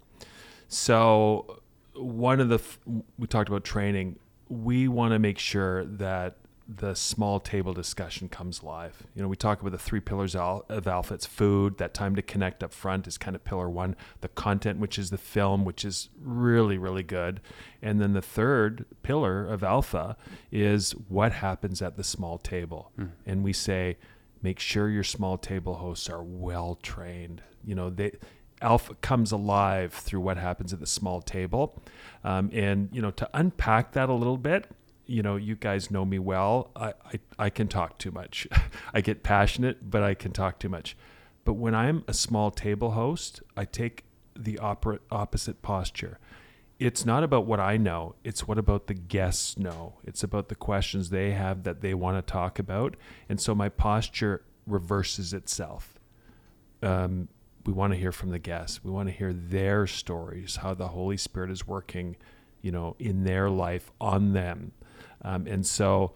So, 0.68 1.60
one 1.98 2.40
of 2.40 2.48
the 2.48 2.56
f- 2.56 2.78
we 3.18 3.26
talked 3.26 3.48
about 3.48 3.64
training. 3.64 4.18
We 4.48 4.88
want 4.88 5.12
to 5.12 5.18
make 5.18 5.38
sure 5.38 5.84
that 5.84 6.36
the 6.68 6.94
small 6.94 7.40
table 7.40 7.72
discussion 7.72 8.28
comes 8.28 8.62
live. 8.62 9.02
You 9.14 9.22
know, 9.22 9.28
we 9.28 9.36
talk 9.36 9.60
about 9.60 9.72
the 9.72 9.78
three 9.78 10.00
pillars 10.00 10.36
of 10.36 10.86
alpha. 10.86 11.14
It's 11.14 11.24
food, 11.24 11.78
that 11.78 11.94
time 11.94 12.14
to 12.16 12.22
connect 12.22 12.62
up 12.62 12.74
front 12.74 13.06
is 13.06 13.16
kind 13.16 13.34
of 13.34 13.42
pillar 13.42 13.70
one. 13.70 13.96
The 14.20 14.28
content, 14.28 14.78
which 14.78 14.98
is 14.98 15.08
the 15.08 15.16
film, 15.16 15.64
which 15.64 15.82
is 15.82 16.10
really, 16.20 16.76
really 16.76 17.02
good. 17.02 17.40
And 17.80 18.00
then 18.00 18.12
the 18.12 18.20
third 18.20 18.84
pillar 19.02 19.46
of 19.46 19.64
alpha 19.64 20.18
is 20.52 20.92
what 20.92 21.32
happens 21.32 21.80
at 21.80 21.96
the 21.96 22.04
small 22.04 22.36
table. 22.36 22.92
Hmm. 22.96 23.06
And 23.24 23.42
we 23.42 23.54
say, 23.54 23.96
make 24.42 24.60
sure 24.60 24.90
your 24.90 25.04
small 25.04 25.38
table 25.38 25.76
hosts 25.76 26.10
are 26.10 26.22
well 26.22 26.78
trained. 26.82 27.42
You 27.64 27.76
know, 27.76 27.88
they 27.88 28.12
alpha 28.60 28.94
comes 28.96 29.32
alive 29.32 29.92
through 29.92 30.20
what 30.20 30.36
happens 30.36 30.72
at 30.72 30.80
the 30.80 30.86
small 30.86 31.20
table. 31.20 31.82
Um, 32.24 32.50
and, 32.52 32.88
you 32.92 33.00
know, 33.00 33.10
to 33.12 33.28
unpack 33.34 33.92
that 33.92 34.08
a 34.08 34.12
little 34.12 34.36
bit, 34.36 34.70
you 35.06 35.22
know, 35.22 35.36
you 35.36 35.56
guys 35.56 35.90
know 35.90 36.04
me 36.04 36.18
well. 36.18 36.70
I, 36.76 36.92
I, 37.04 37.20
I 37.38 37.50
can 37.50 37.68
talk 37.68 37.98
too 37.98 38.10
much. 38.10 38.46
I 38.94 39.00
get 39.00 39.22
passionate, 39.22 39.90
but 39.90 40.02
I 40.02 40.14
can 40.14 40.32
talk 40.32 40.58
too 40.58 40.68
much. 40.68 40.96
But 41.44 41.54
when 41.54 41.74
I'm 41.74 42.04
a 42.06 42.12
small 42.12 42.50
table 42.50 42.90
host, 42.90 43.42
I 43.56 43.64
take 43.64 44.04
the 44.36 44.58
opera, 44.58 44.98
opposite 45.10 45.62
posture. 45.62 46.18
It's 46.78 47.04
not 47.04 47.24
about 47.24 47.46
what 47.46 47.58
I 47.58 47.76
know, 47.76 48.14
it's 48.22 48.46
what 48.46 48.58
about 48.58 48.86
the 48.86 48.94
guests 48.94 49.58
know. 49.58 49.94
It's 50.04 50.22
about 50.22 50.48
the 50.48 50.54
questions 50.54 51.10
they 51.10 51.32
have 51.32 51.64
that 51.64 51.80
they 51.80 51.92
want 51.92 52.24
to 52.24 52.32
talk 52.32 52.58
about. 52.58 52.96
And 53.28 53.40
so 53.40 53.54
my 53.54 53.68
posture 53.68 54.44
reverses 54.64 55.32
itself. 55.32 55.98
Um, 56.82 57.28
we 57.66 57.72
want 57.72 57.92
to 57.92 57.98
hear 57.98 58.12
from 58.12 58.30
the 58.30 58.38
guests. 58.38 58.82
We 58.82 58.90
want 58.90 59.08
to 59.08 59.14
hear 59.14 59.32
their 59.32 59.86
stories, 59.86 60.56
how 60.56 60.74
the 60.74 60.88
Holy 60.88 61.16
Spirit 61.16 61.50
is 61.50 61.66
working, 61.66 62.16
you 62.62 62.72
know, 62.72 62.96
in 62.98 63.24
their 63.24 63.50
life 63.50 63.90
on 64.00 64.32
them. 64.32 64.72
Um, 65.22 65.46
and 65.46 65.66
so 65.66 66.14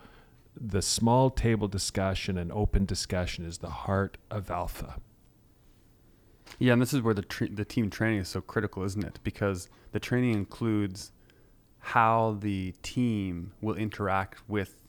the 0.58 0.82
small 0.82 1.30
table 1.30 1.68
discussion 1.68 2.38
and 2.38 2.52
open 2.52 2.84
discussion 2.84 3.44
is 3.44 3.58
the 3.58 3.70
heart 3.70 4.18
of 4.30 4.50
Alpha. 4.50 4.96
Yeah, 6.58 6.74
and 6.74 6.82
this 6.82 6.92
is 6.92 7.00
where 7.00 7.14
the 7.14 7.22
tra- 7.22 7.48
the 7.48 7.64
team 7.64 7.90
training 7.90 8.20
is 8.20 8.28
so 8.28 8.40
critical, 8.40 8.82
isn't 8.84 9.04
it? 9.04 9.18
Because 9.22 9.68
the 9.92 10.00
training 10.00 10.34
includes 10.34 11.12
how 11.78 12.36
the 12.40 12.74
team 12.82 13.52
will 13.60 13.74
interact 13.74 14.48
with 14.48 14.82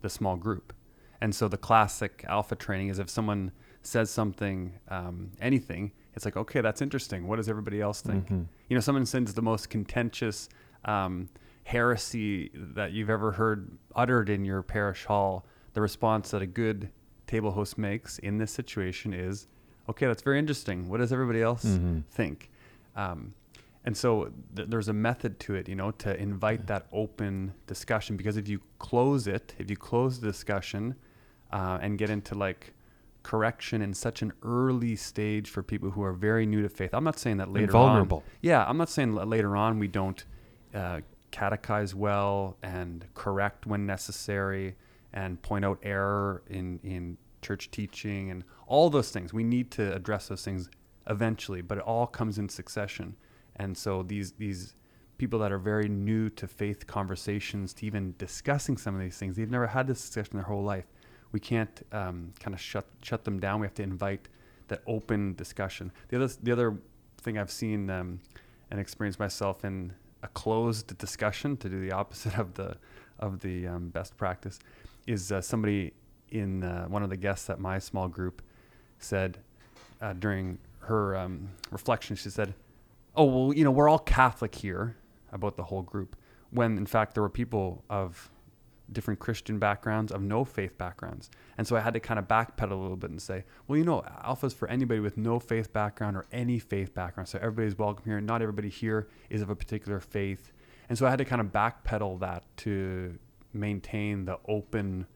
the 0.00 0.08
small 0.08 0.36
group. 0.36 0.72
And 1.20 1.34
so 1.34 1.48
the 1.48 1.58
classic 1.58 2.24
alpha 2.28 2.54
training 2.54 2.88
is 2.88 2.98
if 2.98 3.10
someone 3.10 3.52
says 3.88 4.10
something, 4.10 4.72
um, 4.88 5.30
anything, 5.40 5.92
it's 6.14 6.24
like, 6.24 6.36
okay, 6.36 6.60
that's 6.60 6.82
interesting. 6.82 7.26
What 7.26 7.36
does 7.36 7.48
everybody 7.48 7.80
else 7.80 8.00
think? 8.00 8.28
You 8.68 8.74
know, 8.76 8.80
someone 8.80 9.06
sends 9.06 9.34
the 9.34 9.42
most 9.42 9.70
contentious 9.70 10.48
um, 10.84 11.28
heresy 11.64 12.50
that 12.54 12.92
you've 12.92 13.10
ever 13.10 13.32
heard 13.32 13.70
uttered 13.94 14.28
in 14.28 14.44
your 14.44 14.62
parish 14.62 15.04
hall. 15.04 15.46
The 15.74 15.80
response 15.80 16.30
that 16.32 16.42
a 16.42 16.46
good 16.46 16.90
table 17.26 17.50
host 17.52 17.78
makes 17.78 18.18
in 18.18 18.38
this 18.38 18.50
situation 18.52 19.12
is, 19.12 19.46
okay, 19.88 20.06
that's 20.06 20.22
very 20.22 20.38
interesting. 20.38 20.88
What 20.88 20.98
does 20.98 21.12
everybody 21.12 21.42
else 21.42 21.62
think? 22.10 22.50
Um, 22.96 23.34
and 23.84 23.96
so 23.96 24.32
th- 24.56 24.68
there's 24.68 24.88
a 24.88 24.92
method 24.92 25.38
to 25.40 25.54
it, 25.54 25.68
you 25.68 25.76
know, 25.76 25.92
to 25.92 26.18
invite 26.20 26.66
that 26.66 26.86
open 26.92 27.54
discussion. 27.66 28.16
Because 28.16 28.36
if 28.36 28.48
you 28.48 28.60
close 28.78 29.26
it, 29.26 29.54
if 29.58 29.70
you 29.70 29.76
close 29.76 30.20
the 30.20 30.26
discussion 30.26 30.94
uh, 31.52 31.78
and 31.80 31.96
get 31.96 32.10
into 32.10 32.34
like 32.34 32.74
correction 33.28 33.82
in 33.82 33.92
such 33.92 34.22
an 34.22 34.32
early 34.42 34.96
stage 34.96 35.50
for 35.50 35.62
people 35.62 35.90
who 35.90 36.02
are 36.02 36.14
very 36.14 36.46
new 36.46 36.62
to 36.62 36.68
faith, 36.70 36.94
I'm 36.94 37.04
not 37.04 37.18
saying 37.18 37.36
that 37.36 37.52
later 37.52 37.72
vulnerable. 37.72 38.18
on. 38.18 38.22
Yeah, 38.40 38.64
I'm 38.66 38.78
not 38.78 38.88
saying 38.88 39.16
that 39.16 39.28
later 39.28 39.54
on 39.54 39.78
we 39.78 39.86
don't 39.86 40.24
uh, 40.74 41.00
catechize 41.30 41.92
well 41.92 42.56
and 42.62 43.04
correct 43.12 43.66
when 43.66 43.84
necessary 43.84 44.76
and 45.12 45.42
point 45.42 45.62
out 45.66 45.78
error 45.82 46.42
in 46.48 46.80
in 46.82 47.18
church 47.42 47.70
teaching 47.70 48.30
and 48.30 48.44
all 48.66 48.88
those 48.88 49.10
things. 49.10 49.34
We 49.34 49.44
need 49.44 49.70
to 49.72 49.94
address 49.94 50.28
those 50.28 50.42
things 50.42 50.70
eventually, 51.06 51.60
but 51.60 51.76
it 51.76 51.84
all 51.84 52.06
comes 52.06 52.38
in 52.38 52.48
succession. 52.48 53.14
And 53.56 53.76
so 53.76 54.02
these 54.02 54.32
these 54.38 54.74
people 55.18 55.38
that 55.40 55.52
are 55.52 55.58
very 55.58 55.88
new 55.90 56.30
to 56.30 56.46
faith 56.46 56.86
conversations, 56.86 57.74
to 57.74 57.84
even 57.84 58.14
discussing 58.16 58.78
some 58.78 58.94
of 58.94 59.02
these 59.02 59.18
things, 59.18 59.36
they've 59.36 59.50
never 59.50 59.66
had 59.66 59.86
this 59.86 60.00
discussion 60.00 60.36
their 60.36 60.44
whole 60.44 60.64
life. 60.64 60.86
We 61.32 61.40
can't 61.40 61.82
um, 61.92 62.32
kind 62.40 62.54
of 62.54 62.60
shut 62.60 62.86
shut 63.02 63.24
them 63.24 63.38
down. 63.38 63.60
We 63.60 63.66
have 63.66 63.74
to 63.74 63.82
invite 63.82 64.28
that 64.68 64.82
open 64.86 65.34
discussion. 65.34 65.92
The 66.08 66.16
other 66.16 66.32
the 66.42 66.52
other 66.52 66.76
thing 67.20 67.38
I've 67.38 67.50
seen 67.50 67.90
um, 67.90 68.20
and 68.70 68.80
experienced 68.80 69.18
myself 69.18 69.64
in 69.64 69.92
a 70.22 70.28
closed 70.28 70.96
discussion 70.98 71.56
to 71.58 71.68
do 71.68 71.80
the 71.80 71.92
opposite 71.92 72.38
of 72.38 72.54
the 72.54 72.76
of 73.18 73.40
the 73.40 73.66
um, 73.66 73.88
best 73.88 74.16
practice 74.16 74.58
is 75.06 75.32
uh, 75.32 75.40
somebody 75.40 75.92
in 76.30 76.62
uh, 76.62 76.86
one 76.86 77.02
of 77.02 77.10
the 77.10 77.16
guests 77.16 77.48
at 77.50 77.58
my 77.58 77.78
small 77.78 78.08
group 78.08 78.42
said 78.98 79.38
uh, 80.00 80.12
during 80.12 80.58
her 80.80 81.16
um, 81.16 81.48
reflection 81.70 82.14
she 82.14 82.30
said 82.30 82.54
oh 83.16 83.24
well 83.24 83.54
you 83.54 83.64
know 83.64 83.70
we're 83.70 83.88
all 83.88 83.98
catholic 83.98 84.54
here 84.54 84.96
about 85.32 85.56
the 85.56 85.64
whole 85.64 85.82
group 85.82 86.16
when 86.50 86.76
in 86.76 86.86
fact 86.86 87.14
there 87.14 87.22
were 87.22 87.28
people 87.28 87.82
of 87.90 88.30
different 88.92 89.20
christian 89.20 89.58
backgrounds 89.58 90.10
of 90.10 90.22
no 90.22 90.44
faith 90.44 90.78
backgrounds. 90.78 91.30
And 91.58 91.66
so 91.66 91.76
i 91.76 91.80
had 91.80 91.94
to 91.94 92.00
kind 92.00 92.18
of 92.18 92.26
backpedal 92.26 92.70
a 92.72 92.74
little 92.74 92.96
bit 92.96 93.10
and 93.10 93.20
say 93.20 93.44
well 93.66 93.76
you 93.78 93.84
know 93.84 94.02
alpha's 94.24 94.54
for 94.54 94.66
anybody 94.68 95.00
with 95.00 95.16
no 95.16 95.38
faith 95.38 95.72
background 95.72 96.16
or 96.16 96.24
any 96.32 96.58
faith 96.58 96.94
background 96.94 97.28
so 97.28 97.38
everybody's 97.38 97.76
welcome 97.78 98.04
here. 98.04 98.20
Not 98.20 98.40
everybody 98.42 98.68
here 98.70 99.08
is 99.30 99.42
of 99.42 99.50
a 99.50 99.56
particular 99.56 100.00
faith. 100.00 100.52
And 100.88 100.96
so 100.96 101.06
i 101.06 101.10
had 101.10 101.18
to 101.18 101.24
kind 101.24 101.40
of 101.40 101.48
backpedal 101.52 102.20
that 102.20 102.44
to 102.58 103.18
maintain 103.52 104.24
the 104.24 104.38
open 104.46 105.06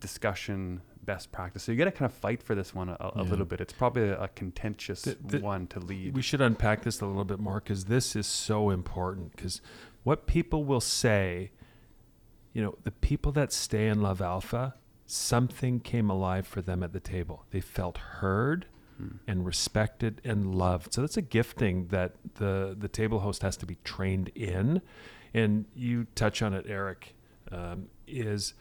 discussion 0.00 0.80
best 1.04 1.32
practice. 1.32 1.62
So 1.62 1.72
you 1.72 1.78
got 1.78 1.84
to 1.86 1.90
kind 1.92 2.10
of 2.10 2.16
fight 2.16 2.42
for 2.42 2.54
this 2.54 2.74
one 2.74 2.88
a, 2.90 2.96
a 3.00 3.12
Yeah. 3.16 3.22
little 3.22 3.46
bit. 3.46 3.60
It's 3.60 3.72
probably 3.72 4.02
a, 4.10 4.20
a 4.22 4.28
contentious 4.28 5.02
The- 5.02 5.16
the- 5.24 5.40
one 5.40 5.66
to 5.68 5.80
lead. 5.80 6.14
We 6.14 6.22
should 6.22 6.40
unpack 6.40 6.82
this 6.82 7.00
a 7.00 7.06
little 7.06 7.24
bit 7.24 7.38
more 7.40 7.60
because 7.60 7.86
this 7.86 8.14
is 8.14 8.26
so 8.26 8.70
important. 8.70 9.34
Because 9.34 9.60
what 10.04 10.26
people 10.26 10.64
will 10.64 10.80
say, 10.80 11.50
you 12.52 12.62
know, 12.62 12.76
the 12.84 12.90
people 12.90 13.32
that 13.32 13.52
stay 13.52 13.88
in 13.88 14.02
Love 14.02 14.20
Alpha, 14.20 14.74
something 15.06 15.80
came 15.80 16.10
alive 16.10 16.46
for 16.46 16.60
them 16.62 16.82
at 16.82 16.92
the 16.92 17.00
table. 17.00 17.44
They 17.50 17.60
felt 17.60 17.98
heard 17.98 18.66
and 19.26 19.46
respected 19.46 20.20
and 20.24 20.54
loved. 20.54 20.92
So 20.92 21.00
that's 21.00 21.16
a 21.16 21.22
gifting 21.22 21.88
that 21.88 22.16
the 22.34 22.76
the 22.78 22.88
table 22.88 23.20
host 23.20 23.42
has 23.42 23.56
to 23.58 23.66
be 23.66 23.78
trained 23.84 24.28
in. 24.34 24.82
And 25.32 25.66
you 25.74 26.06
touch 26.14 26.42
on 26.42 26.54
it, 26.54 26.66
Eric. 26.68 27.14
Um, 27.52 27.88
is 28.06 28.54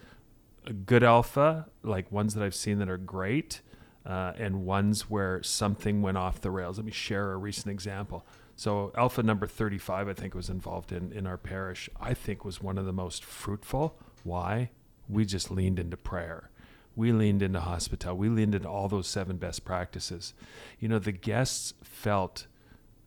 a 0.66 0.74
good 0.74 1.04
alpha, 1.04 1.68
like 1.84 2.12
ones 2.12 2.34
that 2.34 2.44
I've 2.44 2.56
seen 2.56 2.80
that 2.80 2.90
are 2.90 2.98
great, 2.98 3.62
uh, 4.06 4.34
and 4.38 4.66
ones 4.66 5.10
where 5.10 5.44
something 5.44 6.02
went 6.02 6.18
off 6.18 6.42
the 6.42 6.52
rails. 6.52 6.78
Let 6.78 6.86
me 6.86 6.92
share 6.92 7.32
a 7.34 7.38
recent 7.38 7.68
example. 7.68 8.26
So 8.60 8.92
alpha 8.94 9.24
number 9.24 9.48
35, 9.48 10.10
I 10.10 10.14
think 10.14 10.36
was 10.36 10.50
involved 10.50 10.92
in, 10.92 11.14
in 11.14 11.26
our 11.26 11.38
parish, 11.38 11.90
I 11.98 12.14
think 12.14 12.44
was 12.44 12.62
one 12.62 12.78
of 12.78 12.86
the 12.86 12.92
most 12.92 13.24
fruitful. 13.24 13.98
Why? 14.26 14.72
We 15.08 15.24
just 15.24 15.50
leaned 15.50 15.80
into 15.80 15.96
prayer. 15.96 16.50
We 16.94 17.14
leaned 17.14 17.42
into 17.42 17.62
hospitality. 17.62 18.20
We 18.20 18.28
leaned 18.28 18.54
into 18.54 18.68
all 18.68 18.90
those 18.90 19.08
seven 19.08 19.38
best 19.38 19.64
practices. 19.64 20.34
You 20.78 20.90
know, 20.90 21.00
the 21.00 21.14
guests 21.14 21.74
felt 21.82 22.48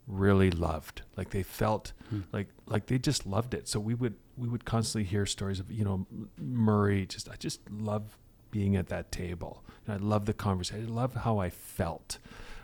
really 0.06 0.50
loved. 0.50 1.02
Like 1.18 1.28
they 1.28 1.42
felt 1.42 1.92
like 2.32 2.48
like 2.66 2.86
they 2.86 2.96
just 2.96 3.26
loved 3.26 3.52
it. 3.52 3.68
So 3.68 3.78
we 3.78 3.92
would 3.92 4.14
we 4.38 4.48
would 4.48 4.64
constantly 4.64 5.06
hear 5.06 5.26
stories 5.26 5.60
of 5.60 5.70
you 5.70 5.84
know 5.84 6.06
Murray. 6.38 7.04
Just 7.04 7.28
I 7.28 7.36
just 7.36 7.60
love 7.70 8.16
being 8.50 8.74
at 8.74 8.88
that 8.88 9.12
table. 9.12 9.62
And 9.86 9.94
I 9.94 9.98
love 10.02 10.24
the 10.24 10.32
conversation. 10.32 10.86
I 10.86 10.90
love 10.90 11.14
how 11.14 11.36
I 11.36 11.50
felt. 11.50 12.16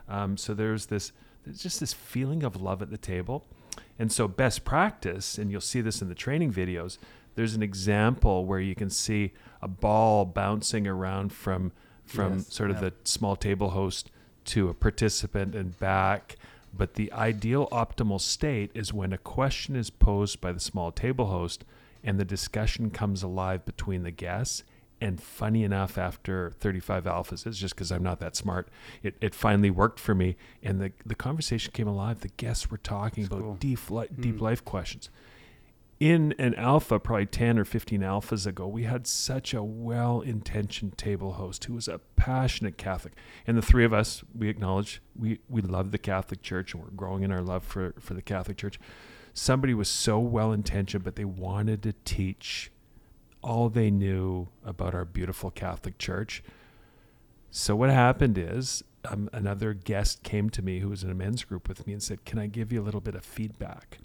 Um, 0.09 0.39
so 0.39 0.55
there's 0.55 0.87
this 0.87 1.13
there's 1.45 1.63
just 1.63 1.81
this 1.81 1.93
feeling 1.93 2.43
of 2.43 2.61
love 2.61 2.83
at 2.83 2.91
the 2.91 2.99
table. 2.99 3.47
And 3.99 4.13
so 4.13 4.29
best 4.29 4.65
practice, 4.65 5.39
and 5.39 5.51
you'll 5.51 5.61
see 5.61 5.81
this 5.81 6.01
in 6.03 6.09
the 6.09 6.15
training 6.15 6.53
videos. 6.53 6.99
There's 7.35 7.55
an 7.55 7.63
example 7.63 8.45
where 8.45 8.61
you 8.61 8.75
can 8.75 8.91
see 8.91 9.33
a 9.63 9.69
ball 9.69 10.25
bouncing 10.25 10.87
around 10.87 11.33
from 11.33 11.73
from 12.05 12.39
Yes, 12.39 12.55
sort 12.55 12.71
of 12.71 12.77
yeah. 12.77 12.89
the 12.89 12.93
small 13.05 13.37
table 13.37 13.71
host 13.71 14.11
to 14.47 14.69
a 14.69 14.75
participant 14.75 15.55
and 15.55 15.79
back. 15.79 16.37
But 16.73 16.95
the 16.95 17.13
ideal 17.13 17.69
optimal 17.71 18.21
state 18.21 18.71
is 18.75 18.93
when 18.93 19.13
a 19.13 19.19
question 19.19 19.77
is 19.77 19.91
posed 19.91 20.41
by 20.41 20.53
the 20.53 20.61
small 20.61 20.91
table 20.91 21.27
host 21.27 21.65
and 22.03 22.19
the 22.19 22.25
discussion 22.25 22.91
comes 22.91 23.23
alive 23.23 23.65
between 23.65 24.03
the 24.03 24.11
guests. 24.11 24.65
And 25.01 25.21
funny 25.23 25.63
enough, 25.63 25.97
after 25.97 26.51
35 26.51 27.05
alphas, 27.05 27.47
it's 27.47 27.59
just 27.59 27.75
because 27.75 27.93
I'm 27.93 28.03
not 28.03 28.19
that 28.21 28.35
smart, 28.35 28.69
it, 29.03 29.17
it 29.21 29.35
finally 29.35 29.71
worked 29.71 30.01
for 30.01 30.15
me. 30.15 30.37
And 30.63 30.81
the, 30.81 30.93
the 31.07 31.15
conversation 31.15 31.73
came 31.73 31.87
alive. 31.87 32.21
The 32.21 32.29
guests 32.29 32.71
were 32.71 32.79
talking 32.79 33.25
about 33.27 33.41
cool. 33.41 33.55
deep, 33.55 33.91
li- 33.91 34.09
deep 34.19 34.37
Mm. 34.37 34.41
life 34.41 34.65
questions 34.65 35.09
in 36.01 36.33
an 36.39 36.55
alpha, 36.55 37.01
probably 37.01 37.27
10 37.27 37.59
or 37.59 37.65
15 37.65 38.03
alphas 38.03 38.47
ago, 38.47 38.69
we 38.69 38.85
had 38.85 39.05
such 39.07 39.53
a 39.53 39.63
well 39.65 40.21
intentioned 40.21 40.97
table 40.97 41.33
host 41.33 41.65
who 41.65 41.75
was 41.75 41.89
a 41.89 41.99
passionate 42.15 42.79
Catholic. 42.79 43.15
And 43.49 43.57
the 43.59 43.63
three 43.63 43.85
of 43.85 43.93
us, 43.93 44.23
we 44.33 44.49
acknowledge 44.49 45.03
we, 45.19 45.41
we 45.49 45.61
love 45.61 45.91
the 45.91 45.99
Catholic 45.99 46.41
Church 46.41 46.73
and 46.73 46.83
we're 46.85 46.91
growing 46.91 47.25
in 47.25 47.33
our 47.33 47.43
love 47.43 47.65
for, 47.65 47.95
for 47.99 48.15
the 48.15 48.23
Catholic 48.23 48.57
Church. 48.57 48.79
somebody 49.35 49.75
was 49.75 49.89
so 49.89 50.21
well 50.21 50.53
intentioned, 50.53 51.03
but 51.03 51.17
they 51.17 51.25
wanted 51.25 51.83
to 51.83 51.93
teach 52.05 52.71
all 53.43 53.69
they 53.69 53.91
knew 53.91 54.49
about 54.65 54.95
our 54.95 55.05
beautiful 55.05 55.51
Catholic 55.51 55.99
Church. 55.99 56.43
So 57.51 57.75
what 57.77 57.91
happened 57.91 58.37
is 58.37 58.83
um, 59.09 59.31
another 59.33 59.73
guest 59.75 60.23
came 60.23 60.51
to 60.51 60.63
me 60.63 60.81
who 60.81 60.89
was 60.89 61.03
in 61.05 61.11
a 61.11 61.15
men's 61.15 61.45
group 61.45 61.69
with 61.69 61.87
me 61.87 61.93
and 61.93 62.03
said, 62.03 62.25
"Can 62.25 62.39
I 62.39 62.47
give 62.47 62.73
you 62.73 62.81
a 62.81 62.85
little 62.85 63.01
bit 63.01 63.15
of 63.15 63.25
feedback? 63.25 63.99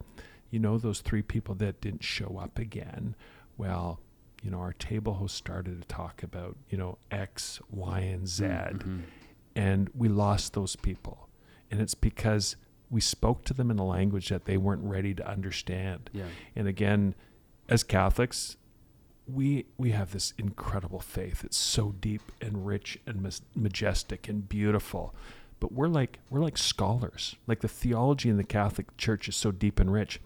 You 0.49 0.59
know 0.59 0.77
those 0.77 1.01
three 1.01 1.23
people 1.23 1.55
that 1.55 1.81
didn't 1.81 2.03
show 2.03 2.37
up 2.41 2.59
again. 2.59 3.15
Well, 3.57 3.99
you 4.43 4.51
know 4.51 4.59
our 4.59 4.73
table 4.73 5.15
host 5.15 5.35
started 5.35 5.81
to 5.81 5.87
talk 5.87 6.23
about 6.23 6.55
you 6.69 6.77
know 6.77 6.97
X, 7.11 7.59
Y, 7.69 7.99
and 7.99 8.27
Z, 8.27 8.43
Mm-hmm. 8.45 8.99
and 9.55 9.89
we 9.95 10.07
lost 10.09 10.53
those 10.53 10.75
people, 10.75 11.27
and 11.71 11.81
it's 11.81 11.95
because 11.95 12.55
we 12.89 13.01
spoke 13.01 13.43
to 13.45 13.53
them 13.55 13.71
in 13.71 13.79
a 13.79 13.85
language 13.85 14.29
that 14.29 14.45
they 14.45 14.55
weren't 14.57 14.83
ready 14.83 15.13
to 15.15 15.27
understand. 15.27 16.11
Yeah. 16.13 16.25
And 16.55 16.67
again, 16.67 17.15
as 17.67 17.83
Catholics, 17.83 18.55
we 19.27 19.65
we 19.77 19.91
have 19.91 20.11
this 20.11 20.33
incredible 20.37 20.99
faith. 20.99 21.43
It's 21.43 21.57
so 21.57 21.93
deep 21.99 22.31
and 22.41 22.65
rich 22.65 22.99
and 23.05 23.27
majestic 23.55 24.27
and 24.27 24.47
beautiful. 24.47 25.15
But 25.59 25.71
we're 25.71 25.87
like 25.87 26.19
we're 26.29 26.41
like 26.41 26.57
scholars. 26.57 27.35
Like 27.47 27.61
the 27.61 27.67
theology 27.67 28.29
in 28.29 28.37
the 28.37 28.43
Catholic 28.43 28.97
Church 28.97 29.27
is 29.27 29.35
so 29.35 29.51
deep 29.51 29.79
and 29.79 29.91
rich. 29.91 30.19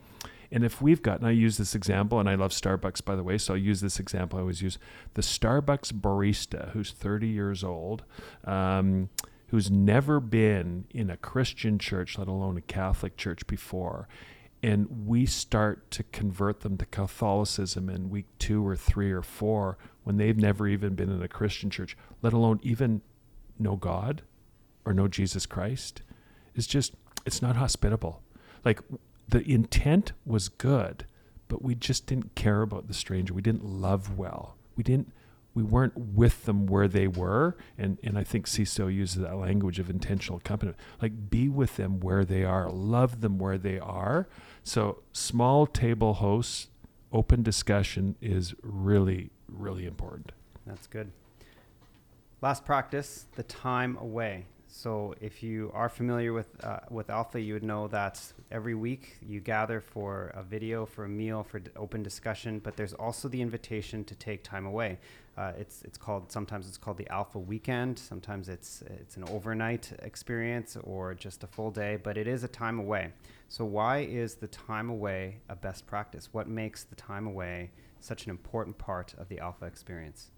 And 0.52 0.64
if 0.64 0.82
we've 0.82 1.02
got, 1.02 1.20
and 1.20 1.28
I 1.28 1.32
use 1.32 1.58
this 1.58 1.76
example, 1.76 2.20
and 2.20 2.30
I 2.30 2.36
love 2.36 2.52
Starbucks 2.52 3.04
by 3.04 3.16
the 3.16 3.24
way, 3.24 3.38
so 3.38 3.54
I'll 3.54 3.60
use 3.60 3.82
this 3.82 4.00
example. 4.00 4.40
I 4.40 4.42
always 4.42 4.62
use 4.62 4.78
the 5.14 5.22
Starbucks 5.22 5.92
barista 5.92 6.72
who's 6.72 6.92
30 6.92 7.28
years 7.28 7.64
old, 7.64 8.04
um, 8.46 9.10
who's 9.48 9.70
never 9.70 10.20
been 10.20 10.86
in 10.92 11.10
a 11.10 11.18
Christian 11.18 11.78
church, 11.78 12.18
let 12.18 12.28
alone 12.30 12.58
a 12.58 12.62
Catholic 12.62 13.18
church 13.18 13.46
before, 13.46 14.08
and 14.64 15.08
we 15.08 15.26
start 15.26 15.92
to 15.92 16.04
convert 16.04 16.62
them 16.62 16.78
to 16.78 16.86
Catholicism 16.86 17.90
in 17.90 18.10
week 18.10 18.26
two 18.40 18.66
or 18.66 18.76
three 18.76 19.12
or 19.12 19.22
four 19.22 19.78
when 20.04 20.18
they've 20.18 20.38
never 20.38 20.68
even 20.68 20.96
been 20.96 21.12
in 21.12 21.22
a 21.22 21.28
Christian 21.28 21.70
church, 21.70 21.98
let 22.22 22.34
alone 22.34 22.60
even 22.64 23.02
know 23.60 23.76
God 23.76 24.24
or 24.86 24.94
know 24.94 25.08
Jesus 25.08 25.46
Christ, 25.46 26.02
is 26.56 26.66
just, 26.66 26.94
it's 27.26 27.42
not 27.42 27.56
hospitable. 27.56 28.24
Like 28.66 28.82
the 29.28 29.42
intent 29.50 30.14
was 30.26 30.50
good, 30.50 31.06
but 31.48 31.62
we 31.62 31.76
just 31.76 32.08
didn't 32.08 32.36
care 32.36 32.62
about 32.62 32.88
the 32.88 32.94
stranger. 32.94 33.34
We 33.34 33.42
didn't 33.42 33.66
love 33.66 34.18
well. 34.18 34.56
We 34.76 34.84
didn't 34.84 35.12
we 35.58 35.64
weren't 35.64 35.98
with 35.98 36.46
them 36.46 36.68
where 36.68 36.88
they 36.88 37.08
were 37.08 37.58
and 37.80 37.98
and 38.04 38.16
I 38.16 38.24
think 38.24 38.46
CISO 38.46 38.94
uses 38.94 39.24
that 39.24 39.38
language 39.38 39.80
of 39.80 39.90
intentional 39.90 40.38
accompaniment. 40.38 40.78
Like 41.02 41.32
be 41.32 41.50
with 41.50 41.78
them 41.78 42.00
where 42.00 42.24
they 42.24 42.44
are, 42.44 42.70
love 42.70 43.22
them 43.22 43.40
where 43.40 43.58
they 43.58 43.80
are. 43.80 44.28
So 44.64 45.02
small 45.14 45.66
table 45.66 46.14
hosts, 46.14 46.68
open 47.12 47.42
discussion 47.42 48.16
is 48.22 48.54
really 48.62 49.32
really 49.48 49.88
important. 49.88 50.32
That's 50.68 50.86
good. 50.86 51.12
Last 52.40 52.64
practice, 52.64 53.26
the 53.36 53.42
time 53.42 53.98
away. 53.98 54.46
So 54.68 55.16
if 55.20 55.42
you 55.42 55.72
are 55.74 55.90
familiar 55.90 56.34
with 56.34 56.50
uh, 56.64 56.82
with 56.92 57.10
Alpha, 57.10 57.42
you 57.42 57.54
would 57.56 57.64
know 57.64 57.88
that 57.88 58.22
every 58.52 58.76
week 58.76 59.18
you 59.26 59.40
gather 59.40 59.82
for 59.82 60.32
a 60.36 60.44
video, 60.44 60.86
for 60.86 61.06
a 61.06 61.10
meal, 61.10 61.42
for 61.42 61.60
d- 61.60 61.72
open 61.76 62.04
discussion. 62.04 62.60
But 62.60 62.76
there's 62.76 62.94
also 62.94 63.28
the 63.28 63.42
invitation 63.42 64.04
to 64.04 64.14
take 64.14 64.44
time 64.44 64.68
away. 64.68 65.00
Uh, 65.38 65.52
it's 65.58 65.84
it's 65.84 66.00
called 66.00 66.32
sometimes 66.32 66.68
it's 66.68 66.78
called 66.78 66.98
the 66.98 67.08
Alpha 67.12 67.38
Weekend. 67.38 68.00
Sometimes 68.00 68.50
it's 68.50 68.82
it's 68.88 69.18
an 69.18 69.24
overnight 69.30 69.94
experience 70.02 70.76
or 70.84 71.14
just 71.14 71.44
a 71.44 71.48
full 71.48 71.70
day. 71.70 71.98
But 72.02 72.18
it 72.18 72.28
is 72.28 72.44
a 72.44 72.48
time 72.48 72.80
away. 72.80 73.14
So 73.48 73.64
why 73.64 74.00
is 74.00 74.36
the 74.36 74.48
time 74.48 74.90
away 74.90 75.42
a 75.48 75.56
best 75.56 75.86
practice? 75.86 76.30
What 76.32 76.48
makes 76.48 76.84
the 76.84 76.96
time 76.96 77.28
away 77.28 77.70
such 78.00 78.26
an 78.26 78.32
important 78.32 78.78
part 78.80 79.14
of 79.18 79.30
the 79.30 79.40
Alpha 79.40 79.66
experience? 79.66 80.32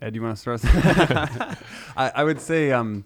Ed, 0.00 0.10
do 0.10 0.16
you 0.16 0.22
want 0.22 0.36
to 0.36 0.58
start? 0.58 0.60
I, 1.96 2.10
I 2.16 2.24
would 2.24 2.40
say, 2.40 2.72
um, 2.72 3.04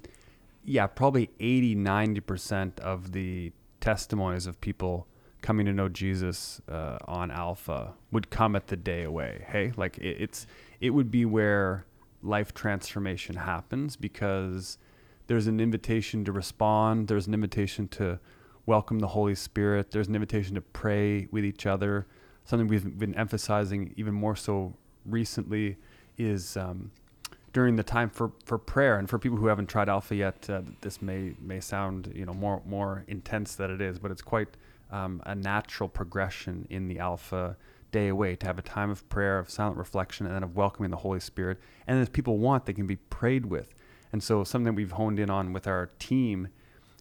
yeah, 0.65 0.87
probably 0.87 1.29
80, 1.39 1.77
90% 1.77 2.81
of 2.81 3.13
the 3.13 3.53
testimonies 3.81 4.47
of 4.47 4.59
people 4.63 5.07
coming 5.47 5.65
to 5.65 5.73
know 5.73 5.89
Jesus 5.89 6.61
uh, 6.69 6.99
on 7.05 7.31
Alpha 7.31 7.95
would 8.11 8.31
come 8.31 8.57
at 8.57 8.67
the 8.67 8.75
day 8.75 9.05
away. 9.05 9.47
Hey, 9.49 9.73
like 9.77 9.97
it, 9.99 10.17
it's, 10.19 10.45
it 10.81 10.91
would 10.91 11.09
be 11.09 11.25
where 11.25 11.87
life 12.21 12.53
transformation 12.53 13.37
happens 13.37 13.95
because 13.95 14.77
there's 15.29 15.47
an 15.47 15.61
invitation 15.61 16.25
to 16.25 16.33
respond, 16.33 17.07
there's 17.07 17.29
an 17.29 17.35
invitation 17.35 17.87
to 17.87 18.19
welcome 18.67 18.99
the 18.99 19.07
Holy 19.07 19.37
Spirit, 19.37 19.93
there's 19.93 20.09
an 20.09 20.17
invitation 20.17 20.57
to 20.57 20.61
pray 20.61 21.29
with 21.31 21.45
each 21.45 21.65
other. 21.65 22.09
Something 22.43 22.67
we've 22.67 22.99
been 22.99 23.15
emphasizing 23.15 23.95
even 23.97 24.15
more 24.15 24.35
so 24.35 24.75
recently 25.05 25.77
is 26.19 26.57
um, 26.57 26.91
during 27.53 27.77
the 27.77 27.85
time 27.85 28.11
for, 28.11 28.33
for 28.45 28.59
prayer 28.59 28.99
and 28.99 29.09
for 29.09 29.17
people 29.17 29.39
who 29.39 29.47
haven't 29.47 29.69
tried 29.69 29.89
alpha 29.89 30.17
yet 30.17 30.51
uh, 30.51 30.63
this 30.81 31.01
may 31.01 31.35
may 31.41 31.61
sound 31.61 32.13
you 32.15 32.27
know 32.27 32.35
more 32.35 32.61
more 32.67 33.05
intense 33.07 33.55
than 33.55 33.71
it 33.71 33.81
is 33.81 33.99
but 33.99 34.11
it's 34.11 34.23
quite 34.23 34.49
um, 34.91 35.23
a 35.27 35.35
natural 35.35 35.89
progression 35.89 36.67
in 36.71 36.89
the 36.89 36.99
alpha 36.99 37.57
day 37.93 38.09
away 38.09 38.37
to 38.37 38.47
have 38.47 38.59
a 38.59 38.63
time 38.63 38.91
of 38.91 39.09
prayer 39.09 39.39
of 39.39 39.49
silent 39.49 39.77
reflection 39.77 40.27
and 40.27 40.35
then 40.35 40.43
of 40.43 40.57
welcoming 40.57 40.91
the 40.91 40.99
holy 40.99 41.21
spirit. 41.21 41.59
And 41.87 42.01
if 42.03 42.13
people 42.13 42.39
want 42.39 42.67
they 42.67 42.73
can 42.73 42.87
be 42.87 42.97
prayed 42.97 43.47
with. 43.47 43.75
And 44.13 44.23
so 44.23 44.45
something 44.45 44.75
we've 44.75 44.93
honed 44.93 45.19
in 45.19 45.31
on 45.31 45.53
with 45.53 45.67
our 45.67 45.91
team 45.99 46.49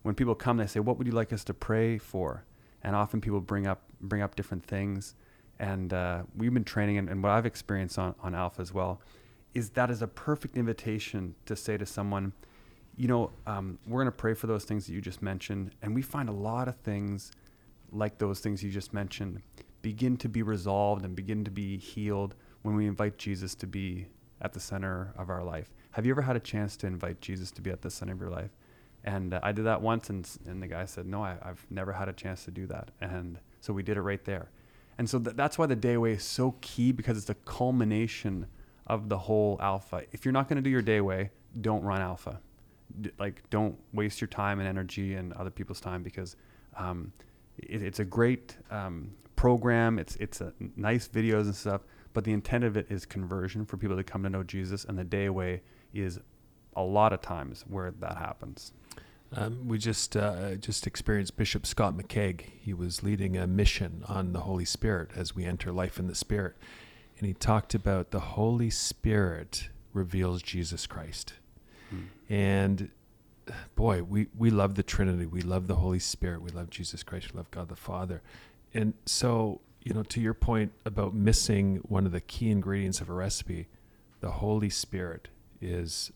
when 0.03 0.15
people 0.15 0.35
come 0.35 0.57
they 0.57 0.67
say 0.67 0.79
what 0.79 0.97
would 0.97 1.07
you 1.07 1.13
like 1.13 1.33
us 1.33 1.43
to 1.45 1.53
pray 1.53 1.97
for? 1.97 2.45
And 2.83 2.95
often 2.95 3.21
people 3.21 3.41
bring 3.41 3.67
up 3.67 3.81
bring 4.01 4.21
up 4.21 4.35
different 4.35 4.65
things. 4.65 5.15
And 5.59 5.93
uh, 5.93 6.23
we've 6.35 6.53
been 6.53 6.63
training 6.63 6.97
and, 6.97 7.09
and 7.09 7.23
what 7.23 7.31
i've 7.31 7.45
experienced 7.45 7.97
on, 7.97 8.13
on 8.21 8.35
alpha 8.35 8.61
as 8.61 8.73
well 8.73 9.01
is 9.53 9.69
that 9.71 9.89
is 9.89 10.01
a 10.01 10.07
perfect 10.07 10.57
invitation 10.57 11.33
to 11.45 11.55
say 11.55 11.77
to 11.77 11.85
someone 11.85 12.33
you 12.97 13.07
know 13.07 13.31
um, 13.47 13.79
we're 13.87 14.01
going 14.01 14.11
to 14.11 14.17
pray 14.17 14.33
for 14.33 14.47
those 14.47 14.65
things 14.65 14.85
that 14.85 14.93
you 14.93 15.01
just 15.01 15.21
mentioned 15.21 15.71
and 15.81 15.95
we 15.95 16.01
find 16.01 16.29
a 16.29 16.33
lot 16.33 16.67
of 16.67 16.75
things 16.77 17.31
like 17.95 18.17
those 18.17 18.39
things 18.39 18.63
you 18.63 18.71
just 18.71 18.93
mentioned 18.93 19.41
begin 19.81 20.17
to 20.17 20.29
be 20.29 20.41
resolved 20.41 21.05
and 21.05 21.15
begin 21.15 21.43
to 21.43 21.51
be 21.51 21.77
healed 21.77 22.35
when 22.63 22.75
we 22.75 22.87
invite 22.87 23.17
jesus 23.17 23.55
to 23.55 23.67
be 23.67 24.07
at 24.41 24.53
the 24.53 24.59
center 24.59 25.13
of 25.17 25.29
our 25.29 25.43
life 25.43 25.73
have 25.91 26.05
you 26.05 26.11
ever 26.11 26.21
had 26.21 26.35
a 26.35 26.39
chance 26.39 26.75
to 26.75 26.87
invite 26.87 27.21
jesus 27.21 27.51
to 27.51 27.61
be 27.61 27.69
at 27.69 27.81
the 27.81 27.89
center 27.89 28.13
of 28.13 28.19
your 28.19 28.29
life 28.29 28.51
and 29.03 29.33
uh, 29.33 29.39
i 29.43 29.51
did 29.51 29.65
that 29.65 29.81
once 29.81 30.09
and, 30.09 30.29
and 30.45 30.61
the 30.61 30.67
guy 30.67 30.85
said 30.85 31.05
no 31.05 31.23
I, 31.23 31.37
i've 31.43 31.65
never 31.69 31.93
had 31.93 32.09
a 32.09 32.13
chance 32.13 32.45
to 32.45 32.51
do 32.51 32.67
that 32.67 32.91
and 33.01 33.39
so 33.61 33.73
we 33.73 33.83
did 33.83 33.97
it 33.97 34.01
right 34.01 34.23
there 34.25 34.49
and 34.97 35.09
so 35.09 35.19
th- 35.19 35.35
that's 35.35 35.57
why 35.57 35.65
the 35.65 35.75
day 35.75 35.93
away 35.93 36.13
is 36.13 36.23
so 36.23 36.55
key 36.61 36.91
because 36.91 37.17
it's 37.17 37.27
the 37.27 37.35
culmination 37.35 38.47
of 38.87 39.09
the 39.09 39.17
whole 39.17 39.57
alpha. 39.61 40.03
If 40.11 40.25
you're 40.25 40.31
not 40.31 40.47
going 40.47 40.57
to 40.57 40.61
do 40.61 40.69
your 40.69 40.81
day 40.81 40.97
away, 40.97 41.31
don't 41.59 41.83
run 41.83 42.01
alpha. 42.01 42.39
D- 43.01 43.11
like, 43.19 43.49
don't 43.49 43.77
waste 43.93 44.21
your 44.21 44.27
time 44.27 44.59
and 44.59 44.67
energy 44.67 45.15
and 45.15 45.33
other 45.33 45.49
people's 45.49 45.81
time 45.81 46.03
because 46.03 46.35
um, 46.77 47.11
it, 47.57 47.81
it's 47.81 47.99
a 47.99 48.05
great 48.05 48.57
um, 48.71 49.11
program. 49.35 49.99
It's 49.99 50.15
it's 50.17 50.41
a 50.41 50.53
nice 50.75 51.07
videos 51.07 51.43
and 51.43 51.55
stuff, 51.55 51.81
but 52.13 52.23
the 52.23 52.33
intent 52.33 52.63
of 52.63 52.77
it 52.77 52.87
is 52.89 53.05
conversion 53.05 53.65
for 53.65 53.77
people 53.77 53.95
to 53.97 54.03
come 54.03 54.23
to 54.23 54.29
know 54.29 54.43
Jesus, 54.43 54.85
and 54.85 54.97
the 54.97 55.03
day 55.03 55.25
away 55.25 55.61
is 55.93 56.19
a 56.75 56.83
lot 56.83 57.13
of 57.13 57.21
times 57.21 57.63
where 57.67 57.91
that 57.91 58.17
happens. 58.17 58.73
Um, 59.33 59.67
we 59.67 59.77
just 59.77 60.15
uh, 60.15 60.55
just 60.55 60.87
experienced 60.87 61.35
Bishop 61.35 61.65
Scott 61.65 61.97
McCaig. 61.97 62.41
He 62.41 62.73
was 62.73 63.03
leading 63.03 63.37
a 63.37 63.47
mission 63.47 64.03
on 64.07 64.33
the 64.33 64.41
Holy 64.41 64.65
Spirit 64.65 65.11
as 65.15 65.35
we 65.35 65.45
enter 65.45 65.71
life 65.71 65.99
in 65.99 66.07
the 66.07 66.15
Spirit, 66.15 66.55
and 67.17 67.27
he 67.27 67.33
talked 67.33 67.73
about 67.73 68.11
the 68.11 68.19
Holy 68.19 68.69
Spirit 68.69 69.69
reveals 69.93 70.41
Jesus 70.41 70.85
Christ. 70.85 71.33
And 72.29 72.89
boy, 73.75 74.03
we 74.03 74.27
we 74.37 74.49
love 74.49 74.75
the 74.75 74.83
Trinity. 74.83 75.25
We 75.25 75.41
love 75.41 75.67
the 75.67 75.75
Holy 75.75 75.99
Spirit. 75.99 76.41
We 76.41 76.51
love 76.51 76.69
Jesus 76.69 77.03
Christ. 77.03 77.33
We 77.33 77.37
love 77.37 77.51
God 77.51 77.69
the 77.69 77.75
Father. 77.75 78.21
And 78.73 78.93
so, 79.05 79.61
you 79.83 79.93
know, 79.93 80.03
to 80.03 80.19
your 80.19 80.33
point 80.33 80.71
about 80.85 81.13
missing 81.13 81.77
one 81.83 82.05
of 82.05 82.11
the 82.11 82.21
key 82.21 82.49
ingredients 82.49 83.01
of 83.01 83.09
a 83.09 83.13
recipe, 83.13 83.67
the 84.19 84.31
Holy 84.31 84.69
Spirit 84.69 85.29
is 85.61 86.11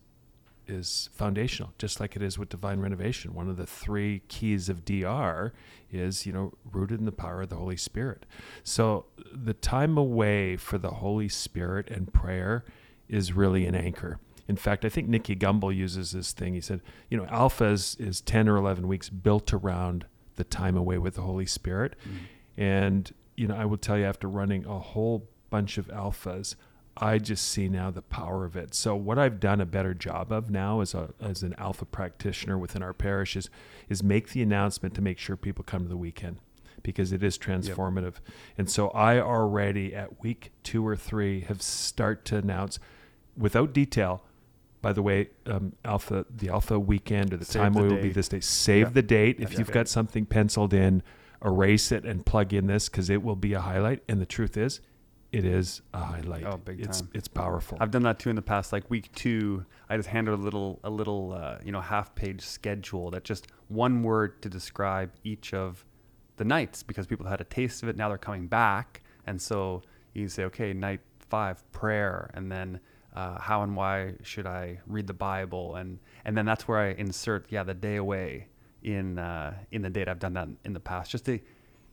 is 0.70 1.10
foundational, 1.14 1.74
just 1.78 2.00
like 2.00 2.16
it 2.16 2.22
is 2.22 2.38
with 2.38 2.50
divine 2.50 2.80
renovation. 2.80 3.34
One 3.34 3.50
of 3.50 3.58
the 3.58 3.66
three 3.66 4.22
keys 4.28 4.70
of 4.70 4.86
DR 4.86 5.52
is, 5.92 6.26
you 6.26 6.32
know, 6.32 6.54
rooted 6.72 7.00
in 7.00 7.06
the 7.06 7.12
power 7.12 7.42
of 7.42 7.50
the 7.50 7.56
Holy 7.56 7.78
Spirit. 7.78 8.26
So 8.64 9.06
the 9.34 9.56
time 9.56 9.98
away 9.98 10.58
for 10.58 10.78
the 10.78 10.92
Holy 10.92 11.28
Spirit 11.28 11.90
and 11.90 12.14
prayer 12.14 12.64
is 13.08 13.34
really 13.34 13.66
an 13.66 13.76
anchor. 13.76 14.20
In 14.50 14.58
fact, 14.58 14.84
I 14.84 14.90
think 14.90 15.08
Nicky 15.08 15.36
Gumbel 15.36 15.74
uses 15.74 16.12
this 16.12 16.34
thing. 16.34 16.56
He 16.56 16.62
said, 16.62 16.82
you 17.10 17.18
know, 17.18 17.26
Alpha 17.26 17.66
is, 17.66 17.96
is 18.00 18.20
10 18.20 18.50
or 18.50 18.58
11 18.58 18.88
weeks 18.88 19.08
built 19.08 19.54
around 19.54 20.06
the 20.36 20.44
time 20.44 20.76
away 20.76 20.98
with 20.98 21.16
the 21.16 21.22
Holy 21.22 21.46
Spirit. 21.46 21.96
Mm. 22.04 22.18
And, 22.58 23.14
you 23.38 23.48
know, 23.48 23.56
I 23.56 23.66
will 23.66 23.78
tell 23.78 23.98
you, 23.98 24.06
after 24.06 24.28
running 24.28 24.66
a 24.66 24.80
whole 24.80 25.30
bunch 25.52 25.78
of 25.78 25.88
alphas, 25.88 26.56
I 26.98 27.20
just 27.20 27.48
see 27.48 27.70
now 27.70 27.92
the 27.92 28.02
power 28.02 28.44
of 28.44 28.56
it. 28.58 28.74
So 28.74 28.96
what 28.96 29.20
I've 29.20 29.40
done 29.40 29.62
a 29.62 29.66
better 29.66 29.94
job 29.94 30.32
of 30.32 30.50
now 30.50 30.82
as 30.82 30.94
a 30.94 31.14
as 31.22 31.44
an 31.44 31.56
alpha 31.58 31.86
practitioner 31.86 32.58
within 32.58 32.84
our 32.84 32.94
parish 32.94 33.38
is 33.38 33.50
is 33.88 34.04
make 34.04 34.30
the 34.30 34.42
announcement 34.42 34.96
to 34.96 35.02
make 35.02 35.18
sure 35.18 35.38
people 35.38 35.64
come 35.64 35.84
to 35.84 35.90
the 35.90 35.96
weekend. 35.96 36.40
because 36.82 37.12
it 37.12 37.22
is 37.22 37.38
transformative. 37.38 38.16
And 38.58 38.70
so 38.70 38.90
I 38.90 39.20
already 39.20 39.94
at 39.94 40.24
week 40.24 40.52
two 40.64 40.86
or 40.88 40.96
three 40.96 41.42
have 41.42 41.62
start 41.62 42.24
to 42.26 42.38
announce 42.38 42.80
without 43.38 43.74
detail. 43.74 44.24
By 44.82 44.94
the 44.94 45.02
way, 45.02 45.30
um, 45.46 45.74
alpha 45.84 46.26
the 46.30 46.50
alpha 46.50 46.80
weekend 46.80 47.34
or 47.34 47.38
the 47.38 47.46
Save 47.46 47.62
time 47.62 47.74
the 47.74 47.82
will 47.82 48.02
be 48.02 48.10
this 48.10 48.30
day. 48.30 48.40
Save 48.40 48.88
Yeah. 48.88 48.94
the 48.94 49.02
date. 49.02 49.36
If 49.40 49.50
That's 49.50 49.60
you've 49.60 49.72
got 49.72 49.88
something 49.88 50.26
penciled 50.26 50.74
in, 50.74 51.04
erase 51.44 51.92
it 51.92 52.06
and 52.06 52.26
plug 52.26 52.54
in 52.54 52.68
this 52.68 52.88
because 52.90 53.10
it 53.10 53.22
will 53.24 53.36
be 53.36 53.54
a 53.54 53.60
highlight. 53.62 54.04
And 54.08 54.22
the 54.22 54.26
truth 54.26 54.56
is, 54.56 54.80
it 55.32 55.46
is 55.46 55.82
a 55.94 56.00
highlight. 56.00 56.46
Oh, 56.46 56.58
big 56.58 56.80
it's 56.80 57.02
time. 57.02 57.10
it's 57.14 57.28
powerful. 57.28 57.78
I've 57.82 57.92
done 57.92 58.04
that 58.04 58.20
too 58.20 58.30
in 58.30 58.36
the 58.36 58.42
past. 58.42 58.72
Like 58.74 58.90
week 58.90 59.12
two, 59.14 59.66
I 59.90 59.98
just 59.98 60.10
handed 60.10 60.34
a 60.34 60.38
little, 60.38 60.80
a 60.84 60.90
little, 60.90 61.34
uh, 61.34 61.58
you 61.64 61.72
know, 61.72 61.82
half 61.82 62.16
page 62.16 62.42
schedule 62.42 63.12
that 63.12 63.24
just 63.26 63.48
one 63.68 64.02
word 64.02 64.42
to 64.44 64.50
describe 64.50 65.12
each 65.24 65.54
of 65.54 65.86
the 66.38 66.46
nights 66.46 66.84
because 66.84 67.06
people 67.06 67.26
had 67.28 67.42
a 67.42 67.44
taste 67.44 67.84
of 67.84 67.90
it. 67.90 67.98
Now 67.98 68.08
they're 68.08 68.18
coming 68.18 68.48
back, 68.48 69.02
and 69.28 69.42
so 69.42 69.84
you 70.14 70.24
can 70.24 70.30
say, 70.30 70.46
okay, 70.46 70.74
night 70.74 71.02
five, 71.20 71.70
prayer, 71.74 72.32
and 72.34 72.52
then 72.52 72.80
uh, 73.16 73.40
how 73.40 73.64
and 73.64 73.76
why 73.76 74.14
should 74.24 74.46
I 74.46 74.80
read 74.88 75.08
the 75.08 75.14
Bible, 75.14 75.76
and 75.76 76.00
and 76.26 76.38
then 76.38 76.46
that's 76.46 76.68
where 76.68 76.80
I 76.80 76.90
insert, 76.92 77.48
yeah, 77.50 77.64
the 77.64 77.74
day 77.74 77.98
away 77.98 78.48
in 78.84 79.18
uh, 79.20 79.54
in 79.72 79.82
the 79.82 79.90
date. 79.90 80.08
I've 80.08 80.20
done 80.20 80.34
that 80.34 80.48
in 80.66 80.74
the 80.74 80.80
past 80.80 81.12
just 81.12 81.26
to 81.26 81.40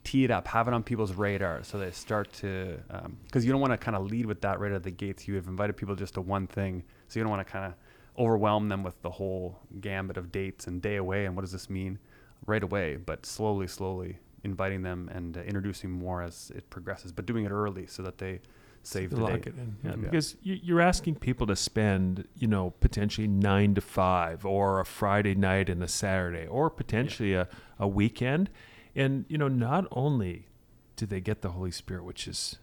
tee 0.05 0.25
it 0.25 0.31
up, 0.31 0.47
have 0.47 0.69
it 0.69 0.75
on 0.75 0.85
people's 0.85 1.13
radar 1.15 1.65
so 1.65 1.79
they 1.79 1.91
start 1.91 2.33
to, 2.33 2.79
because 3.25 3.45
you 3.45 3.51
don't 3.51 3.61
want 3.61 3.73
to 3.73 3.77
kind 3.77 3.97
of 3.97 4.07
lead 4.07 4.25
with 4.25 4.41
that 4.43 4.61
right 4.61 4.71
at 4.71 4.85
the 4.85 4.91
gates. 4.91 5.27
You 5.27 5.35
have 5.35 5.49
invited 5.49 5.77
people 5.77 5.97
just 5.97 6.15
to 6.15 6.21
one 6.21 6.47
thing, 6.47 6.85
so 7.09 7.19
you 7.19 7.25
don't 7.25 7.31
want 7.31 7.45
to 7.45 7.53
kind 7.53 7.65
of 7.65 7.75
overwhelm 8.17 8.69
them 8.69 8.85
with 8.85 9.01
the 9.03 9.11
whole 9.11 9.59
gambit 9.81 10.17
of 10.17 10.31
dates 10.31 10.69
and 10.69 10.81
day 10.81 10.97
away 10.97 11.27
and 11.27 11.35
what 11.35 11.43
does 11.43 11.53
this 11.53 11.69
mean 11.69 11.99
right 12.47 12.63
away, 12.63 12.97
but 12.97 13.27
slowly, 13.27 13.67
slowly 13.67 14.19
inviting 14.45 14.83
them 14.83 15.11
and 15.13 15.37
uh, 15.37 15.41
introducing 15.41 15.91
more 15.91 16.23
as 16.23 16.53
it 16.55 16.71
progresses, 16.71 17.11
but 17.13 17.27
doing 17.27 17.45
it 17.45 17.51
early 17.51 17.87
so 17.87 18.03
that 18.03 18.19
they 18.19 18.41
save 18.87 19.11
the 19.11 19.21
lock 19.21 19.43
date. 19.43 19.49
it 19.49 19.55
in. 19.59 19.77
Yeah, 19.83 19.91
Yeah. 19.91 19.97
Because 19.97 20.37
you, 20.43 20.59
you're 20.63 20.81
asking 20.81 21.17
people 21.17 21.47
to 21.49 21.57
spend, 21.57 22.29
you 22.37 22.47
know, 22.47 22.71
potentially 22.81 23.27
nine 23.27 23.75
to 23.75 23.81
five, 23.81 24.45
or 24.47 24.81
a 24.81 24.87
Friday 24.87 25.35
night 25.35 25.69
and 25.69 25.83
a 25.83 25.89
Saturday, 25.89 26.47
or 26.47 26.71
potentially 26.71 27.35
a, 27.35 27.49
a 27.79 27.89
weekend, 27.89 28.51
and 28.95 29.25
you 29.29 29.39
know, 29.39 29.49
not 29.49 29.87
only 29.91 30.47
do 30.95 31.05
they 31.05 31.21
get 31.21 31.43
the 31.43 31.51
Holy 31.51 31.71
Spirit, 31.71 32.05
which 32.05 32.27
is 32.27 32.59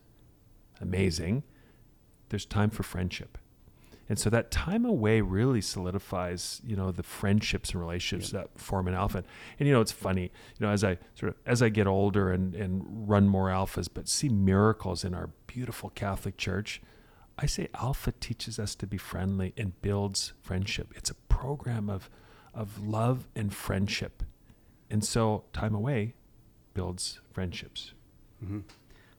amazing, 0.82 1.44
there's 2.30 2.46
time 2.46 2.70
for 2.70 2.84
friendship. 2.84 3.38
And 4.14 4.20
so 4.20 4.30
that 4.30 4.52
time 4.52 4.86
away 4.86 5.22
really 5.22 5.60
solidifies, 5.60 6.62
you 6.64 6.76
know, 6.76 6.92
the 6.92 7.02
friendships 7.02 7.72
and 7.72 7.82
relationships 7.82 8.32
that 8.32 8.60
form 8.60 8.88
an 8.88 8.94
alpha. 8.94 9.24
And 9.58 9.68
you 9.68 9.74
know, 9.74 9.82
it's 9.82 9.92
funny, 9.92 10.26
you 10.26 10.64
know, 10.64 10.72
as 10.72 10.84
I 10.84 11.00
sort 11.16 11.32
of 11.32 11.36
as 11.48 11.64
I 11.64 11.70
get 11.70 11.88
older 11.88 12.32
and 12.32 12.54
and 12.54 13.10
run 13.10 13.28
more 13.28 13.48
alphas, 13.48 13.90
but 13.92 14.08
see 14.08 14.30
miracles 14.30 15.04
in 15.04 15.16
our 15.16 15.32
beautiful 15.48 15.90
Catholic 15.90 16.38
Church, 16.38 16.80
I 17.40 17.48
say 17.48 17.70
alpha 17.74 18.12
teaches 18.12 18.60
us 18.60 18.76
to 18.76 18.86
be 18.86 19.00
friendly 19.00 19.52
and 19.58 19.82
builds 19.82 20.34
friendship. 20.44 20.94
It's 20.96 21.10
a 21.10 21.16
program 21.16 21.90
of 21.90 22.08
of 22.54 22.86
love 22.86 23.28
and 23.36 23.52
friendship. 23.52 24.22
And 24.92 25.04
so 25.04 25.46
time 25.54 25.74
away 25.74 26.14
builds 26.76 27.20
friendships. 27.32 27.94
hmm 28.40 28.60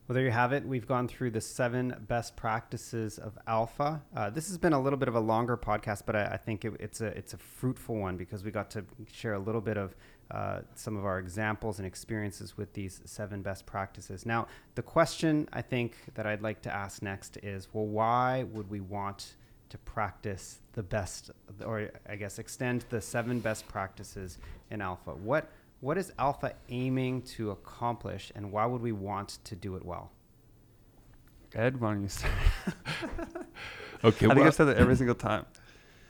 Well, 0.07 0.13
there 0.13 0.23
you 0.23 0.29
have 0.29 0.53
it. 0.53 0.63
We've 0.63 0.85
gone 0.85 1.07
through 1.07 1.31
the 1.31 1.41
seven 1.41 1.95
best 2.07 2.35
practices 2.35 3.17
of 3.17 3.39
Alpha. 3.47 4.03
Uh, 4.15 4.29
this 4.29 4.47
has 4.49 4.57
been 4.59 4.73
a 4.73 4.79
little 4.79 4.99
bit 4.99 5.07
of 5.07 5.15
a 5.15 5.19
longer 5.19 5.57
podcast, 5.57 6.03
but 6.05 6.15
I, 6.15 6.25
I 6.25 6.37
think 6.37 6.63
it, 6.63 6.73
it's 6.79 7.01
a 7.01 7.07
it's 7.07 7.33
a 7.33 7.39
fruitful 7.39 7.95
one 7.95 8.15
because 8.15 8.43
we 8.43 8.51
got 8.51 8.69
to 8.71 8.85
share 9.11 9.33
a 9.33 9.39
little 9.39 9.61
bit 9.61 9.77
of 9.77 9.95
uh, 10.29 10.59
some 10.75 10.95
of 10.95 11.05
our 11.05 11.17
examples 11.17 11.79
and 11.79 11.87
experiences 11.87 12.55
with 12.55 12.71
these 12.73 13.01
seven 13.05 13.41
best 13.41 13.65
practices. 13.65 14.27
Now, 14.27 14.45
the 14.75 14.83
question 14.83 15.49
I 15.51 15.63
think 15.63 15.95
that 16.13 16.27
I'd 16.27 16.43
like 16.43 16.61
to 16.63 16.75
ask 16.75 17.01
next 17.01 17.37
is, 17.37 17.67
well, 17.73 17.87
why 17.87 18.43
would 18.51 18.69
we 18.69 18.81
want 18.81 19.33
to 19.69 19.77
practice 19.79 20.59
the 20.73 20.83
best, 20.83 21.31
or 21.65 21.89
I 22.07 22.15
guess 22.15 22.37
extend 22.37 22.85
the 22.89 23.01
seven 23.01 23.39
best 23.39 23.67
practices 23.67 24.37
in 24.69 24.81
Alpha? 24.81 25.15
What 25.15 25.49
what 25.85 25.99
is 25.99 26.11
Alpha 26.17 26.51
aiming 26.69 27.21
to 27.21 27.51
accomplish, 27.51 28.31
and 28.35 28.51
why 28.51 28.65
would 28.65 28.81
we 28.81 28.91
want 28.91 29.37
to 29.43 29.55
do 29.55 29.75
it 29.75 29.85
well? 29.85 30.11
Ed, 31.53 31.79
why 31.79 31.93
don't 31.93 32.01
you 32.01 32.09
start? 32.09 32.33
Okay, 34.03 34.25
I 34.25 34.29
think 34.29 34.35
well- 34.39 34.47
I 34.47 34.49
said 34.49 34.65
that 34.65 34.77
every 34.77 34.95
single 34.95 35.15
time. 35.15 35.45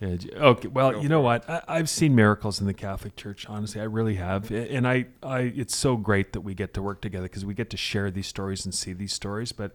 Yeah, 0.01 0.17
okay. 0.35 0.67
Well, 0.67 0.91
Go 0.93 1.01
you 1.01 1.07
know 1.07 1.21
what? 1.21 1.49
I, 1.49 1.61
I've 1.67 1.89
seen 1.89 2.13
miracles 2.15 2.59
in 2.59 2.67
the 2.67 2.73
Catholic 2.73 3.15
Church. 3.15 3.45
Honestly, 3.47 3.79
I 3.79 3.85
really 3.85 4.15
have, 4.15 4.51
and 4.51 4.85
I, 4.85 5.05
I, 5.23 5.39
it's 5.55 5.75
so 5.75 5.95
great 5.95 6.33
that 6.33 6.41
we 6.41 6.53
get 6.53 6.73
to 6.73 6.81
work 6.81 6.99
together 6.99 7.25
because 7.25 7.45
we 7.45 7.53
get 7.53 7.69
to 7.69 7.77
share 7.77 8.11
these 8.11 8.27
stories 8.27 8.65
and 8.65 8.73
see 8.73 8.91
these 8.91 9.13
stories. 9.13 9.53
But 9.53 9.71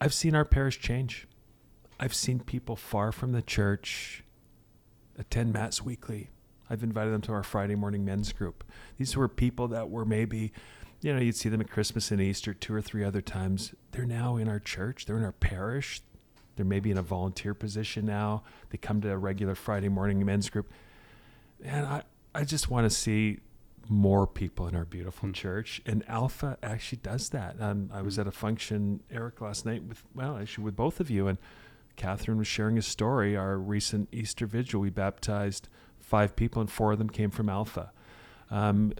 I've 0.00 0.14
seen 0.14 0.34
our 0.34 0.46
parish 0.46 0.80
change. 0.80 1.26
I've 2.00 2.14
seen 2.14 2.40
people 2.40 2.76
far 2.76 3.12
from 3.12 3.32
the 3.32 3.42
church 3.42 4.24
attend 5.18 5.52
mass 5.52 5.82
weekly. 5.82 6.30
I've 6.70 6.82
invited 6.82 7.12
them 7.12 7.20
to 7.22 7.32
our 7.32 7.42
Friday 7.42 7.74
morning 7.74 8.04
men's 8.04 8.32
group. 8.32 8.64
These 8.98 9.16
were 9.16 9.28
people 9.28 9.68
that 9.68 9.90
were 9.90 10.04
maybe, 10.04 10.52
you 11.02 11.12
know, 11.12 11.20
you'd 11.20 11.36
see 11.36 11.48
them 11.48 11.60
at 11.60 11.70
Christmas 11.70 12.10
and 12.10 12.20
Easter 12.20 12.54
two 12.54 12.74
or 12.74 12.80
three 12.80 13.04
other 13.04 13.20
times. 13.20 13.74
They're 13.92 14.06
now 14.06 14.36
in 14.36 14.48
our 14.48 14.60
church. 14.60 15.04
They're 15.06 15.18
in 15.18 15.24
our 15.24 15.32
parish. 15.32 16.02
They're 16.56 16.64
maybe 16.64 16.90
in 16.90 16.98
a 16.98 17.02
volunteer 17.02 17.52
position 17.52 18.06
now. 18.06 18.42
They 18.70 18.78
come 18.78 19.00
to 19.02 19.10
a 19.10 19.18
regular 19.18 19.54
Friday 19.54 19.88
morning 19.88 20.24
men's 20.24 20.48
group. 20.48 20.70
And 21.62 21.86
I, 21.86 22.02
I 22.34 22.44
just 22.44 22.70
want 22.70 22.84
to 22.84 22.90
see 22.90 23.40
more 23.88 24.26
people 24.26 24.66
in 24.66 24.74
our 24.74 24.84
beautiful 24.84 25.28
Hmm. 25.28 25.32
church. 25.34 25.82
And 25.84 26.04
Alpha 26.08 26.56
actually 26.62 27.00
does 27.02 27.28
that. 27.30 27.60
Um, 27.60 27.90
I 27.92 28.02
was 28.02 28.18
at 28.18 28.26
a 28.26 28.32
function, 28.32 29.02
Eric, 29.10 29.40
last 29.40 29.66
night 29.66 29.82
with, 29.84 30.02
well, 30.14 30.38
actually 30.38 30.64
with 30.64 30.76
both 30.76 31.00
of 31.00 31.10
you. 31.10 31.28
And 31.28 31.38
Catherine 31.96 32.38
was 32.38 32.46
sharing 32.46 32.78
a 32.78 32.82
story. 32.82 33.36
Our 33.36 33.58
recent 33.58 34.08
Easter 34.10 34.46
vigil, 34.46 34.80
we 34.80 34.90
baptized 34.90 35.68
five 36.04 36.36
people, 36.36 36.60
and 36.60 36.70
four 36.70 36.92
of 36.92 36.98
them 36.98 37.10
came 37.10 37.30
from 37.30 37.48
Alpha. 37.48 37.90
Um, 38.50 38.92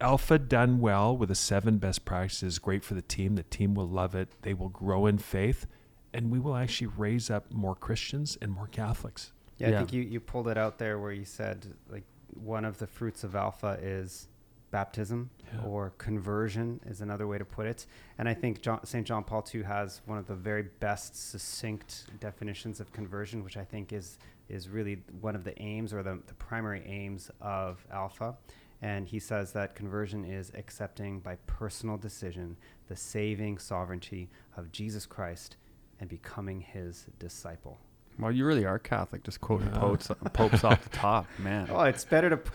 Alpha 0.00 0.38
done 0.38 0.78
well 0.80 1.16
with 1.16 1.28
the 1.30 1.34
seven 1.34 1.78
best 1.78 2.04
practices 2.04 2.54
is 2.54 2.58
great 2.58 2.84
for 2.84 2.94
the 2.94 3.02
team. 3.02 3.34
The 3.34 3.42
team 3.42 3.74
will 3.74 3.88
love 3.88 4.14
it. 4.14 4.28
They 4.42 4.54
will 4.54 4.68
grow 4.68 5.06
in 5.06 5.18
faith, 5.18 5.66
and 6.12 6.30
we 6.30 6.38
will 6.38 6.54
actually 6.54 6.88
raise 6.88 7.30
up 7.30 7.50
more 7.52 7.74
Christians 7.74 8.36
and 8.40 8.52
more 8.52 8.66
Catholics. 8.68 9.32
Yeah, 9.58 9.68
I 9.68 9.70
Yeah. 9.70 9.78
think 9.78 9.92
you, 9.94 10.02
you 10.02 10.20
pulled 10.20 10.48
it 10.48 10.58
out 10.58 10.78
there 10.78 10.98
where 10.98 11.12
you 11.12 11.24
said 11.24 11.74
like 11.88 12.04
one 12.34 12.64
of 12.66 12.76
the 12.78 12.86
fruits 12.86 13.24
of 13.24 13.34
alpha 13.34 13.78
is 13.80 14.28
baptism 14.70 15.30
Yeah. 15.54 15.62
or 15.64 15.90
conversion 15.96 16.80
is 16.84 17.00
another 17.00 17.26
way 17.26 17.38
to 17.38 17.44
put 17.46 17.66
it. 17.66 17.86
And 18.18 18.28
I 18.28 18.34
think 18.34 18.60
John, 18.60 18.84
St. 18.84 19.06
John 19.06 19.24
Paul 19.24 19.42
II 19.54 19.62
has 19.62 20.02
one 20.04 20.18
of 20.18 20.26
the 20.26 20.34
very 20.34 20.64
best 20.80 21.16
succinct 21.30 22.04
definitions 22.20 22.78
of 22.80 22.92
conversion, 22.92 23.42
which 23.42 23.56
I 23.56 23.64
think 23.64 23.92
is 23.94 24.18
is 24.48 24.68
really 24.68 24.98
one 25.20 25.34
of 25.34 25.44
the 25.44 25.60
aims 25.60 25.92
or 25.92 26.02
the, 26.02 26.20
the 26.26 26.34
primary 26.34 26.82
aims 26.86 27.30
of 27.40 27.84
alpha. 27.92 28.36
And 28.82 29.06
he 29.08 29.18
says 29.18 29.52
that 29.52 29.74
conversion 29.74 30.24
is 30.24 30.52
accepting 30.54 31.20
by 31.20 31.36
personal 31.46 31.96
decision 31.96 32.56
the 32.88 32.96
saving 32.96 33.58
sovereignty 33.58 34.28
of 34.56 34.70
Jesus 34.70 35.06
Christ 35.06 35.56
and 35.98 36.08
becoming 36.10 36.60
his 36.60 37.06
disciple. 37.18 37.78
Well, 38.18 38.32
you 38.32 38.46
really 38.46 38.64
are 38.64 38.78
Catholic, 38.78 39.24
just 39.24 39.40
quoting 39.42 39.68
Yeah. 39.72 39.78
popes, 39.78 40.10
uh, 40.10 40.14
popes 40.14 40.62
off 40.64 40.82
the 40.84 40.90
top, 40.90 41.26
man. 41.38 41.68
Oh, 41.70 41.82
it's 41.82 42.04
better 42.04 42.30
to 42.30 42.36
p- 42.38 42.50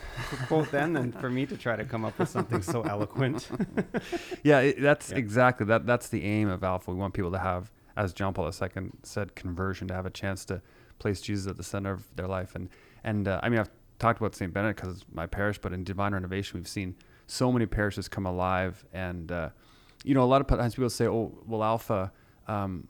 quote 0.47 0.71
them 0.71 0.93
than 0.93 1.11
for 1.11 1.29
me 1.29 1.45
to 1.47 1.57
try 1.57 1.75
to 1.75 1.85
come 1.85 2.03
up 2.05 2.17
with 2.17 2.29
something 2.29 2.61
so 2.63 2.81
eloquent. 2.83 3.47
yeah, 4.43 4.59
it, 4.59 4.81
that's 4.81 5.11
Yeah. 5.11 5.17
exactly 5.17 5.65
that. 5.67 5.85
That's 5.85 6.09
the 6.09 6.23
aim 6.23 6.49
of 6.49 6.63
Alpha. 6.63 6.91
We 6.91 6.97
want 6.97 7.13
people 7.13 7.31
to 7.31 7.39
have, 7.39 7.71
as 7.95 8.13
John 8.13 8.33
Paul 8.33 8.45
II 8.47 8.91
said, 9.03 9.35
conversion 9.35 9.87
to 9.89 9.93
have 9.93 10.05
a 10.05 10.09
chance 10.11 10.45
to 10.45 10.61
place 11.01 11.19
Jesus 11.19 11.47
at 11.47 11.57
the 11.57 11.63
center 11.63 11.91
of 11.91 12.05
their 12.15 12.27
life. 12.27 12.55
And 12.55 12.69
and 13.03 13.27
uh, 13.27 13.39
I 13.43 13.49
mean, 13.49 13.59
I've 13.59 13.71
talked 13.99 14.19
about 14.19 14.35
St. 14.35 14.53
Benedict 14.53 14.79
because 14.79 14.97
it's 14.97 15.05
my 15.11 15.25
parish, 15.25 15.57
but 15.57 15.73
in 15.73 15.83
Divine 15.83 16.13
Renovation, 16.13 16.59
we've 16.59 16.67
seen 16.67 16.95
so 17.27 17.51
many 17.51 17.65
parishes 17.65 18.07
come 18.07 18.25
alive. 18.25 18.85
And 18.93 19.31
uh, 19.31 19.49
you 20.03 20.13
know, 20.13 20.23
a 20.23 20.29
lot 20.33 20.41
of 20.41 20.47
times 20.47 20.75
people 20.75 20.89
say, 20.89 21.07
"Oh, 21.07 21.31
well, 21.45 21.63
Alpha, 21.63 22.11
um, 22.47 22.87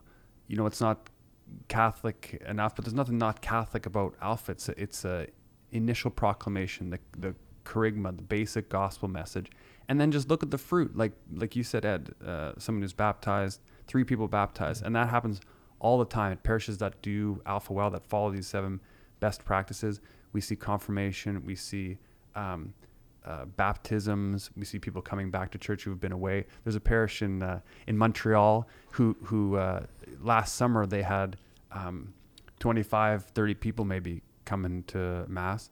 you 0.47 0.57
know, 0.57 0.65
it's 0.65 0.81
not 0.81 1.09
Catholic 1.69 2.41
enough," 2.47 2.75
but 2.75 2.85
there's 2.85 2.93
nothing 2.93 3.17
not 3.17 3.41
Catholic 3.41 3.85
about 3.85 4.15
Alpha. 4.21 4.51
It's 4.51 4.69
a, 4.69 4.81
it's 4.81 5.05
a 5.05 5.27
initial 5.71 6.11
proclamation, 6.11 6.89
the 6.89 6.99
the 7.17 7.33
kerygma, 7.63 8.15
the 8.15 8.23
basic 8.23 8.69
gospel 8.69 9.07
message, 9.07 9.49
and 9.87 9.99
then 9.99 10.11
just 10.11 10.29
look 10.29 10.43
at 10.43 10.51
the 10.51 10.57
fruit. 10.57 10.97
Like 10.97 11.13
like 11.33 11.55
you 11.55 11.63
said, 11.63 11.85
Ed, 11.85 12.13
uh, 12.25 12.53
someone 12.57 12.81
who's 12.81 12.93
baptized, 12.93 13.61
three 13.87 14.03
people 14.03 14.27
baptized, 14.27 14.83
and 14.85 14.95
that 14.95 15.09
happens 15.09 15.39
all 15.81 15.97
the 15.97 16.05
time 16.05 16.31
at 16.31 16.43
parishes 16.43 16.77
that 16.77 17.01
do 17.01 17.41
Alpha 17.45 17.73
well, 17.73 17.89
that 17.89 18.05
follow 18.05 18.31
these 18.31 18.47
seven 18.47 18.79
best 19.19 19.43
practices. 19.43 19.99
We 20.31 20.39
see 20.39 20.55
confirmation, 20.55 21.43
we 21.43 21.55
see 21.55 21.97
um, 22.35 22.73
uh, 23.25 23.45
baptisms, 23.45 24.51
we 24.55 24.63
see 24.63 24.79
people 24.79 25.01
coming 25.01 25.29
back 25.29 25.51
to 25.51 25.57
church 25.57 25.83
who 25.83 25.89
have 25.89 25.99
been 25.99 26.11
away. 26.11 26.45
There's 26.63 26.75
a 26.75 26.79
parish 26.79 27.21
in 27.21 27.43
uh, 27.43 27.59
in 27.87 27.97
Montreal 27.97 28.67
who 28.91 29.17
who 29.23 29.57
uh, 29.57 29.85
last 30.21 30.55
summer 30.55 30.85
they 30.85 31.01
had 31.01 31.37
um, 31.71 32.13
25, 32.59 33.25
30 33.25 33.53
people 33.55 33.85
maybe 33.85 34.21
coming 34.45 34.83
to 34.83 35.25
mass, 35.27 35.71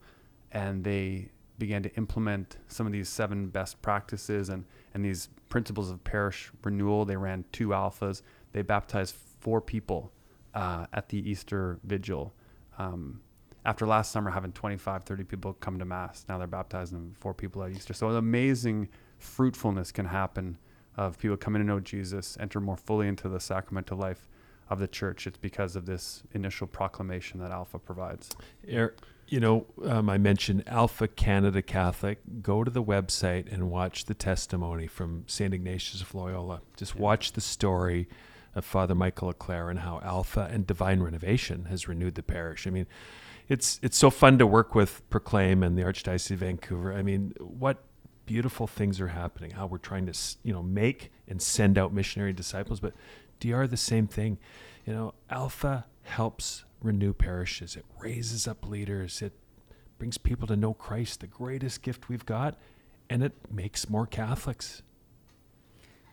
and 0.52 0.84
they 0.84 1.30
began 1.60 1.84
to 1.84 1.94
implement 1.96 2.58
some 2.68 2.88
of 2.88 2.94
these 2.94 3.10
seven 3.10 3.48
best 3.48 3.82
practices 3.82 4.50
and, 4.50 4.66
and 4.94 5.04
these 5.04 5.30
principles 5.50 5.92
of 5.92 6.04
parish 6.04 6.50
renewal. 6.64 7.06
They 7.06 7.18
ran 7.18 7.44
two 7.52 7.70
alphas. 7.70 8.22
They 8.54 8.62
baptized 8.62 9.16
four 9.40 9.62
people 9.62 10.12
uh, 10.54 10.86
at 10.94 11.10
the 11.10 11.30
Easter 11.30 11.80
vigil. 11.84 12.34
Um, 12.78 13.22
after 13.66 13.86
last 13.86 14.12
summer 14.12 14.32
having 14.32 14.52
25, 14.52 15.04
30 15.04 15.24
people 15.26 15.54
come 15.54 15.80
to 15.80 15.86
Mass, 15.86 16.26
now 16.30 16.38
they're 16.38 16.48
baptizing 16.48 17.16
four 17.20 17.34
people 17.34 17.64
at 17.64 17.72
Easter. 17.72 17.94
So 17.94 18.10
an 18.10 18.16
amazing 18.16 18.90
fruitfulness 19.18 19.92
can 19.92 20.06
happen 20.06 20.58
of 20.96 21.18
people 21.18 21.38
coming 21.38 21.62
to 21.62 21.68
know 21.68 21.80
Jesus, 21.80 22.38
enter 22.40 22.60
more 22.60 22.78
fully 22.78 23.08
into 23.08 23.30
the 23.30 23.40
sacramental 23.40 23.98
life 23.98 24.28
of 24.70 24.80
the 24.80 24.88
church. 24.88 25.28
It's 25.28 25.38
because 25.38 25.76
of 25.76 25.86
this 25.86 26.24
initial 26.34 26.68
proclamation 26.68 27.40
that 27.40 27.52
Alpha 27.52 27.80
provides. 27.80 28.30
Er, 28.72 28.96
you 29.28 29.40
know, 29.40 29.66
um, 29.86 30.10
I 30.10 30.18
mentioned 30.18 30.64
Alpha 30.68 31.08
Canada 31.08 31.62
Catholic. 31.62 32.20
Go 32.42 32.64
to 32.64 32.72
the 32.72 32.84
website 32.84 33.52
and 33.52 33.70
watch 33.70 34.06
the 34.06 34.14
testimony 34.14 34.88
from 34.88 35.24
St. 35.28 35.54
Ignatius 35.54 36.02
of 36.02 36.14
Loyola. 36.14 36.62
Just 36.76 36.96
yeah. 36.96 37.02
watch 37.02 37.34
the 37.34 37.42
story 37.42 38.08
of 38.60 38.66
Father 38.66 38.94
Michael 38.94 39.30
Leclaire 39.30 39.70
and 39.70 39.80
how 39.80 40.00
Alpha 40.04 40.48
and 40.52 40.68
Divine 40.68 41.02
Renovation 41.02 41.66
has 41.66 41.88
renewed 41.88 42.16
the 42.16 42.24
parish. 42.24 42.68
I 42.68 42.70
mean, 42.70 42.86
it's 43.48 43.80
it's 43.82 43.98
so 43.98 44.12
fun 44.12 44.38
to 44.38 44.46
work 44.46 44.76
with 44.76 45.08
Proclaim 45.10 45.64
and 45.64 45.78
the 45.78 45.82
Archdiocese 45.82 46.32
of 46.32 46.40
Vancouver. 46.40 46.94
I 46.94 47.02
mean, 47.02 47.34
what 47.40 47.84
beautiful 48.28 48.68
things 48.68 49.02
are 49.02 49.08
happening. 49.08 49.52
How 49.52 49.66
we're 49.66 49.80
trying 49.80 50.06
to 50.06 50.14
you 50.44 50.54
know 50.54 50.62
make 50.62 51.12
and 51.28 51.42
send 51.42 51.80
out 51.80 51.92
missionary 51.92 52.32
disciples, 52.32 52.80
but 52.80 52.94
DR 53.40 53.66
the 53.66 53.78
same 53.78 54.06
thing. 54.06 54.38
You 54.86 54.94
know, 54.94 55.14
Alpha 55.30 55.86
helps 56.04 56.66
renew 56.82 57.14
parishes. 57.14 57.76
It 57.76 57.86
raises 58.00 58.48
up 58.48 58.68
leaders. 58.68 59.22
It 59.22 59.34
brings 59.98 60.18
people 60.18 60.48
to 60.48 60.56
know 60.56 60.74
Christ, 60.74 61.22
the 61.22 61.28
greatest 61.28 61.82
gift 61.82 62.08
we've 62.08 62.26
got, 62.26 62.58
and 63.10 63.24
it 63.24 63.34
makes 63.52 63.90
more 63.90 64.06
Catholics. 64.06 64.84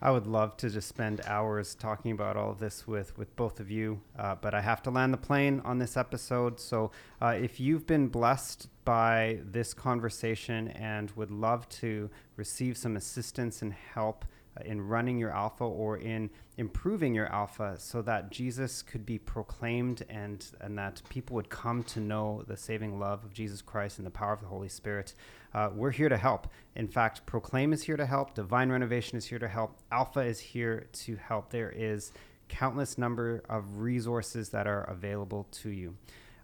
I 0.00 0.10
would 0.10 0.26
love 0.26 0.56
to 0.58 0.68
just 0.68 0.88
spend 0.88 1.22
hours 1.26 1.74
talking 1.74 2.10
about 2.12 2.36
all 2.36 2.50
of 2.50 2.58
this 2.58 2.86
with, 2.86 3.16
with 3.16 3.34
both 3.34 3.60
of 3.60 3.70
you, 3.70 4.00
uh, 4.18 4.34
but 4.34 4.54
I 4.54 4.60
have 4.60 4.82
to 4.82 4.90
land 4.90 5.12
the 5.12 5.18
plane 5.18 5.62
on 5.64 5.78
this 5.78 5.96
episode. 5.96 6.60
So 6.60 6.90
uh, 7.22 7.28
if 7.28 7.58
you've 7.58 7.86
been 7.86 8.08
blessed 8.08 8.68
by 8.84 9.40
this 9.42 9.72
conversation 9.72 10.68
and 10.68 11.10
would 11.12 11.30
love 11.30 11.68
to 11.70 12.10
receive 12.36 12.76
some 12.76 12.96
assistance 12.96 13.62
and 13.62 13.72
help 13.72 14.26
in 14.64 14.80
running 14.80 15.18
your 15.18 15.30
alpha 15.30 15.64
or 15.64 15.98
in 15.98 16.30
improving 16.56 17.14
your 17.14 17.26
alpha 17.26 17.76
so 17.78 18.02
that 18.02 18.30
Jesus 18.30 18.82
could 18.82 19.04
be 19.04 19.18
proclaimed 19.18 20.04
and, 20.08 20.46
and 20.60 20.78
that 20.78 21.02
people 21.08 21.34
would 21.34 21.48
come 21.48 21.82
to 21.84 22.00
know 22.00 22.42
the 22.46 22.56
saving 22.56 22.98
love 22.98 23.24
of 23.24 23.32
Jesus 23.32 23.60
Christ 23.62 23.98
and 23.98 24.06
the 24.06 24.10
power 24.10 24.32
of 24.32 24.40
the 24.40 24.46
Holy 24.46 24.68
Spirit. 24.68 25.14
Uh, 25.52 25.70
we're 25.74 25.90
here 25.90 26.08
to 26.08 26.16
help. 26.16 26.48
In 26.74 26.88
fact, 26.88 27.26
Proclaim 27.26 27.72
is 27.72 27.82
here 27.82 27.96
to 27.96 28.06
help, 28.06 28.34
Divine 28.34 28.70
Renovation 28.70 29.18
is 29.18 29.26
here 29.26 29.38
to 29.38 29.48
help, 29.48 29.78
Alpha 29.92 30.20
is 30.20 30.38
here 30.38 30.86
to 30.92 31.16
help. 31.16 31.50
There 31.50 31.72
is 31.74 32.12
countless 32.48 32.96
number 32.96 33.42
of 33.48 33.78
resources 33.78 34.50
that 34.50 34.66
are 34.66 34.82
available 34.84 35.48
to 35.50 35.70
you. 35.70 35.96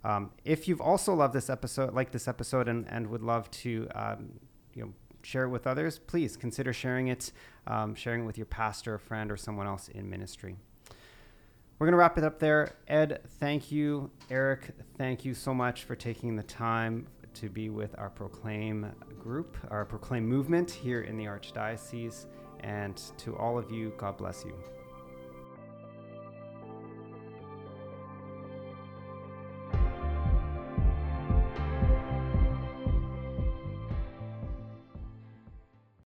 Um, 0.05 0.31
if 0.45 0.67
you've 0.67 0.81
also 0.81 1.15
loved 1.15 1.33
this 1.33 1.49
episode, 1.49 1.95
like 1.95 2.11
this 2.11 2.27
episode, 2.27 2.69
and, 2.69 2.87
and 2.89 3.09
would 3.09 3.23
love 3.23 3.51
to 3.53 3.89
um, 3.95 4.31
you 4.75 4.83
know 4.83 4.93
share 5.23 5.45
it 5.45 5.49
with 5.49 5.67
others, 5.67 5.99
please 5.99 6.37
consider 6.37 6.73
sharing 6.73 7.09
it, 7.09 7.33
um, 7.67 7.95
sharing 7.95 8.23
it 8.23 8.27
with 8.27 8.37
your 8.39 8.47
pastor, 8.47 8.99
friend, 8.99 9.31
or 9.31 9.37
someone 9.37 9.67
else 9.67 9.89
in 9.89 10.09
ministry. 10.09 10.57
We're 11.79 11.87
going 11.87 11.95
to 11.95 11.99
wrap 11.99 12.19
it 12.19 12.25
up 12.25 12.39
there. 12.39 12.77
Ed, 12.87 13.23
thank 13.41 13.73
you. 13.73 14.11
Eric, 14.31 14.71
thank 14.99 15.25
you 15.25 15.35
so 15.35 15.53
much 15.53 15.85
for 15.85 15.97
taking 15.97 16.37
the 16.37 16.43
time 16.45 17.09
to 17.35 17.49
be 17.49 17.71
with 17.71 17.95
our 17.99 18.11
Proclaim 18.11 18.93
group, 19.19 19.57
our 19.71 19.85
Proclaim 19.85 20.27
movement 20.27 20.71
here 20.71 21.03
in 21.03 21.17
the 21.17 21.25
Archdiocese. 21.25 22.27
And 22.61 22.97
to 23.19 23.37
all 23.37 23.59
of 23.59 23.71
you, 23.73 23.93
God 23.97 24.17
bless 24.17 24.45
you. 24.45 24.55